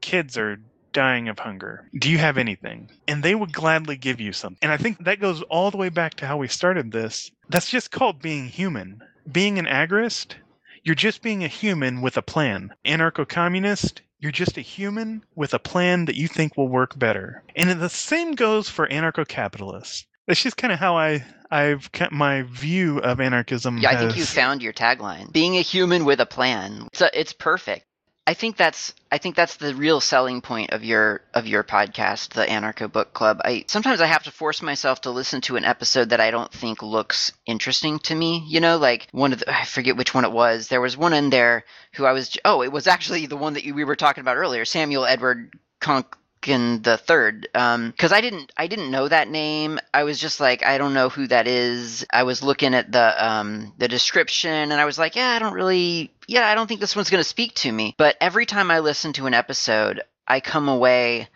kids 0.00 0.36
are 0.38 0.58
dying 0.92 1.28
of 1.28 1.38
hunger. 1.38 1.88
Do 1.96 2.10
you 2.10 2.18
have 2.18 2.36
anything? 2.36 2.90
And 3.06 3.22
they 3.22 3.36
would 3.36 3.52
gladly 3.52 3.96
give 3.96 4.20
you 4.20 4.32
something. 4.32 4.58
And 4.60 4.72
I 4.72 4.76
think 4.76 5.04
that 5.04 5.20
goes 5.20 5.40
all 5.42 5.70
the 5.70 5.76
way 5.76 5.88
back 5.88 6.14
to 6.14 6.26
how 6.26 6.36
we 6.36 6.48
started 6.48 6.90
this. 6.90 7.30
That's 7.48 7.70
just 7.70 7.92
called 7.92 8.20
being 8.20 8.46
human. 8.46 9.00
Being 9.30 9.60
an 9.60 9.66
agorist, 9.66 10.34
you're 10.82 10.94
just 10.94 11.22
being 11.22 11.44
a 11.44 11.48
human 11.48 12.00
with 12.00 12.16
a 12.16 12.22
plan. 12.22 12.74
Anarcho 12.84 13.28
communist, 13.28 14.02
you're 14.18 14.32
just 14.32 14.58
a 14.58 14.62
human 14.62 15.24
with 15.34 15.54
a 15.54 15.58
plan 15.58 16.04
that 16.06 16.16
you 16.16 16.28
think 16.28 16.56
will 16.56 16.68
work 16.68 16.98
better. 16.98 17.42
And 17.56 17.70
the 17.80 17.88
same 17.88 18.32
goes 18.32 18.68
for 18.68 18.86
anarcho 18.86 19.26
capitalists. 19.26 20.06
That's 20.26 20.42
just 20.42 20.56
kind 20.56 20.72
of 20.72 20.78
how 20.78 20.96
I 20.96 21.24
I've 21.50 21.90
kept 21.90 22.12
my 22.12 22.42
view 22.42 22.98
of 22.98 23.20
anarchism. 23.20 23.78
Yeah, 23.78 23.90
I 23.90 23.96
think 23.96 24.16
you 24.16 24.24
found 24.24 24.62
your 24.62 24.72
tagline. 24.72 25.32
Being 25.32 25.56
a 25.56 25.62
human 25.62 26.04
with 26.04 26.20
a 26.20 26.26
plan. 26.26 26.86
It's, 26.92 27.00
a, 27.00 27.18
it's 27.18 27.32
perfect. 27.32 27.84
I 28.30 28.34
think 28.34 28.56
that's 28.56 28.94
I 29.10 29.18
think 29.18 29.34
that's 29.34 29.56
the 29.56 29.74
real 29.74 30.00
selling 30.00 30.40
point 30.40 30.70
of 30.70 30.84
your 30.84 31.22
of 31.34 31.48
your 31.48 31.64
podcast, 31.64 32.28
the 32.28 32.46
Anarcho 32.46 32.90
Book 32.90 33.12
Club. 33.12 33.40
I 33.44 33.64
sometimes 33.66 34.00
I 34.00 34.06
have 34.06 34.22
to 34.22 34.30
force 34.30 34.62
myself 34.62 35.00
to 35.00 35.10
listen 35.10 35.40
to 35.40 35.56
an 35.56 35.64
episode 35.64 36.10
that 36.10 36.20
I 36.20 36.30
don't 36.30 36.52
think 36.52 36.80
looks 36.80 37.32
interesting 37.44 37.98
to 37.98 38.14
me. 38.14 38.44
You 38.46 38.60
know, 38.60 38.78
like 38.78 39.08
one 39.10 39.32
of 39.32 39.40
the 39.40 39.52
I 39.52 39.64
forget 39.64 39.96
which 39.96 40.14
one 40.14 40.24
it 40.24 40.30
was. 40.30 40.68
There 40.68 40.80
was 40.80 40.96
one 40.96 41.12
in 41.12 41.30
there 41.30 41.64
who 41.94 42.04
I 42.04 42.12
was 42.12 42.38
oh, 42.44 42.62
it 42.62 42.70
was 42.70 42.86
actually 42.86 43.26
the 43.26 43.36
one 43.36 43.54
that 43.54 43.64
you, 43.64 43.74
we 43.74 43.82
were 43.82 43.96
talking 43.96 44.20
about 44.20 44.36
earlier, 44.36 44.64
Samuel 44.64 45.06
Edward 45.06 45.58
Conk 45.80 46.16
the 46.42 47.00
third. 47.02 47.48
Because 47.52 48.12
i 48.12 48.20
didn't 48.20 48.52
i 48.56 48.66
didn't 48.66 48.90
know 48.90 49.08
that 49.08 49.28
name. 49.28 49.78
I 49.92 50.04
was 50.04 50.18
just 50.18 50.40
like 50.40 50.64
i 50.64 50.78
don't 50.78 50.94
know 50.94 51.08
who 51.08 51.26
that 51.26 51.46
is. 51.46 52.06
I 52.12 52.22
was 52.22 52.42
looking 52.42 52.74
at 52.74 52.90
the 52.92 53.26
um 53.26 53.72
the 53.78 53.88
description 53.88 54.50
and 54.50 54.74
i 54.74 54.84
was 54.84 54.98
like 54.98 55.16
yeah 55.16 55.30
i 55.30 55.38
don't 55.38 55.54
really 55.54 56.12
yeah 56.26 56.46
i 56.46 56.54
don't 56.54 56.66
think 56.66 56.80
this 56.80 56.96
one's 56.96 57.10
going 57.10 57.22
to 57.22 57.28
speak 57.28 57.54
to 57.56 57.72
me. 57.72 57.94
But 57.98 58.16
every 58.20 58.46
time 58.46 58.70
i 58.70 58.80
listen 58.80 59.12
to 59.14 59.26
an 59.26 59.34
episode 59.34 60.02
i 60.26 60.40
come 60.40 60.68
away 60.68 61.28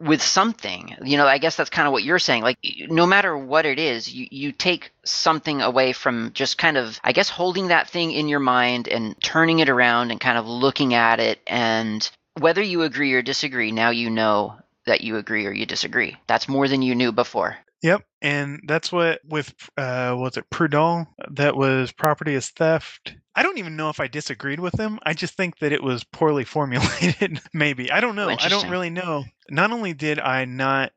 with 0.00 0.20
something. 0.20 0.96
You 1.02 1.16
know 1.16 1.26
i 1.26 1.38
guess 1.38 1.56
that's 1.56 1.70
kind 1.70 1.86
of 1.86 1.92
what 1.92 2.04
you're 2.04 2.18
saying. 2.18 2.42
Like 2.42 2.58
no 2.88 3.06
matter 3.06 3.36
what 3.36 3.66
it 3.66 3.78
is 3.78 4.12
you, 4.12 4.26
you 4.30 4.52
take 4.52 4.90
something 5.04 5.62
away 5.62 5.92
from 5.92 6.32
just 6.34 6.58
kind 6.58 6.76
of 6.76 6.98
i 7.04 7.12
guess 7.12 7.28
holding 7.28 7.68
that 7.68 7.88
thing 7.88 8.10
in 8.10 8.28
your 8.28 8.40
mind 8.40 8.88
and 8.88 9.20
turning 9.22 9.60
it 9.60 9.68
around 9.68 10.10
and 10.10 10.20
kind 10.20 10.38
of 10.38 10.46
looking 10.46 10.94
at 10.94 11.20
it 11.20 11.38
and 11.46 12.10
whether 12.38 12.62
you 12.62 12.82
agree 12.82 13.12
or 13.12 13.22
disagree 13.22 13.72
now 13.72 13.90
you 13.90 14.10
know 14.10 14.56
that 14.86 15.00
you 15.00 15.16
agree 15.16 15.46
or 15.46 15.52
you 15.52 15.66
disagree 15.66 16.16
that's 16.26 16.48
more 16.48 16.68
than 16.68 16.82
you 16.82 16.94
knew 16.94 17.12
before 17.12 17.56
Yep, 17.84 18.02
and 18.22 18.62
that's 18.66 18.90
what 18.90 19.20
with 19.26 19.52
uh 19.76 20.16
was 20.16 20.38
it 20.38 20.48
Proudhon 20.48 21.06
that 21.32 21.54
was 21.54 21.92
property 21.92 22.32
is 22.32 22.48
theft. 22.48 23.14
I 23.34 23.42
don't 23.42 23.58
even 23.58 23.76
know 23.76 23.90
if 23.90 24.00
I 24.00 24.06
disagreed 24.06 24.58
with 24.58 24.80
him. 24.80 24.98
I 25.02 25.12
just 25.12 25.36
think 25.36 25.58
that 25.58 25.70
it 25.70 25.82
was 25.82 26.02
poorly 26.02 26.44
formulated. 26.46 27.42
Maybe 27.52 27.92
I 27.92 28.00
don't 28.00 28.16
know. 28.16 28.30
I 28.30 28.48
don't 28.48 28.70
really 28.70 28.88
know. 28.88 29.24
Not 29.50 29.70
only 29.70 29.92
did 29.92 30.18
I 30.18 30.46
not 30.46 30.92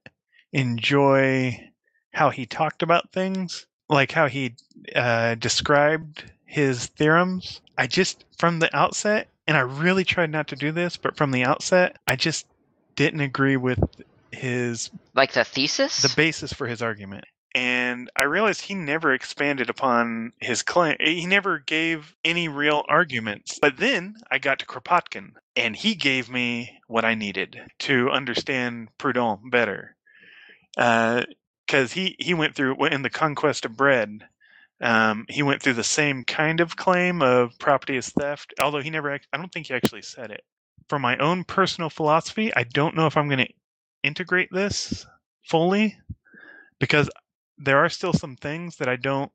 enjoy 0.53 1.59
how 2.13 2.29
he 2.29 2.45
talked 2.45 2.83
about 2.83 3.11
things, 3.11 3.67
like 3.89 4.13
how 4.13 4.27
he 4.27 4.55
uh, 4.95 5.35
described 5.35 6.23
his 6.45 6.85
theorems. 6.85 7.59
I 7.77 7.87
just 7.87 8.23
from 8.37 8.59
the 8.59 8.73
outset, 8.73 9.27
and 9.47 9.57
I 9.57 9.61
really 9.61 10.03
tried 10.03 10.29
not 10.29 10.49
to 10.49 10.55
do 10.55 10.71
this, 10.71 10.97
but 10.97 11.15
from 11.15 11.31
the 11.31 11.45
outset, 11.45 11.97
I 12.07 12.15
just 12.15 12.45
didn't 12.95 13.21
agree 13.21 13.57
with 13.57 13.79
his 14.31 14.91
like 15.15 15.31
the 15.31 15.45
thesis 15.45 16.01
the 16.01 16.13
basis 16.15 16.51
for 16.51 16.67
his 16.67 16.81
argument. 16.81 17.25
And 17.55 18.11
I 18.15 18.23
realized 18.23 18.61
he 18.61 18.75
never 18.75 19.13
expanded 19.13 19.69
upon 19.69 20.33
his 20.39 20.61
claim. 20.61 20.97
He 20.99 21.25
never 21.25 21.57
gave 21.57 22.13
any 22.23 22.49
real 22.49 22.83
arguments. 22.87 23.57
But 23.59 23.77
then 23.77 24.15
I 24.29 24.37
got 24.37 24.59
to 24.59 24.65
Kropotkin, 24.65 25.31
and 25.55 25.75
he 25.75 25.95
gave 25.95 26.29
me 26.29 26.79
what 26.87 27.05
I 27.05 27.15
needed 27.15 27.59
to 27.79 28.11
understand 28.11 28.89
Proudhon 28.99 29.49
better. 29.49 29.95
Uh, 30.77 31.23
because 31.65 31.91
he, 31.93 32.15
he 32.19 32.33
went 32.33 32.55
through, 32.55 32.85
in 32.85 33.01
The 33.01 33.09
Conquest 33.09 33.65
of 33.65 33.75
Bread, 33.75 34.23
um, 34.81 35.25
he 35.29 35.43
went 35.43 35.61
through 35.61 35.73
the 35.73 35.83
same 35.83 36.23
kind 36.23 36.59
of 36.59 36.75
claim 36.75 37.21
of 37.21 37.57
property 37.59 37.97
is 37.97 38.09
theft, 38.09 38.53
although 38.61 38.81
he 38.81 38.89
never, 38.89 39.11
I 39.11 39.37
don't 39.37 39.51
think 39.51 39.67
he 39.67 39.73
actually 39.73 40.03
said 40.03 40.31
it. 40.31 40.43
For 40.87 40.99
my 40.99 41.17
own 41.17 41.43
personal 41.43 41.89
philosophy, 41.89 42.53
I 42.55 42.63
don't 42.63 42.95
know 42.95 43.07
if 43.07 43.17
I'm 43.17 43.27
going 43.27 43.45
to 43.45 43.53
integrate 44.03 44.49
this 44.51 45.05
fully 45.43 45.97
because 46.79 47.09
there 47.57 47.79
are 47.79 47.89
still 47.89 48.13
some 48.13 48.35
things 48.35 48.77
that 48.77 48.87
I 48.87 48.95
don't 48.95 49.31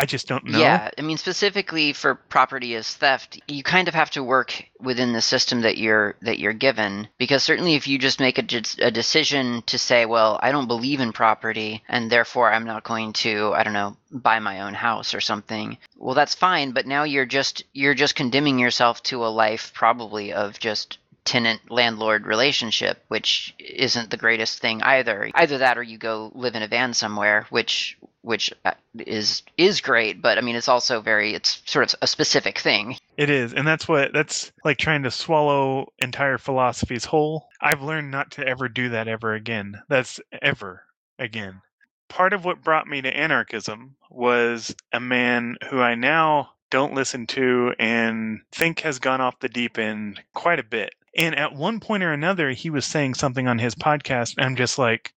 I 0.00 0.06
just 0.06 0.28
don't 0.28 0.44
know. 0.44 0.60
Yeah, 0.60 0.90
I 0.96 1.02
mean 1.02 1.16
specifically 1.16 1.92
for 1.92 2.14
property 2.14 2.76
as 2.76 2.94
theft, 2.94 3.40
you 3.48 3.64
kind 3.64 3.88
of 3.88 3.94
have 3.94 4.10
to 4.12 4.22
work 4.22 4.64
within 4.78 5.12
the 5.12 5.20
system 5.20 5.62
that 5.62 5.76
you're 5.76 6.14
that 6.22 6.38
you're 6.38 6.52
given 6.52 7.08
because 7.18 7.42
certainly 7.42 7.74
if 7.74 7.88
you 7.88 7.98
just 7.98 8.20
make 8.20 8.38
a, 8.38 8.62
a 8.80 8.90
decision 8.92 9.62
to 9.66 9.76
say, 9.78 10.06
well, 10.06 10.38
I 10.40 10.52
don't 10.52 10.68
believe 10.68 11.00
in 11.00 11.12
property 11.12 11.82
and 11.88 12.10
therefore 12.10 12.52
I'm 12.52 12.64
not 12.64 12.84
going 12.84 13.12
to, 13.14 13.52
I 13.54 13.64
don't 13.64 13.72
know, 13.72 13.96
buy 14.12 14.38
my 14.38 14.60
own 14.60 14.74
house 14.74 15.14
or 15.14 15.20
something. 15.20 15.76
Well, 15.96 16.14
that's 16.14 16.34
fine, 16.34 16.70
but 16.70 16.86
now 16.86 17.02
you're 17.02 17.26
just 17.26 17.64
you're 17.72 17.94
just 17.94 18.14
condemning 18.14 18.60
yourself 18.60 19.02
to 19.04 19.24
a 19.24 19.28
life 19.28 19.72
probably 19.74 20.32
of 20.32 20.60
just 20.60 20.98
tenant 21.24 21.70
landlord 21.70 22.26
relationship, 22.26 23.04
which 23.08 23.54
isn't 23.58 24.10
the 24.10 24.16
greatest 24.16 24.60
thing 24.60 24.80
either. 24.82 25.30
Either 25.34 25.58
that 25.58 25.76
or 25.76 25.82
you 25.82 25.98
go 25.98 26.32
live 26.34 26.54
in 26.54 26.62
a 26.62 26.68
van 26.68 26.94
somewhere, 26.94 27.46
which 27.50 27.98
which 28.22 28.52
uh, 28.64 28.72
is 28.98 29.42
is 29.56 29.80
great. 29.80 30.20
But 30.20 30.38
I 30.38 30.40
mean, 30.40 30.56
it's 30.56 30.68
also 30.68 31.00
very 31.00 31.34
it's 31.34 31.62
sort 31.64 31.92
of 31.92 31.98
a 32.02 32.06
specific 32.06 32.58
thing. 32.58 32.96
It 33.16 33.30
is, 33.30 33.52
and 33.52 33.66
that's 33.66 33.88
what 33.88 34.12
that's 34.12 34.52
like 34.64 34.78
trying 34.78 35.02
to 35.04 35.10
swallow 35.10 35.92
entire 35.98 36.38
philosophies 36.38 37.04
whole. 37.04 37.48
I've 37.60 37.82
learned 37.82 38.10
not 38.10 38.32
to 38.32 38.46
ever 38.46 38.68
do 38.68 38.90
that 38.90 39.08
ever 39.08 39.34
again. 39.34 39.80
That's 39.88 40.20
ever 40.42 40.84
again. 41.18 41.62
Part 42.08 42.32
of 42.32 42.44
what 42.44 42.62
brought 42.62 42.86
me 42.86 43.02
to 43.02 43.16
anarchism 43.16 43.96
was 44.10 44.74
a 44.92 45.00
man 45.00 45.56
who 45.68 45.80
I 45.80 45.94
now 45.94 46.50
don't 46.70 46.94
listen 46.94 47.26
to 47.26 47.74
and 47.78 48.40
think 48.52 48.80
has 48.80 48.98
gone 48.98 49.20
off 49.20 49.40
the 49.40 49.48
deep 49.48 49.78
end 49.78 50.22
quite 50.34 50.58
a 50.58 50.64
bit. 50.64 50.94
And 51.16 51.34
at 51.36 51.54
one 51.54 51.80
point 51.80 52.02
or 52.02 52.12
another, 52.12 52.50
he 52.50 52.70
was 52.70 52.84
saying 52.84 53.14
something 53.14 53.48
on 53.48 53.58
his 53.58 53.74
podcast, 53.74 54.36
and 54.36 54.46
I'm 54.46 54.56
just 54.56 54.78
like, 54.78 55.12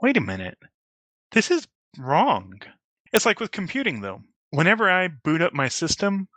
wait 0.00 0.16
a 0.16 0.20
minute, 0.20 0.58
this 1.32 1.50
is 1.50 1.66
wrong. 1.98 2.54
It's 3.12 3.26
like 3.26 3.40
with 3.40 3.52
computing, 3.52 4.00
though. 4.00 4.22
Whenever 4.50 4.90
I 4.90 5.08
boot 5.08 5.42
up 5.42 5.52
my 5.52 5.68
system, 5.68 6.28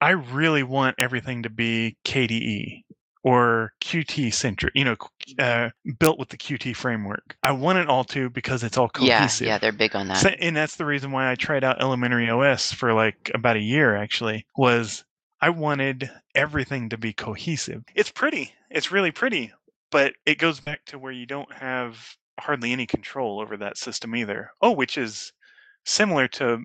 I 0.00 0.10
really 0.10 0.62
want 0.62 0.96
everything 0.98 1.42
to 1.44 1.50
be 1.50 1.96
KDE 2.04 2.82
or 3.24 3.72
Qt 3.80 4.32
centric, 4.34 4.72
you 4.76 4.84
know, 4.84 4.96
uh, 5.38 5.70
built 5.98 6.18
with 6.18 6.28
the 6.28 6.36
Qt 6.36 6.76
framework. 6.76 7.36
I 7.42 7.52
want 7.52 7.78
it 7.78 7.88
all 7.88 8.04
to 8.04 8.28
because 8.28 8.62
it's 8.62 8.76
all 8.76 8.90
cohesive. 8.90 9.46
Yeah, 9.46 9.54
yeah, 9.54 9.58
they're 9.58 9.72
big 9.72 9.96
on 9.96 10.08
that. 10.08 10.18
So, 10.18 10.28
and 10.28 10.54
that's 10.54 10.76
the 10.76 10.84
reason 10.84 11.10
why 11.10 11.30
I 11.30 11.34
tried 11.34 11.64
out 11.64 11.80
Elementary 11.80 12.28
OS 12.28 12.70
for 12.70 12.92
like 12.92 13.30
about 13.34 13.56
a 13.56 13.60
year 13.60 13.96
actually 13.96 14.46
was 14.56 15.04
I 15.40 15.50
wanted 15.50 16.10
everything 16.34 16.90
to 16.90 16.98
be 16.98 17.14
cohesive. 17.14 17.82
It's 17.94 18.10
pretty. 18.10 18.52
It's 18.70 18.92
really 18.92 19.10
pretty, 19.10 19.52
but 19.90 20.14
it 20.26 20.38
goes 20.38 20.60
back 20.60 20.84
to 20.86 20.98
where 20.98 21.12
you 21.12 21.26
don't 21.26 21.52
have 21.52 22.14
hardly 22.38 22.72
any 22.72 22.86
control 22.86 23.40
over 23.40 23.56
that 23.56 23.78
system 23.78 24.14
either. 24.14 24.50
Oh, 24.60 24.72
which 24.72 24.98
is 24.98 25.32
similar 25.84 26.28
to 26.28 26.58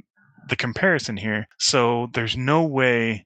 the 0.50 0.56
comparison 0.56 1.18
here. 1.18 1.48
So 1.58 2.10
there's 2.14 2.38
no 2.38 2.64
way 2.64 3.26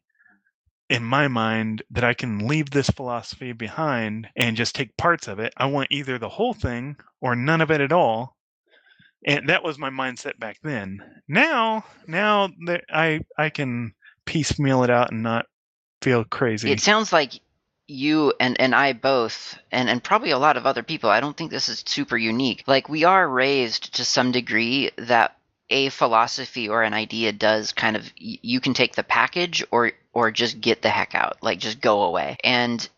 in 0.89 1.03
my 1.03 1.27
mind 1.27 1.81
that 1.91 2.03
I 2.03 2.13
can 2.13 2.47
leave 2.47 2.69
this 2.69 2.89
philosophy 2.89 3.53
behind 3.53 4.27
and 4.35 4.57
just 4.57 4.75
take 4.75 4.95
parts 4.97 5.27
of 5.27 5.39
it. 5.39 5.53
I 5.57 5.65
want 5.65 5.87
either 5.91 6.17
the 6.17 6.29
whole 6.29 6.53
thing 6.53 6.97
or 7.21 7.35
none 7.35 7.61
of 7.61 7.71
it 7.71 7.81
at 7.81 7.91
all. 7.91 8.35
And 9.25 9.47
that 9.49 9.63
was 9.63 9.79
my 9.79 9.89
mindset 9.89 10.37
back 10.37 10.57
then. 10.63 11.01
Now, 11.27 11.85
now 12.07 12.49
that 12.65 12.83
I 12.89 13.21
I 13.37 13.49
can 13.49 13.93
piecemeal 14.25 14.83
it 14.83 14.89
out 14.89 15.11
and 15.11 15.23
not 15.23 15.45
feel 16.01 16.25
crazy. 16.25 16.71
It 16.71 16.81
sounds 16.81 17.13
like 17.13 17.39
you 17.87 18.33
and, 18.39 18.59
and 18.59 18.73
I 18.73 18.93
both, 18.93 19.57
and, 19.71 19.89
and 19.89 20.03
probably 20.03 20.31
a 20.31 20.37
lot 20.37 20.57
of 20.57 20.65
other 20.65 20.83
people, 20.83 21.09
I 21.09 21.19
don't 21.19 21.35
think 21.35 21.51
this 21.51 21.69
is 21.69 21.83
super 21.85 22.17
unique. 22.17 22.63
Like, 22.67 22.89
we 22.89 23.03
are 23.03 23.27
raised 23.27 23.95
to 23.95 24.05
some 24.05 24.31
degree 24.31 24.91
that 24.97 25.37
a 25.69 25.89
philosophy 25.89 26.69
or 26.69 26.83
an 26.83 26.93
idea 26.93 27.31
does 27.31 27.71
kind 27.71 27.95
of 27.95 28.11
you 28.15 28.59
can 28.59 28.73
take 28.73 28.95
the 28.95 29.03
package 29.03 29.63
or 29.71 29.91
or 30.13 30.29
just 30.29 30.61
get 30.61 30.81
the 30.81 30.89
heck 30.89 31.15
out 31.15 31.37
like 31.41 31.57
just 31.57 31.81
go 31.81 32.03
away 32.03 32.37
and 32.43 32.89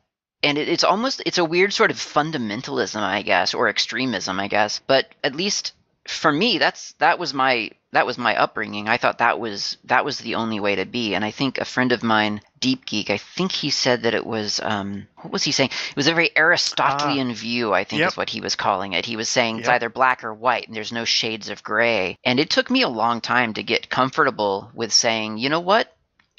and 0.43 0.57
it, 0.57 0.67
it's 0.67 0.83
almost 0.83 1.21
it's 1.25 1.37
a 1.37 1.45
weird 1.45 1.71
sort 1.71 1.91
of 1.91 1.97
fundamentalism 1.97 2.99
i 2.99 3.21
guess 3.21 3.53
or 3.53 3.69
extremism 3.69 4.39
i 4.39 4.47
guess 4.47 4.81
but 4.87 5.05
at 5.23 5.35
least 5.35 5.73
for 6.07 6.31
me 6.31 6.57
that's 6.57 6.93
that 6.93 7.19
was 7.19 7.33
my 7.33 7.69
that 7.95 8.05
was 8.05 8.17
my 8.17 8.35
upbringing. 8.35 8.87
I 8.89 8.97
thought 8.97 9.17
that 9.19 9.39
was 9.39 9.77
that 9.85 10.05
was 10.05 10.19
the 10.19 10.35
only 10.35 10.59
way 10.59 10.75
to 10.75 10.85
be. 10.85 11.15
And 11.15 11.23
i 11.25 11.31
think 11.31 11.57
a 11.57 11.65
friend 11.65 11.91
of 11.91 12.03
mine 12.03 12.41
deep 12.59 12.85
geek 12.85 13.09
i 13.09 13.17
think 13.17 13.51
he 13.51 13.69
said 13.69 14.03
that 14.03 14.13
it 14.13 14.25
was 14.25 14.59
um 14.63 15.07
what 15.21 15.31
was 15.31 15.43
he 15.43 15.51
saying? 15.51 15.69
It 15.89 15.95
was 15.95 16.07
a 16.07 16.13
very 16.13 16.29
aristotelian 16.37 17.33
view 17.33 17.73
i 17.73 17.83
think 17.83 17.99
Yep. 18.01 18.09
is 18.09 18.17
what 18.17 18.29
he 18.29 18.41
was 18.41 18.55
calling 18.55 18.93
it. 18.93 19.05
He 19.05 19.15
was 19.15 19.29
saying 19.29 19.59
it's 19.59 19.67
Yep. 19.67 19.75
either 19.75 19.89
black 19.89 20.23
or 20.23 20.33
white 20.33 20.67
and 20.67 20.75
there's 20.75 20.91
no 20.93 21.05
shades 21.05 21.49
of 21.49 21.63
gray. 21.63 22.17
And 22.23 22.39
it 22.39 22.49
took 22.49 22.69
me 22.69 22.81
a 22.83 22.89
long 22.89 23.21
time 23.21 23.53
to 23.53 23.63
get 23.63 23.89
comfortable 23.89 24.69
with 24.73 24.91
saying 24.93 25.37
you 25.37 25.49
know 25.49 25.61
what? 25.61 25.91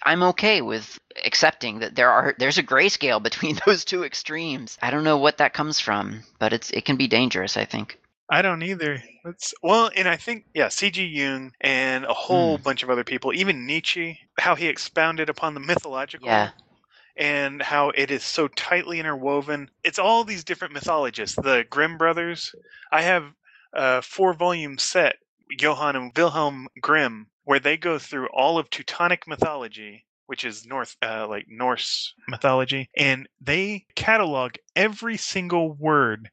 I'm 0.05 0.23
okay 0.25 0.61
with 0.63 0.99
accepting 1.25 1.79
that 1.81 1.95
there 1.97 2.11
are 2.11 2.35
there's 2.39 2.59
a 2.59 2.63
grayscale 2.63 3.23
between 3.23 3.59
those 3.67 3.85
two 3.85 4.05
extremes. 4.05 4.77
I 4.83 4.91
don't 4.91 5.05
know 5.05 5.17
what 5.19 5.39
that 5.39 5.55
comes 5.55 5.81
from 5.81 6.23
but 6.39 6.53
it's 6.53 6.71
it 6.71 6.85
can 6.85 6.97
be 6.97 7.09
dangerous 7.09 7.57
i 7.57 7.65
think 7.65 7.99
I 8.29 8.43
don't 8.43 8.63
either. 8.63 9.03
That's 9.25 9.55
well, 9.63 9.91
and 9.95 10.09
I 10.09 10.17
think 10.17 10.47
yeah, 10.55 10.69
C.G. 10.69 11.05
Jung 11.05 11.53
and 11.61 12.05
a 12.05 12.13
whole 12.15 12.59
bunch 12.59 12.83
of 12.83 12.91
other 12.91 13.05
people, 13.05 13.33
even 13.33 13.67
Nietzsche, 13.67 14.19
how 14.39 14.55
he 14.55 14.67
expounded 14.67 15.29
upon 15.31 15.55
the 15.55 15.61
mythological 15.61 16.29
Yeah. 16.29 16.51
and 17.17 17.63
how 17.63 17.91
it 17.91 18.11
is 18.11 18.25
so 18.25 18.49
tightly 18.49 18.99
interwoven. 18.99 19.71
It's 19.85 19.99
all 19.99 20.25
these 20.25 20.45
different 20.45 20.75
mythologists. 20.75 21.37
The 21.37 21.65
Grimm 21.71 21.99
brothers. 21.99 22.53
I 22.93 23.03
have 23.03 23.25
a 23.73 24.03
four-volume 24.03 24.79
set, 24.79 25.17
Johann 25.51 25.97
and 25.97 26.13
Wilhelm 26.17 26.67
Grimm, 26.81 27.29
where 27.45 27.61
they 27.61 27.77
go 27.77 27.99
through 27.99 28.29
all 28.35 28.59
of 28.59 28.71
Teutonic 28.71 29.27
mythology. 29.29 30.03
Which 30.29 30.45
is 30.45 30.67
North, 30.67 30.97
uh, 31.03 31.29
like 31.29 31.47
Norse 31.49 32.13
mythology, 32.27 32.91
and 32.97 33.29
they 33.41 33.87
catalog 33.95 34.55
every 34.75 35.17
single 35.17 35.73
word 35.73 36.31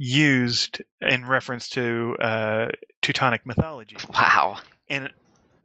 used 0.00 0.80
in 1.02 1.26
reference 1.26 1.68
to 1.68 2.16
uh, 2.20 2.68
Teutonic 3.02 3.44
mythology. 3.44 3.96
wow 4.08 4.58
And 4.88 5.10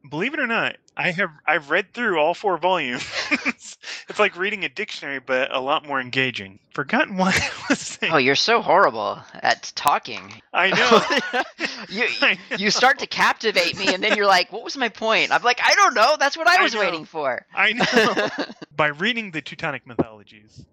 believe 0.10 0.34
it 0.34 0.42
or 0.42 0.48
not, 0.48 0.76
I 0.98 1.12
have 1.12 1.30
I've 1.48 1.70
read 1.70 1.94
through 1.94 2.20
all 2.20 2.34
four 2.34 2.58
volumes. 2.58 3.06
it's 3.32 4.20
like 4.20 4.38
reading 4.38 4.66
a 4.66 4.70
dictionary, 4.70 5.20
but 5.20 5.56
a 5.56 5.60
lot 5.60 5.88
more 5.88 6.02
engaging. 6.02 6.60
Forgotten 6.74 7.16
what 7.18 7.34
I 7.34 7.50
was 7.70 7.80
saying. 7.80 8.14
Oh, 8.14 8.18
you're 8.18 8.36
so 8.36 8.62
horrible 8.62 9.22
at 9.36 9.72
talking. 9.76 10.34
I 10.54 10.70
know. 11.60 11.66
you 11.90 12.06
I 12.22 12.38
you 12.58 12.72
start 12.72 13.00
to 13.00 13.08
captivate 13.08 13.78
me, 13.78 13.94
and 13.94 14.04
then 14.04 14.18
you're 14.18 14.28
like, 14.28 14.52
"What 14.52 14.64
was 14.64 14.76
my 14.76 14.90
point?" 14.90 15.32
I'm 15.32 15.44
like, 15.44 15.62
"I 15.64 15.74
don't 15.76 15.94
know. 15.94 16.18
That's 16.20 16.36
what 16.38 16.48
I 16.48 16.60
I 16.60 16.64
was 16.64 16.74
know. 16.74 16.82
waiting 16.82 17.06
for." 17.06 17.46
I 17.54 17.72
know. 17.72 18.46
by 18.76 18.88
reading 18.88 19.32
the 19.32 19.42
Teutonic 19.42 19.88
mythologies 19.88 20.66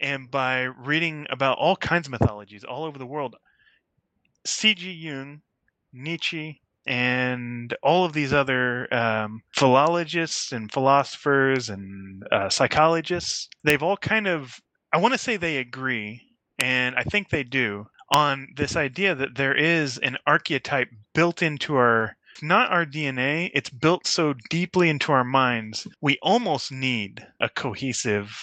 and 0.00 0.30
by 0.30 0.62
reading 0.62 1.26
about 1.30 1.58
all 1.58 1.76
kinds 1.76 2.06
of 2.06 2.12
mythologies 2.12 2.64
all 2.64 2.84
over 2.84 2.98
the 2.98 3.06
world, 3.06 3.36
C.G. 4.46 4.90
Jung, 4.90 5.42
Nietzsche, 5.92 6.60
and 6.86 7.76
all 7.82 8.04
of 8.04 8.12
these 8.12 8.32
other 8.32 8.92
um, 8.92 9.42
philologists 9.52 10.52
and 10.52 10.72
philosophers 10.72 11.68
and 11.68 12.24
uh, 12.32 12.48
psychologists, 12.48 13.48
they've 13.62 13.82
all 13.82 13.96
kind 13.96 14.26
of, 14.26 14.60
I 14.92 14.98
want 14.98 15.12
to 15.14 15.18
say 15.18 15.36
they 15.36 15.58
agree, 15.58 16.22
and 16.58 16.96
I 16.96 17.02
think 17.02 17.28
they 17.28 17.44
do, 17.44 17.86
on 18.10 18.48
this 18.56 18.76
idea 18.76 19.14
that 19.14 19.36
there 19.36 19.54
is 19.54 19.98
an 19.98 20.16
archetype 20.26 20.88
built 21.14 21.42
into 21.42 21.76
our 21.76 22.16
not 22.42 22.70
our 22.70 22.86
DNA, 22.86 23.50
it's 23.54 23.70
built 23.70 24.06
so 24.06 24.34
deeply 24.48 24.88
into 24.88 25.12
our 25.12 25.24
minds, 25.24 25.86
we 26.00 26.18
almost 26.22 26.72
need 26.72 27.26
a 27.40 27.48
cohesive, 27.48 28.34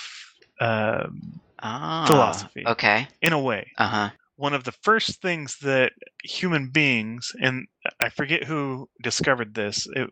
um, 0.59 1.39
ah, 1.61 2.05
Philosophy. 2.07 2.63
Okay. 2.67 3.07
in 3.21 3.33
a 3.33 3.39
way. 3.39 3.71
Uh 3.77 3.87
huh. 3.87 4.09
One 4.35 4.53
of 4.53 4.63
the 4.63 4.71
first 4.71 5.21
things 5.21 5.57
that 5.61 5.93
human 6.23 6.69
beings, 6.69 7.31
and 7.41 7.67
I 7.99 8.09
forget 8.09 8.43
who 8.43 8.89
discovered 9.01 9.53
this, 9.55 9.87
it, 9.95 10.09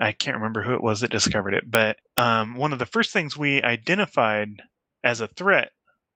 I 0.00 0.12
can't 0.12 0.36
remember 0.36 0.62
who 0.62 0.74
it 0.74 0.82
was 0.82 1.00
that 1.00 1.10
discovered 1.10 1.54
it, 1.54 1.70
but 1.70 1.96
um, 2.16 2.54
one 2.56 2.72
of 2.72 2.78
the 2.78 2.86
first 2.86 3.12
things 3.12 3.36
we 3.36 3.62
identified 3.62 4.48
as 5.04 5.20
a 5.20 5.28
threat 5.28 5.70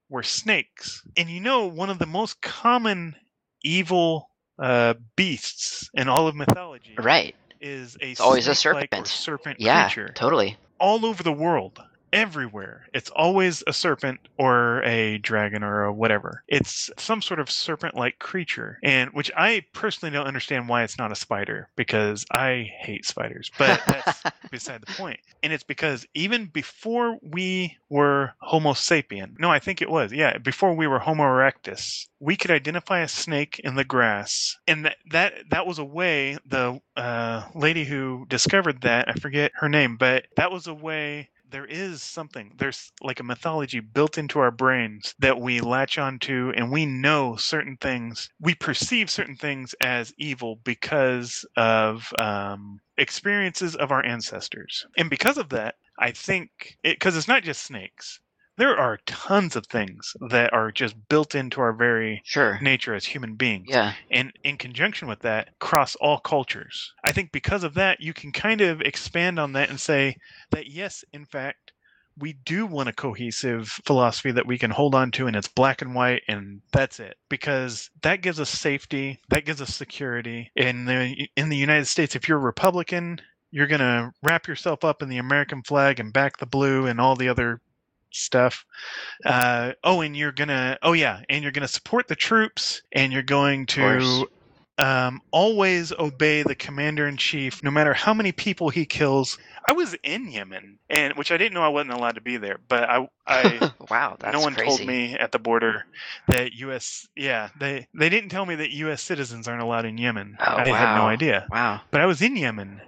were 0.09 0.23
snakes. 0.23 1.03
And 1.17 1.29
you 1.29 1.41
know, 1.41 1.67
one 1.67 1.91
of 1.91 1.99
the 1.99 2.07
most 2.07 2.41
common 2.41 3.17
evil 3.63 4.29
uh, 4.63 4.95
beasts 5.17 5.91
in 5.95 6.09
all 6.09 6.29
of 6.29 6.37
mythology 6.37 6.95
Right. 6.99 7.35
is 7.61 7.97
a 8.01 8.15
always 8.23 8.47
a 8.49 8.55
serpent. 8.55 9.09
serpent 9.09 9.59
Yeah. 9.59 9.89
creature 9.89 10.13
Totally. 10.15 10.57
all 10.79 11.05
over 11.05 11.23
the 11.23 11.33
world 11.33 11.81
everywhere. 12.15 12.87
It's 12.95 13.11
always 13.11 13.63
a 13.67 13.73
serpent 13.73 14.21
or 14.39 14.83
a 14.85 15.19
dragon 15.19 15.63
or 15.63 15.85
a 15.85 15.93
whatever. 15.93 16.45
It's 16.49 16.91
some 16.97 17.21
sort 17.21 17.41
of 17.41 17.51
serpent 17.51 17.95
like 17.95 18.19
creature 18.19 18.79
and 18.83 19.11
which 19.13 19.31
i 19.37 19.65
personally 19.73 20.13
don't 20.13 20.27
understand 20.27 20.69
why 20.69 20.83
it's 20.83 20.99
not 20.99 21.13
a 21.13 21.17
spider 21.17 21.69
because 21.77 22.25
i 22.31 22.71
hate 22.79 23.05
spiders 23.07 23.51
but 23.59 23.81
that's 23.87 24.23
beside 24.51 24.81
the 24.81 24.93
point. 24.93 25.19
And 25.43 25.53
it's 25.53 25.65
because 25.65 26.07
even 26.15 26.47
before 26.47 27.19
we 27.23 27.77
were 27.89 28.33
homo 28.39 28.73
sapien 28.73 29.39
no 29.39 29.51
i 29.51 29.59
think 29.59 29.83
it 29.83 29.91
was 29.91 30.13
yeah 30.13 30.39
before 30.39 30.75
we 30.75 30.87
were 30.87 30.99
homo 30.99 31.25
erectus 31.25 32.07
we 32.21 32.37
could 32.37 32.51
identify 32.51 33.01
a 33.01 33.09
snake 33.09 33.61
in 33.63 33.75
the 33.75 33.85
grass 33.85 34.57
and 34.67 34.85
that 34.85 34.97
that, 35.11 35.35
that 35.51 35.67
was 35.67 35.79
a 35.79 35.85
way 35.85 36.39
the 36.47 36.81
uh, 36.97 37.43
lady 37.55 37.85
who 37.85 38.27
discovered 38.29 38.81
that 38.83 39.09
i 39.09 39.13
forget 39.15 39.53
her 39.55 39.69
name 39.69 39.97
but 39.97 40.27
that 40.37 40.51
was 40.51 40.67
a 40.67 40.75
way 40.75 41.29
there 41.51 41.65
is 41.67 42.03
something 42.03 42.53
there's 42.59 42.93
like 43.03 43.21
a 43.21 43.25
mythology 43.25 43.81
built 43.81 44.19
into 44.19 44.39
our 44.39 44.51
brains 44.51 45.15
that 45.19 45.41
we 45.41 45.61
latch 45.61 45.99
onto 45.99 46.53
and 46.57 46.71
we 46.71 46.87
know 46.87 47.37
certain 47.37 47.77
things 47.81 48.29
we 48.41 48.55
perceive 48.55 49.11
certain 49.11 49.37
things 49.37 49.75
as 49.81 50.13
evil 50.19 50.61
because 50.65 51.45
of 51.57 52.13
um, 52.19 52.79
experiences 52.97 53.77
of 53.77 53.93
our 53.93 54.05
ancestors. 54.05 54.87
And 54.97 55.11
because 55.11 55.39
of 55.39 55.49
that 55.51 55.77
i 55.99 56.11
think 56.11 56.51
because 56.83 57.17
it's 57.17 57.29
not 57.29 57.43
just 57.43 57.63
snakes 57.63 58.21
there 58.57 58.77
are 58.77 58.99
tons 59.07 59.57
of 59.57 59.67
things 59.67 60.13
that 60.31 60.53
are 60.53 60.71
just 60.71 60.95
built 61.09 61.35
into 61.35 61.61
our 61.61 61.73
very 61.73 62.23
Sure. 62.25 62.59
nature 62.61 62.95
as 62.95 63.05
human 63.05 63.35
beings. 63.35 63.67
Yeah. 63.69 63.95
And 64.11 64.33
in 64.45 64.57
conjunction 64.57 65.09
with 65.09 65.21
that, 65.21 65.59
cross 65.59 65.97
all 65.97 66.19
cultures. 66.19 66.93
I 67.03 67.13
think 67.13 67.33
because 67.33 67.65
of 67.65 67.75
that, 67.75 68.01
you 68.01 68.13
can 68.13 68.33
kind 68.33 68.61
of 68.61 68.81
expand 68.81 69.39
on 69.39 69.53
that 69.55 69.71
and 69.71 69.81
say 69.81 70.17
that 70.51 70.69
yes, 70.69 71.05
in 71.13 71.25
fact, 71.27 71.73
we 72.17 72.33
do 72.33 72.65
want 72.67 72.89
a 72.89 72.93
cohesive 72.93 73.69
philosophy 73.85 74.31
that 74.31 74.47
we 74.47 74.57
can 74.59 74.71
hold 74.71 74.95
on 74.95 75.11
to 75.11 75.27
and 75.27 75.35
it's 75.35 75.49
black 75.49 75.83
and 75.83 75.95
white 75.97 76.23
and 76.29 76.61
that's 76.73 77.01
it 77.01 77.17
because 77.29 77.91
that 78.03 78.23
gives 78.23 78.39
us 78.39 78.49
safety 78.51 79.19
that 79.31 79.45
gives 79.45 79.61
us 79.61 79.75
security 79.75 80.49
in 80.55 80.85
the 80.85 81.29
in 81.35 81.49
the 81.49 81.57
united 81.57 81.87
states 81.87 82.15
if 82.15 82.29
you're 82.29 82.39
a 82.39 82.41
republican 82.41 83.21
you're 83.51 83.67
going 83.67 83.81
to 83.81 84.13
wrap 84.23 84.47
yourself 84.47 84.85
up 84.85 85.03
in 85.03 85.09
the 85.09 85.19
american 85.19 85.61
flag 85.65 85.99
and 85.99 86.13
back 86.13 86.37
the 86.39 86.47
blue 86.47 86.87
and 86.87 87.01
all 87.01 87.17
the 87.17 87.29
other 87.29 87.61
stuff 88.15 88.65
uh, 89.25 89.73
oh 89.83 90.01
and 90.01 90.17
you're 90.17 90.33
gonna 90.33 90.79
oh 90.83 90.93
yeah 90.93 91.21
and 91.29 91.43
you're 91.43 91.53
gonna 91.53 91.69
support 91.69 92.09
the 92.09 92.17
troops 92.17 92.83
and 92.93 93.13
you're 93.13 93.23
going 93.23 93.67
to 93.67 94.27
um, 94.79 95.21
always 95.31 95.93
obey 95.93 96.43
the 96.43 96.57
commander 96.57 97.07
in 97.07 97.17
chief, 97.17 97.63
no 97.63 97.71
matter 97.71 97.95
how 97.95 98.13
many 98.13 98.33
people 98.33 98.71
he 98.71 98.85
kills. 98.85 99.39
I 99.69 99.73
was 99.73 99.95
in 100.03 100.29
Yemen, 100.29 100.81
and 100.91 101.15
which 101.15 101.31
I 101.31 101.37
didn't 101.37 101.55
know 101.55 101.63
I 101.63 101.69
wasn't 101.69 101.93
allowed 101.93 102.17
to 102.17 102.21
be 102.21 102.39
there, 102.39 102.59
but 102.69 102.83
I, 102.91 103.09
I 103.27 103.71
wow, 103.91 104.17
that's 104.19 104.33
no 104.33 104.41
one 104.41 104.55
crazy. 104.55 104.77
told 104.77 104.85
me 104.85 105.15
at 105.15 105.31
the 105.31 105.39
border 105.39 105.87
that 106.27 106.55
U.S. 106.55 107.07
Yeah, 107.15 107.51
they 107.61 107.87
they 107.95 108.09
didn't 108.09 108.31
tell 108.31 108.47
me 108.47 108.57
that 108.57 108.71
U.S. 108.73 109.01
citizens 109.01 109.47
aren't 109.47 109.63
allowed 109.63 109.85
in 109.85 109.97
Yemen. 109.97 110.37
Oh, 110.41 110.57
I 110.57 110.67
had 110.67 110.97
no 110.97 111.07
idea, 111.07 111.47
Wow. 111.51 111.81
but 111.93 112.01
I 112.01 112.07
was 112.07 112.21
in 112.21 112.37
Yemen, 112.37 112.81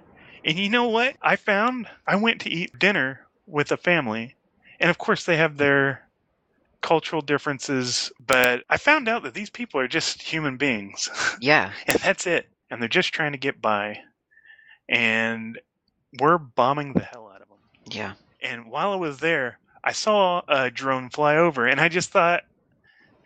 and 0.43 0.59
you 0.59 0.69
know 0.69 0.89
what? 0.89 1.15
I 1.21 1.37
found 1.37 1.87
I 2.05 2.17
went 2.17 2.41
to 2.41 2.49
eat 2.49 2.77
dinner 2.77 3.21
with 3.45 3.71
a 3.71 3.77
family, 3.77 4.35
and 4.79 4.89
of 4.89 4.97
course 4.97 5.25
they 5.25 5.37
have 5.37 5.57
their 5.57 6.03
cultural 6.81 7.21
differences, 7.21 8.11
but 8.25 8.63
I 8.69 8.77
found 8.77 9.07
out 9.09 9.23
that 9.23 9.33
these 9.33 9.49
people 9.49 9.79
are 9.79 9.87
just 9.87 10.21
human 10.21 10.57
beings. 10.57 11.09
Yeah. 11.41 11.71
and 11.87 11.99
that's 11.99 12.27
it. 12.27 12.47
And 12.69 12.81
they're 12.81 12.87
just 12.89 13.13
trying 13.13 13.31
to 13.33 13.37
get 13.37 13.61
by. 13.61 13.99
And 14.89 15.59
we're 16.19 16.37
bombing 16.37 16.93
the 16.93 17.03
hell 17.03 17.29
out 17.33 17.41
of 17.41 17.47
them. 17.49 17.57
Yeah. 17.89 18.13
And 18.41 18.67
while 18.69 18.91
I 18.91 18.95
was 18.95 19.19
there, 19.19 19.59
I 19.83 19.91
saw 19.91 20.41
a 20.47 20.69
drone 20.69 21.09
fly 21.09 21.37
over, 21.37 21.65
and 21.67 21.79
I 21.79 21.89
just 21.89 22.09
thought, 22.11 22.43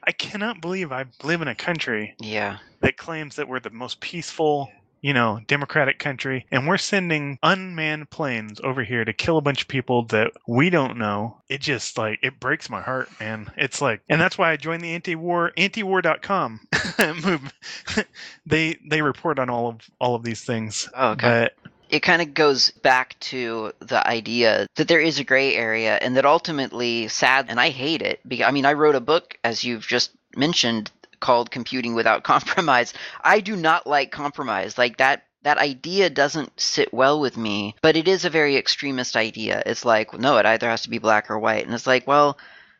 I 0.03 0.11
cannot 0.11 0.61
believe 0.61 0.91
I 0.91 1.05
live 1.23 1.41
in 1.41 1.47
a 1.47 1.55
country 1.55 2.15
Yeah. 2.19 2.57
that 2.81 2.97
claims 2.97 3.35
that 3.35 3.47
we're 3.47 3.59
the 3.59 3.69
most 3.69 3.99
peaceful, 3.99 4.71
you 5.01 5.13
know, 5.13 5.39
democratic 5.47 5.99
country, 5.99 6.45
and 6.51 6.67
we're 6.67 6.77
sending 6.77 7.39
unmanned 7.43 8.09
planes 8.09 8.59
over 8.63 8.83
here 8.83 9.03
to 9.03 9.13
kill 9.13 9.37
a 9.37 9.41
bunch 9.41 9.63
of 9.63 9.67
people 9.67 10.05
that 10.05 10.31
we 10.47 10.69
don't 10.69 10.97
know. 10.97 11.37
It 11.49 11.61
just 11.61 11.97
like 11.97 12.19
it 12.21 12.39
breaks 12.39 12.69
my 12.69 12.81
heart, 12.81 13.09
man. 13.19 13.51
It's 13.57 13.81
like, 13.81 14.01
and 14.09 14.21
that's 14.21 14.37
why 14.37 14.51
I 14.51 14.57
joined 14.57 14.83
the 14.83 14.93
anti-war 14.93 15.51
antiwar.com 15.57 16.59
movement. 16.99 17.53
they 18.45 18.77
they 18.87 19.01
report 19.01 19.39
on 19.39 19.49
all 19.49 19.69
of 19.69 19.81
all 19.99 20.15
of 20.15 20.23
these 20.23 20.43
things. 20.43 20.87
Oh, 20.95 21.11
okay. 21.11 21.49
But 21.55 21.71
it 21.89 21.99
kind 22.01 22.21
of 22.21 22.33
goes 22.33 22.71
back 22.71 23.19
to 23.19 23.73
the 23.79 24.05
idea 24.07 24.67
that 24.75 24.87
there 24.87 25.01
is 25.01 25.19
a 25.19 25.23
gray 25.23 25.55
area 25.55 25.97
and 25.97 26.15
that 26.15 26.25
ultimately 26.25 27.09
sad 27.09 27.47
and 27.49 27.59
i 27.59 27.69
hate 27.69 28.01
it 28.01 28.21
because 28.25 28.47
i 28.47 28.51
mean 28.51 28.65
i 28.65 28.71
wrote 28.71 28.95
a 28.95 29.01
book 29.01 29.37
as 29.43 29.65
you've 29.65 29.85
just 29.85 30.11
mentioned 30.37 30.89
called 31.21 31.51
computing 31.51 31.93
without 31.95 32.23
compromise. 32.33 32.93
I 33.23 33.39
do 33.39 33.55
not 33.55 33.87
like 33.87 34.11
compromise. 34.11 34.77
Like 34.77 34.97
that 34.97 35.23
that 35.43 35.57
idea 35.57 36.09
doesn't 36.09 36.59
sit 36.59 36.93
well 36.93 37.19
with 37.19 37.35
me 37.35 37.75
but 37.81 37.95
it 37.95 38.07
is 38.07 38.25
a 38.25 38.29
very 38.29 38.57
extremist 38.57 39.15
idea. 39.15 39.63
It's 39.65 39.85
like 39.85 40.13
no 40.13 40.37
it 40.37 40.45
either 40.45 40.69
has 40.69 40.81
to 40.81 40.89
be 40.89 40.99
black 40.99 41.31
or 41.31 41.39
white. 41.39 41.65
And 41.65 41.73
it's 41.73 41.87
like 41.87 42.05
well 42.05 42.37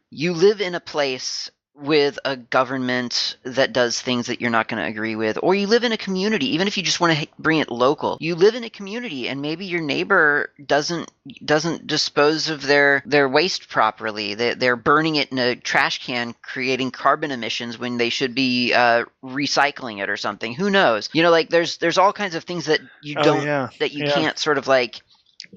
you 0.10 0.34
live 0.34 0.60
in 0.60 0.76
a 0.76 0.82
place 0.82 1.50
with 1.82 2.20
a 2.26 2.36
government 2.38 3.38
that 3.44 3.74
does 3.74 4.00
things 4.00 4.28
that 4.28 4.42
you're 4.42 4.50
not 4.50 4.68
going 4.68 4.82
to 4.82 4.88
agree 4.88 5.16
with 5.16 5.38
or 5.42 5.56
you 5.56 5.68
live 5.68 5.84
in 5.84 5.92
a 5.92 5.98
community 5.98 6.54
even 6.54 6.68
if 6.68 6.78
you 6.78 6.84
just 6.84 7.00
want 7.00 7.18
to 7.18 7.28
bring 7.40 7.60
it 7.60 7.72
local 7.72 8.18
you 8.20 8.36
live 8.36 8.56
in 8.56 8.64
a 8.64 8.70
community 8.70 9.28
and 9.28 9.42
maybe 9.42 9.66
your 9.66 9.82
neighbor 9.82 10.52
doesn't 10.66 11.12
doesn't 11.44 11.88
dispose 11.88 12.50
of 12.50 12.62
their 12.64 13.04
their 13.06 13.30
waste 13.30 13.70
properly. 13.70 14.34
They, 14.34 14.54
they're 14.54 14.76
burning 14.76 15.16
it 15.16 15.32
in 15.32 15.38
a 15.38 15.56
trash 15.56 16.06
can 16.06 16.34
creating 16.42 16.92
carbon 16.92 17.32
emissions 17.32 17.78
when 17.78 17.98
they 17.98 18.10
should 18.10 18.34
be 18.34 18.74
uh, 18.74 19.06
recycling 19.24 20.02
it 20.02 20.10
or 20.10 20.18
something. 20.18 20.54
Who 20.54 20.70
knows? 20.70 21.10
You 21.14 21.24
know 21.24 21.32
like 21.32 21.50
there's 21.50 21.78
there's 21.78 21.98
all 21.98 22.14
kinds 22.14 22.36
of 22.36 22.44
things 22.44 22.66
that 22.66 22.80
you 23.02 23.16
oh 23.18 23.24
don't 23.24 23.46
yeah, 23.46 23.70
that 23.80 23.92
you 23.92 24.06
yeah. 24.06 24.12
can't 24.12 24.40
sort 24.40 24.58
of 24.58 24.68
like 24.68 25.02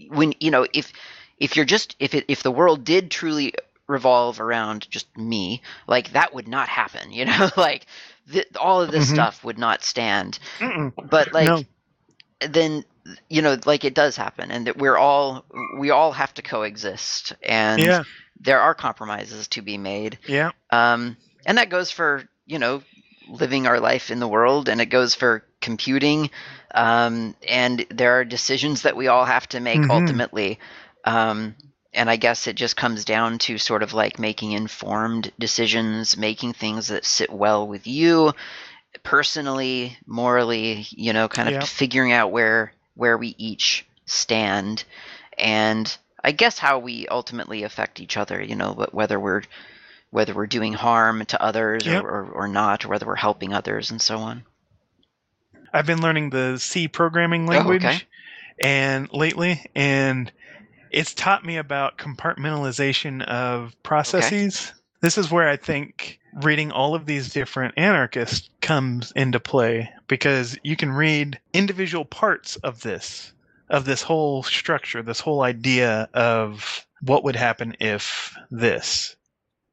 when 0.08 0.34
you 0.40 0.50
know 0.50 0.66
if 0.72 0.92
if 1.38 1.56
you're 1.56 1.64
just 1.64 1.96
if 1.98 2.14
it 2.14 2.24
if 2.28 2.42
the 2.42 2.50
world 2.50 2.84
did 2.84 3.10
truly 3.10 3.54
revolve 3.88 4.40
around 4.40 4.88
just 4.90 5.06
me 5.16 5.60
like 5.86 6.12
that 6.12 6.34
would 6.34 6.48
not 6.48 6.68
happen 6.68 7.12
you 7.12 7.24
know? 7.26 7.50
Like 7.56 7.86
th- 8.30 8.46
all 8.60 8.80
of 8.82 8.90
this 8.90 9.04
Mhm. 9.04 9.06
stuff 9.06 9.44
would 9.44 9.58
not 9.58 9.82
stand. 9.84 10.38
Mm-mm. 10.60 10.92
but 11.10 11.32
like 11.32 11.62
no, 11.62 11.64
then 12.48 12.84
you 13.28 13.42
know 13.42 13.56
like 13.66 13.84
it 13.84 13.94
does 13.94 14.16
happen 14.16 14.50
and 14.50 14.66
that 14.66 14.76
we're 14.78 14.96
all 14.96 15.44
we 15.78 15.90
all 15.90 16.12
have 16.12 16.32
to 16.34 16.42
coexist 16.42 17.32
and 17.42 17.80
yeah, 17.84 18.04
there 18.40 18.60
are 18.60 18.74
compromises 18.74 19.48
to 19.48 19.62
be 19.62 19.76
made. 19.78 20.18
Yeah, 20.26 20.52
um, 20.70 21.16
and 21.46 21.58
that 21.58 21.70
goes 21.70 21.90
for 21.90 22.24
you 22.46 22.58
know 22.58 22.82
living 23.26 23.66
our 23.66 23.80
life 23.80 24.10
in 24.10 24.20
the 24.20 24.28
world 24.28 24.68
and 24.68 24.80
it 24.80 24.86
goes 24.86 25.14
for 25.14 25.44
computing 25.60 26.30
um, 26.74 27.34
and 27.48 27.84
there 27.90 28.18
are 28.18 28.24
decisions 28.24 28.82
that 28.82 28.96
we 28.96 29.08
all 29.08 29.24
have 29.24 29.48
to 29.48 29.60
make 29.60 29.86
Mhm. 29.86 29.90
ultimately. 29.90 30.58
Um, 31.04 31.54
and 31.94 32.10
i 32.10 32.16
guess 32.16 32.46
it 32.46 32.56
just 32.56 32.76
comes 32.76 33.04
down 33.04 33.38
to 33.38 33.58
sort 33.58 33.82
of 33.82 33.92
like 33.94 34.18
making 34.18 34.52
informed 34.52 35.30
decisions 35.38 36.16
making 36.16 36.52
things 36.52 36.88
that 36.88 37.04
sit 37.04 37.30
well 37.32 37.66
with 37.66 37.86
you 37.86 38.32
personally 39.02 39.96
morally 40.06 40.86
you 40.90 41.12
know 41.12 41.28
kind 41.28 41.48
of 41.48 41.54
Yeah. 41.54 41.64
figuring 41.64 42.12
out 42.12 42.30
where 42.32 42.72
where 42.94 43.16
we 43.18 43.34
each 43.38 43.84
stand 44.06 44.84
and 45.36 45.96
i 46.22 46.32
guess 46.32 46.58
how 46.58 46.78
we 46.78 47.06
ultimately 47.08 47.62
affect 47.64 48.00
each 48.00 48.16
other 48.16 48.40
you 48.42 48.54
know 48.56 48.72
wh- 48.72 48.94
whether 48.94 49.18
we're 49.18 49.42
whether 50.10 50.32
we're 50.32 50.46
doing 50.46 50.72
harm 50.72 51.24
to 51.26 51.42
others 51.42 51.86
Yep. 51.86 52.04
or, 52.04 52.08
or, 52.08 52.24
or 52.44 52.48
not 52.48 52.84
or 52.84 52.88
whether 52.88 53.06
we're 53.06 53.16
helping 53.16 53.52
others 53.52 53.90
and 53.90 54.00
so 54.00 54.18
on 54.18 54.44
I've 55.72 55.86
been 55.86 56.00
learning 56.00 56.30
the 56.30 56.56
C 56.58 56.86
programming 56.86 57.46
Oh, 57.46 57.50
language, 57.50 57.84
okay. 57.84 58.00
and 58.60 59.12
lately, 59.12 59.60
and 59.74 60.30
it's 60.94 61.12
taught 61.12 61.44
me 61.44 61.56
about 61.56 61.98
compartmentalization 61.98 63.22
of 63.24 63.74
processes. 63.82 64.72
This 65.00 65.18
is 65.18 65.30
where 65.30 65.48
I 65.48 65.56
think 65.56 66.20
reading 66.42 66.70
all 66.70 66.94
of 66.94 67.06
these 67.06 67.32
different 67.32 67.74
anarchists 67.76 68.48
comes 68.60 69.12
into 69.14 69.40
play 69.40 69.90
because 70.08 70.56
you 70.62 70.76
can 70.76 70.90
read 70.92 71.40
individual 71.52 72.04
parts 72.04 72.56
of 72.56 72.82
this, 72.82 73.32
of 73.68 73.84
this 73.84 74.02
whole 74.02 74.42
structure, 74.42 75.02
this 75.02 75.20
whole 75.20 75.42
idea 75.42 76.08
of 76.14 76.86
what 77.02 77.24
would 77.24 77.36
happen 77.36 77.76
if 77.80 78.34
this. 78.50 79.16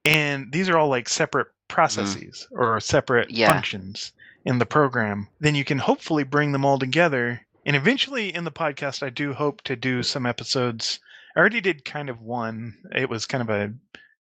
And 0.04 0.52
these 0.52 0.70
are 0.70 0.78
all 0.78 0.90
like 0.90 1.08
separate 1.08 1.48
mm-hmm. 1.48 1.74
processes 1.74 2.48
or 2.52 2.80
separate 2.80 3.30
Yeah. 3.30 3.52
functions 3.52 4.12
in 4.44 4.58
the 4.58 4.66
program. 4.66 5.28
Then 5.40 5.56
you 5.56 5.64
can 5.64 5.78
hopefully 5.78 6.24
bring 6.24 6.52
them 6.52 6.66
all 6.66 6.80
together. 6.80 7.46
And 7.66 7.76
eventually 7.76 8.34
in 8.34 8.44
the 8.44 8.52
podcast, 8.52 9.04
I 9.04 9.10
do 9.10 9.34
hope 9.34 9.62
to 9.64 9.76
do 9.76 10.02
some 10.04 10.26
episodes. 10.26 11.00
I 11.36 11.40
already 11.40 11.62
did 11.62 11.86
kind 11.86 12.10
of 12.10 12.22
one. 12.22 12.76
It 12.96 13.10
was 13.10 13.26
kind 13.26 13.42
of 13.42 13.50
a 13.50 13.74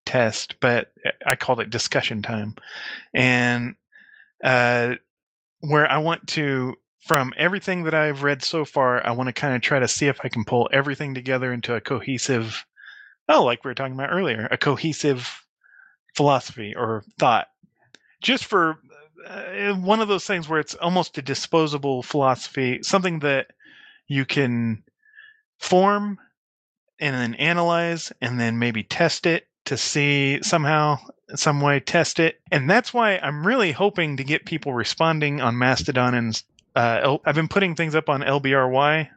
test, 0.05 0.55
but 0.59 0.91
I 1.25 1.35
called 1.35 1.59
it 1.59 1.69
discussion 1.69 2.21
time. 2.21 2.55
And 3.13 3.75
uh, 4.43 4.95
where 5.59 5.89
I 5.89 5.97
want 5.97 6.27
to, 6.29 6.75
from 7.05 7.33
everything 7.37 7.83
that 7.83 7.93
I've 7.93 8.23
read 8.23 8.43
so 8.43 8.65
far, 8.65 9.05
I 9.05 9.11
want 9.11 9.27
to 9.27 9.33
kind 9.33 9.55
of 9.55 9.61
try 9.61 9.79
to 9.79 9.87
see 9.87 10.07
if 10.07 10.19
I 10.23 10.29
can 10.29 10.45
pull 10.45 10.69
everything 10.71 11.13
together 11.13 11.51
into 11.51 11.75
a 11.75 11.81
cohesive, 11.81 12.65
oh, 13.27 13.43
like 13.43 13.63
we 13.63 13.69
were 13.69 13.75
talking 13.75 13.93
about 13.93 14.11
earlier, 14.11 14.47
a 14.51 14.57
cohesive 14.57 15.45
philosophy 16.15 16.73
or 16.75 17.03
thought. 17.19 17.47
Just 18.21 18.45
for 18.45 18.77
uh, 19.27 19.73
one 19.73 19.99
of 19.99 20.07
those 20.07 20.25
things 20.25 20.47
where 20.47 20.59
it's 20.59 20.75
almost 20.75 21.17
a 21.17 21.21
disposable 21.21 22.03
philosophy, 22.03 22.79
something 22.83 23.19
that 23.19 23.47
you 24.07 24.25
can 24.25 24.83
form 25.57 26.19
and 27.01 27.15
then 27.15 27.33
analyze 27.33 28.13
and 28.21 28.39
then 28.39 28.59
maybe 28.59 28.83
test 28.83 29.25
it 29.25 29.47
to 29.65 29.75
see 29.75 30.39
somehow 30.43 30.97
some 31.35 31.59
way 31.59 31.79
test 31.79 32.19
it. 32.19 32.39
And 32.51 32.69
that's 32.69 32.93
why 32.93 33.17
i'm 33.17 33.45
really 33.45 33.71
hoping 33.71 34.17
to 34.17 34.23
get 34.23 34.45
people 34.45 34.73
responding 34.73 35.41
on 35.41 35.57
mastodon 35.57 36.13
and 36.13 36.43
uh, 36.75 37.17
i've 37.25 37.35
been 37.35 37.47
putting 37.49 37.75
things 37.75 37.95
up 37.95 38.07
on 38.07 38.21
lbry 38.21 39.09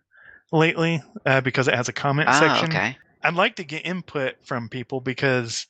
lately 0.51 1.03
uh, 1.24 1.41
because 1.41 1.68
it 1.68 1.74
has 1.74 1.89
a 1.89 1.93
comment 1.93 2.28
ah 2.28 2.41
section. 2.41 2.70
okay. 2.70 2.97
I'd 3.22 3.35
like 3.35 3.57
to 3.57 3.64
get 3.64 3.87
input 3.87 4.35
from 4.43 4.68
people 4.68 5.01
because 5.01 5.66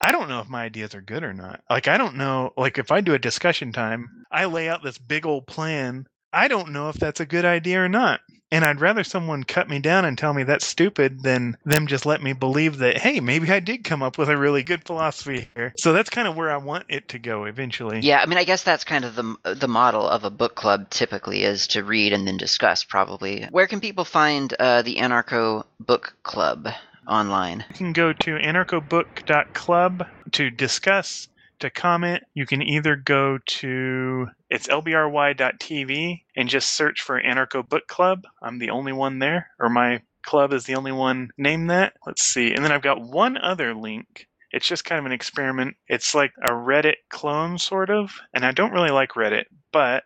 i 0.00 0.12
don't 0.12 0.28
know 0.28 0.40
if 0.40 0.48
my 0.48 0.64
ideas 0.64 0.94
are 0.94 1.00
good 1.00 1.22
or 1.22 1.34
not. 1.34 1.62
Like 1.68 1.88
i 1.88 1.98
don't 1.98 2.16
know 2.16 2.52
like 2.56 2.78
if 2.78 2.90
i 2.90 3.00
do 3.00 3.14
a 3.14 3.18
discussion 3.18 3.72
time 3.72 4.08
i 4.32 4.46
lay 4.46 4.68
out 4.68 4.82
this 4.82 4.98
big 4.98 5.26
old 5.26 5.46
plan. 5.46 6.06
I 6.32 6.48
don't 6.48 6.72
know 6.72 6.90
if 6.90 6.96
that's 6.96 7.20
a 7.20 7.26
good 7.26 7.44
idea 7.44 7.82
or 7.82 7.88
not 7.88 8.20
And 8.56 8.64
I'd 8.64 8.80
rather 8.80 9.04
someone 9.04 9.44
cut 9.44 9.68
me 9.68 9.80
down 9.80 10.06
and 10.06 10.16
tell 10.16 10.32
me 10.32 10.42
that's 10.42 10.66
stupid 10.66 11.22
than 11.22 11.58
them 11.66 11.86
just 11.86 12.06
let 12.06 12.22
me 12.22 12.32
believe 12.32 12.78
that, 12.78 12.96
hey, 12.96 13.20
maybe 13.20 13.50
I 13.52 13.60
did 13.60 13.84
come 13.84 14.02
up 14.02 14.16
with 14.16 14.30
a 14.30 14.36
really 14.38 14.62
good 14.62 14.82
philosophy 14.86 15.50
here. 15.54 15.74
So 15.76 15.92
that's 15.92 16.08
kind 16.08 16.26
of 16.26 16.36
where 16.36 16.50
I 16.50 16.56
want 16.56 16.86
it 16.88 17.06
to 17.10 17.18
go 17.18 17.44
eventually. 17.44 18.00
Yeah, 18.00 18.18
I 18.22 18.24
mean, 18.24 18.38
I 18.38 18.44
guess 18.44 18.62
that's 18.62 18.82
kind 18.82 19.04
of 19.04 19.14
the 19.14 19.36
the 19.42 19.68
model 19.68 20.08
of 20.08 20.24
a 20.24 20.30
book 20.30 20.54
club. 20.54 20.88
Typically, 20.88 21.42
is 21.44 21.66
to 21.66 21.84
read 21.84 22.14
and 22.14 22.26
then 22.26 22.38
discuss. 22.38 22.82
Probably, 22.82 23.44
where 23.50 23.66
can 23.66 23.80
people 23.80 24.06
find 24.06 24.54
uh, 24.58 24.80
the 24.80 24.96
Anarcho 24.96 25.64
Book 25.78 26.16
Club 26.22 26.66
online? 27.06 27.62
You 27.68 27.76
can 27.76 27.92
go 27.92 28.14
to 28.14 28.30
anarchobook.club 28.38 30.06
to 30.32 30.50
discuss, 30.50 31.28
to 31.60 31.70
comment. 31.70 32.22
You 32.34 32.46
can 32.46 32.62
either 32.62 32.96
go 32.96 33.38
to 33.46 34.26
it's 34.50 34.66
lbry.tv 34.66 36.22
and 36.36 36.48
just 36.48 36.72
search 36.72 37.02
for 37.02 37.20
Anarcho 37.20 37.68
Book 37.68 37.86
Club. 37.86 38.24
I'm 38.42 38.58
the 38.58 38.70
only 38.70 38.92
one 38.92 39.18
there, 39.18 39.50
or 39.58 39.68
my 39.68 40.02
club 40.22 40.52
is 40.52 40.64
the 40.64 40.74
only 40.74 40.92
one 40.92 41.30
named 41.38 41.70
that. 41.70 41.94
Let's 42.06 42.22
see. 42.22 42.52
And 42.52 42.64
then 42.64 42.72
I've 42.72 42.82
got 42.82 43.00
one 43.00 43.36
other 43.36 43.74
link. 43.74 44.28
It's 44.52 44.68
just 44.68 44.84
kind 44.84 44.98
of 44.98 45.06
an 45.06 45.12
experiment. 45.12 45.76
It's 45.88 46.14
like 46.14 46.32
a 46.42 46.52
Reddit 46.52 46.96
clone, 47.08 47.58
sort 47.58 47.90
of. 47.90 48.12
And 48.34 48.44
I 48.44 48.52
don't 48.52 48.72
really 48.72 48.90
like 48.90 49.10
Reddit, 49.10 49.44
but 49.72 50.04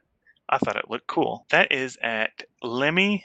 I 0.48 0.58
thought 0.58 0.76
it 0.76 0.90
looked 0.90 1.06
cool. 1.06 1.46
That 1.50 1.72
is 1.72 1.98
at 2.02 2.44
lemmy, 2.62 3.24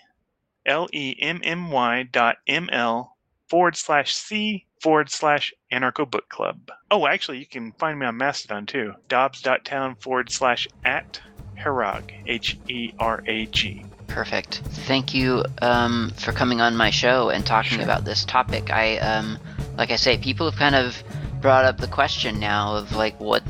L 0.66 0.88
E 0.94 1.16
M 1.20 1.42
M 1.44 1.72
Y 1.72 2.04
dot 2.04 2.38
M 2.48 2.70
L 2.72 3.16
forward 3.50 3.76
slash 3.76 4.16
C 4.16 4.66
forward 4.86 5.10
slash 5.10 5.52
anarcho 5.72 6.08
book 6.08 6.30
club. 6.30 6.70
Oh, 6.92 7.08
actually, 7.08 7.40
you 7.40 7.48
can 7.48 7.72
find 7.72 7.98
me 7.98 8.06
on 8.06 8.18
Mastodon 8.18 8.68
too. 8.68 8.94
Dobbs.town 9.10 9.96
forward 9.96 10.30
slash 10.32 10.68
at 10.86 11.20
Herag, 11.58 12.12
H 12.28 12.60
E 12.70 12.94
R 13.00 13.24
A 13.26 13.48
G. 13.48 13.84
Perfect. 14.06 14.62
Thank 14.86 15.16
you 15.16 15.44
um, 15.64 16.12
for 16.18 16.32
coming 16.34 16.62
on 16.62 16.78
my 16.78 16.92
show 16.92 17.30
and 17.32 17.44
talking 17.44 17.78
Sure. 17.78 17.84
about 17.84 18.06
this 18.06 18.26
topic. 18.26 18.72
I, 18.72 19.00
um, 19.00 19.40
like 19.76 19.90
I 19.90 19.96
say, 19.96 20.20
people 20.20 20.48
have 20.48 20.60
kind 20.60 20.76
of 20.76 21.04
brought 21.42 21.66
up 21.66 21.80
the 21.80 21.88
question 21.88 22.40
now 22.40 22.76
of 22.76 22.96
like 22.96 23.20
what 23.20 23.42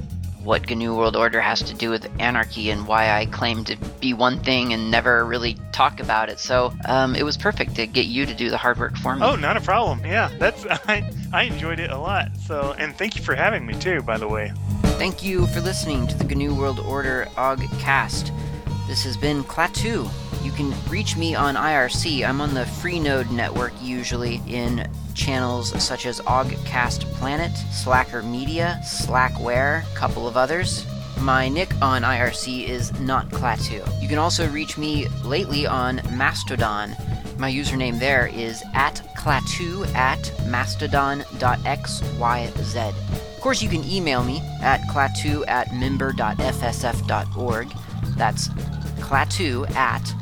what 0.45 0.69
GNU 0.69 0.95
World 0.95 1.15
Order 1.15 1.41
has 1.41 1.61
to 1.63 1.73
do 1.73 1.89
with 1.89 2.09
anarchy 2.19 2.69
and 2.69 2.87
why 2.87 3.11
I 3.11 3.25
claim 3.25 3.63
to 3.65 3.75
be 3.99 4.13
one 4.13 4.39
thing 4.39 4.73
and 4.73 4.91
never 4.91 5.25
really 5.25 5.57
talk 5.71 5.99
about 5.99 6.29
it. 6.29 6.39
So 6.39 6.73
um, 6.85 7.15
it 7.15 7.23
was 7.23 7.35
perfect 7.35 7.75
to 7.75 7.87
get 7.87 8.05
you 8.05 8.25
to 8.25 8.33
do 8.33 8.49
the 8.49 8.57
hard 8.57 8.77
work 8.77 8.95
for 8.97 9.15
me. 9.15 9.23
Oh, 9.23 9.35
not 9.35 9.57
a 9.57 9.61
problem. 9.61 10.05
Yeah, 10.05 10.29
that's 10.39 10.65
I 10.69 11.11
I 11.33 11.43
enjoyed 11.43 11.79
it 11.79 11.89
a 11.89 11.97
lot. 11.97 12.29
So, 12.45 12.75
and 12.77 12.95
thank 12.95 13.15
you 13.15 13.23
for 13.23 13.35
having 13.35 13.65
me 13.65 13.73
too, 13.73 14.01
by 14.03 14.17
the 14.17 14.27
way. 14.27 14.51
Thank 14.97 15.23
you 15.23 15.47
for 15.47 15.59
listening 15.59 16.07
to 16.07 16.17
the 16.17 16.23
GNU 16.23 16.55
World 16.55 16.79
Order 16.79 17.27
Oggcast. 17.35 18.31
This 18.87 19.03
has 19.03 19.17
been 19.17 19.43
Klaatu. 19.43 20.09
You 20.45 20.51
can 20.51 20.75
reach 20.91 21.17
me 21.17 21.33
on 21.33 21.55
IRC. 21.55 22.23
I'm 22.23 22.39
on 22.39 22.53
the 22.53 22.65
Freenode 22.65 23.31
network 23.31 23.73
usually 23.81 24.39
in 24.47 24.87
channels 25.15 25.71
such 25.83 26.05
as 26.05 26.21
Oggcast 26.21 27.01
Planet, 27.13 27.51
Slacker 27.71 28.21
Media, 28.21 28.79
Slackware, 28.83 29.91
a 29.91 29.95
couple 29.95 30.27
of 30.27 30.37
others. 30.37 30.85
My 31.19 31.49
nick 31.49 31.73
on 31.81 32.03
IRC 32.03 32.69
is 32.69 32.93
not 32.99 33.27
Klaatu. 33.29 33.83
You 33.99 34.07
can 34.07 34.19
also 34.19 34.47
reach 34.49 34.77
me 34.77 35.07
lately 35.23 35.65
on 35.65 35.99
Mastodon. 36.11 36.95
My 37.39 37.51
username 37.51 37.97
there 37.97 38.27
is 38.27 38.63
at 38.75 39.01
Klaatu 39.17 39.91
at 39.95 40.31
mastodon.xyz. 40.45 42.93
Of 43.35 43.41
course, 43.41 43.63
you 43.63 43.69
can 43.69 43.83
email 43.83 44.23
me 44.23 44.43
at 44.61 44.81
klaatu 44.91 45.43
at 45.47 45.73
member.fsf.org. 45.73 47.73
That's 48.15 48.49
klaatu 48.99 49.75
at 49.75 50.13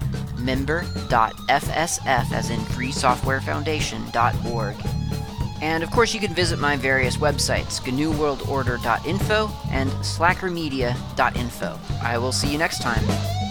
member.fsf, 0.43 2.31
as 2.31 2.49
in 2.49 2.59
free 2.65 2.91
software 2.91 3.39
freesoftwarefoundation.org. 3.39 4.75
And 5.61 5.83
of 5.83 5.91
course, 5.91 6.13
you 6.13 6.19
can 6.19 6.33
visit 6.33 6.59
my 6.59 6.75
various 6.75 7.17
websites, 7.17 7.79
GNUWorldOrder.info 7.81 9.51
and 9.71 9.89
SlackerMedia.info. 9.89 11.79
I 12.03 12.17
will 12.17 12.33
see 12.33 12.51
you 12.51 12.57
next 12.57 12.81
time. 12.81 13.42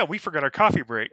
Yeah, 0.00 0.06
we 0.08 0.18
forgot 0.18 0.42
our 0.44 0.50
coffee 0.50 0.82
break. 0.82 1.08